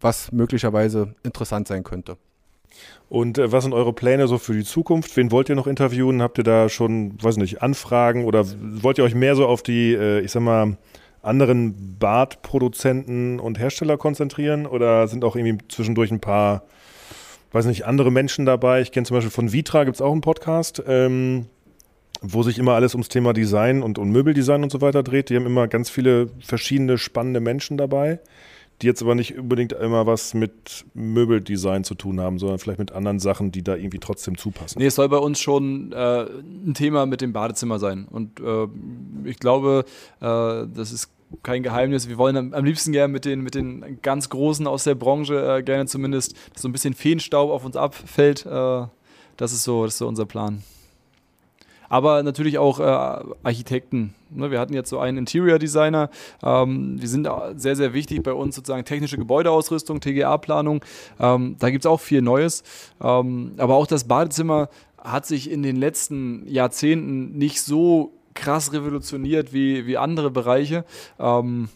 was 0.00 0.32
möglicherweise 0.32 1.14
interessant 1.22 1.68
sein 1.68 1.84
könnte. 1.84 2.16
Und 3.08 3.36
äh, 3.38 3.52
was 3.52 3.64
sind 3.64 3.74
eure 3.74 3.92
Pläne 3.92 4.26
so 4.28 4.38
für 4.38 4.54
die 4.54 4.64
Zukunft? 4.64 5.16
Wen 5.16 5.30
wollt 5.30 5.48
ihr 5.48 5.54
noch 5.54 5.66
interviewen? 5.66 6.22
Habt 6.22 6.38
ihr 6.38 6.44
da 6.44 6.68
schon, 6.68 7.22
weiß 7.22 7.36
nicht, 7.36 7.62
Anfragen 7.62 8.24
oder 8.24 8.46
wollt 8.82 8.98
ihr 8.98 9.04
euch 9.04 9.14
mehr 9.14 9.36
so 9.36 9.46
auf 9.46 9.62
die, 9.62 9.92
äh, 9.92 10.20
ich 10.20 10.32
sag 10.32 10.42
mal, 10.42 10.78
anderen 11.20 11.98
Bartproduzenten 11.98 13.38
und 13.38 13.58
Hersteller 13.58 13.96
konzentrieren 13.96 14.66
oder 14.66 15.06
sind 15.08 15.24
auch 15.24 15.36
irgendwie 15.36 15.58
zwischendurch 15.68 16.10
ein 16.10 16.20
paar, 16.20 16.64
weiß 17.52 17.66
nicht, 17.66 17.84
andere 17.86 18.10
Menschen 18.10 18.46
dabei? 18.46 18.80
Ich 18.80 18.92
kenne 18.92 19.06
zum 19.06 19.16
Beispiel 19.16 19.30
von 19.30 19.52
Vitra 19.52 19.84
gibt 19.84 19.96
es 19.96 20.02
auch 20.02 20.12
einen 20.12 20.20
Podcast. 20.20 20.82
Ähm, 20.86 21.46
wo 22.22 22.42
sich 22.42 22.58
immer 22.58 22.74
alles 22.74 22.94
ums 22.94 23.08
Thema 23.08 23.32
Design 23.32 23.82
und, 23.82 23.98
und 23.98 24.10
Möbeldesign 24.10 24.62
und 24.62 24.70
so 24.70 24.80
weiter 24.80 25.02
dreht. 25.02 25.28
Die 25.28 25.36
haben 25.36 25.46
immer 25.46 25.68
ganz 25.68 25.90
viele 25.90 26.30
verschiedene 26.40 26.96
spannende 26.96 27.40
Menschen 27.40 27.76
dabei, 27.76 28.20
die 28.80 28.86
jetzt 28.86 29.02
aber 29.02 29.14
nicht 29.14 29.36
unbedingt 29.36 29.72
immer 29.72 30.06
was 30.06 30.32
mit 30.32 30.84
Möbeldesign 30.94 31.84
zu 31.84 31.94
tun 31.94 32.20
haben, 32.20 32.38
sondern 32.38 32.58
vielleicht 32.58 32.78
mit 32.78 32.92
anderen 32.92 33.18
Sachen, 33.18 33.50
die 33.50 33.62
da 33.62 33.74
irgendwie 33.74 33.98
trotzdem 33.98 34.38
zupassen. 34.38 34.78
Nee, 34.78 34.86
es 34.86 34.94
soll 34.94 35.08
bei 35.08 35.18
uns 35.18 35.40
schon 35.40 35.92
äh, 35.92 36.22
ein 36.24 36.74
Thema 36.74 37.06
mit 37.06 37.20
dem 37.20 37.32
Badezimmer 37.32 37.78
sein. 37.78 38.06
Und 38.08 38.40
äh, 38.40 38.68
ich 39.28 39.38
glaube, 39.38 39.84
äh, 40.20 40.24
das 40.24 40.92
ist 40.92 41.10
kein 41.42 41.62
Geheimnis. 41.62 42.08
Wir 42.08 42.18
wollen 42.18 42.54
am, 42.54 42.64
liebsten 42.64 42.92
gerne 42.92 43.12
mit 43.12 43.24
den, 43.24 43.40
mit 43.40 43.54
den 43.54 43.98
ganz 44.02 44.28
Großen 44.28 44.66
aus 44.66 44.84
der 44.84 44.94
Branche 44.94 45.58
äh, 45.58 45.62
gerne 45.62 45.86
zumindest, 45.86 46.36
dass 46.52 46.62
so 46.62 46.68
ein 46.68 46.72
bisschen 46.72 46.94
Feenstaub 46.94 47.50
auf 47.50 47.64
uns 47.64 47.74
abfällt. 47.74 48.46
Äh, 48.46 48.86
das, 49.36 49.52
ist 49.52 49.64
so, 49.64 49.84
das 49.84 49.94
ist 49.94 49.98
so 49.98 50.06
unser 50.06 50.26
Plan 50.26 50.62
aber 51.92 52.22
natürlich 52.22 52.56
auch 52.56 52.80
äh, 52.80 52.82
Architekten. 53.42 54.14
Ne, 54.30 54.50
wir 54.50 54.60
hatten 54.60 54.72
jetzt 54.72 54.88
so 54.88 54.98
einen 54.98 55.18
Interior 55.18 55.58
Designer. 55.58 56.08
Ähm, 56.42 56.98
die 56.98 57.06
sind 57.06 57.28
sehr, 57.56 57.76
sehr 57.76 57.92
wichtig 57.92 58.22
bei 58.22 58.32
uns 58.32 58.56
sozusagen 58.56 58.86
technische 58.86 59.18
Gebäudeausrüstung, 59.18 60.00
TGA-Planung. 60.00 60.82
Ähm, 61.20 61.56
da 61.58 61.68
gibt 61.68 61.84
es 61.84 61.86
auch 61.86 62.00
viel 62.00 62.22
Neues. 62.22 62.62
Ähm, 63.02 63.52
aber 63.58 63.74
auch 63.74 63.86
das 63.86 64.04
Badezimmer 64.04 64.70
hat 64.96 65.26
sich 65.26 65.50
in 65.50 65.62
den 65.62 65.76
letzten 65.76 66.48
Jahrzehnten 66.48 67.36
nicht 67.36 67.60
so 67.60 68.14
krass 68.32 68.72
revolutioniert 68.72 69.52
wie, 69.52 69.86
wie 69.86 69.98
andere 69.98 70.30
Bereiche. 70.30 70.86
Ähm, 71.18 71.68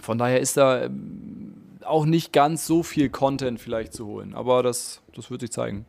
von 0.00 0.18
daher 0.18 0.38
ist 0.38 0.56
da 0.56 0.84
ähm, 0.84 1.54
auch 1.84 2.04
nicht 2.04 2.32
ganz 2.32 2.64
so 2.64 2.84
viel 2.84 3.10
Content 3.10 3.58
vielleicht 3.58 3.92
zu 3.92 4.06
holen. 4.06 4.34
Aber 4.34 4.62
das, 4.62 5.02
das 5.16 5.32
wird 5.32 5.40
sich 5.40 5.50
zeigen. 5.50 5.84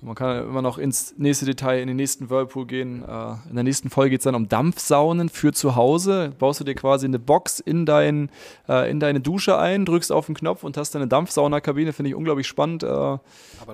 Man 0.00 0.14
kann 0.14 0.44
immer 0.46 0.62
noch 0.62 0.78
ins 0.78 1.14
nächste 1.18 1.44
Detail, 1.44 1.80
in 1.80 1.88
den 1.88 1.96
nächsten 1.96 2.30
Whirlpool 2.30 2.66
gehen. 2.66 3.02
Äh, 3.02 3.32
in 3.48 3.54
der 3.54 3.64
nächsten 3.64 3.90
Folge 3.90 4.10
geht 4.10 4.20
es 4.20 4.24
dann 4.24 4.34
um 4.34 4.48
Dampfsaunen 4.48 5.28
für 5.28 5.52
zu 5.52 5.76
Hause. 5.76 6.32
Baust 6.38 6.60
du 6.60 6.64
dir 6.64 6.74
quasi 6.74 7.06
eine 7.06 7.18
Box 7.18 7.60
in, 7.60 7.86
dein, 7.86 8.30
äh, 8.68 8.90
in 8.90 9.00
deine 9.00 9.20
Dusche 9.20 9.58
ein, 9.58 9.84
drückst 9.84 10.12
auf 10.12 10.26
den 10.26 10.34
Knopf 10.34 10.64
und 10.64 10.76
hast 10.76 10.94
eine 10.96 11.08
Dampfsaunakabine. 11.08 11.92
Finde 11.92 12.10
ich 12.10 12.14
unglaublich 12.14 12.46
spannend. 12.46 12.82
Äh. 12.82 12.86
Aber 12.86 13.20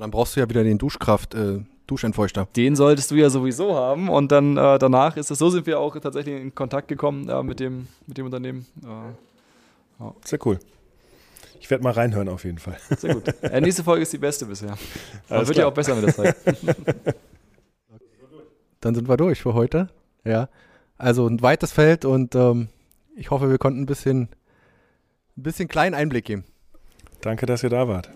dann 0.01 0.11
brauchst 0.11 0.37
du 0.37 0.41
ja 0.41 0.49
wieder 0.49 0.65
den 0.65 0.79
Duschkraft. 0.79 1.37
Duschentfeuchter. 1.87 2.49
Den 2.57 2.77
solltest 2.77 3.11
du 3.11 3.15
ja 3.17 3.29
sowieso 3.29 3.75
haben 3.75 4.09
und 4.09 4.33
dann 4.33 4.57
äh, 4.57 4.79
danach 4.79 5.17
ist 5.17 5.31
es 5.31 5.39
so, 5.39 5.51
sind 5.51 5.67
wir 5.67 5.79
auch 5.79 5.99
tatsächlich 5.99 6.41
in 6.41 6.55
Kontakt 6.55 6.89
gekommen 6.89 7.29
äh, 7.29 7.43
mit, 7.43 7.61
dem, 7.61 7.89
mit 8.07 8.17
dem 8.17 8.27
Unternehmen. 8.27 8.67
Äh, 8.83 10.03
ja. 10.03 10.15
Sehr 10.25 10.39
cool. 10.47 10.59
Ich 11.61 11.71
werde 11.71 11.83
mal 11.83 11.93
reinhören 11.93 12.29
auf 12.29 12.45
jeden 12.45 12.59
Fall. 12.59 12.77
Sehr 12.97 13.15
gut. 13.15 13.29
Äh, 13.43 13.61
nächste 13.61 13.85
Folge 13.85 14.03
ist 14.03 14.13
die 14.13 14.19
beste 14.19 14.47
bisher. 14.47 14.77
Aber 15.29 15.47
wird 15.47 15.59
ja 15.59 15.67
auch 15.67 15.75
besser 15.75 15.95
mit 15.95 16.07
der 16.07 16.15
Zeit. 16.15 16.37
Dann 18.81 18.95
sind 18.95 19.09
wir 19.09 19.17
durch 19.17 19.41
für 19.41 19.55
heute. 19.55 19.89
Ja. 20.25 20.49
Also 20.99 21.27
ein 21.27 21.41
weites 21.41 21.73
Feld 21.73 22.05
und 22.05 22.35
ähm, 22.35 22.69
ich 23.17 23.31
hoffe, 23.31 23.51
wir 23.51 23.59
konnten 23.59 23.83
ein 23.83 23.87
bisschen, 23.87 24.29
ein 25.37 25.43
bisschen 25.43 25.69
kleinen 25.69 25.95
Einblick 25.95 26.27
geben. 26.27 26.45
Danke, 27.21 27.47
dass 27.47 27.63
ihr 27.63 27.71
da 27.71 27.89
wart. 27.89 28.11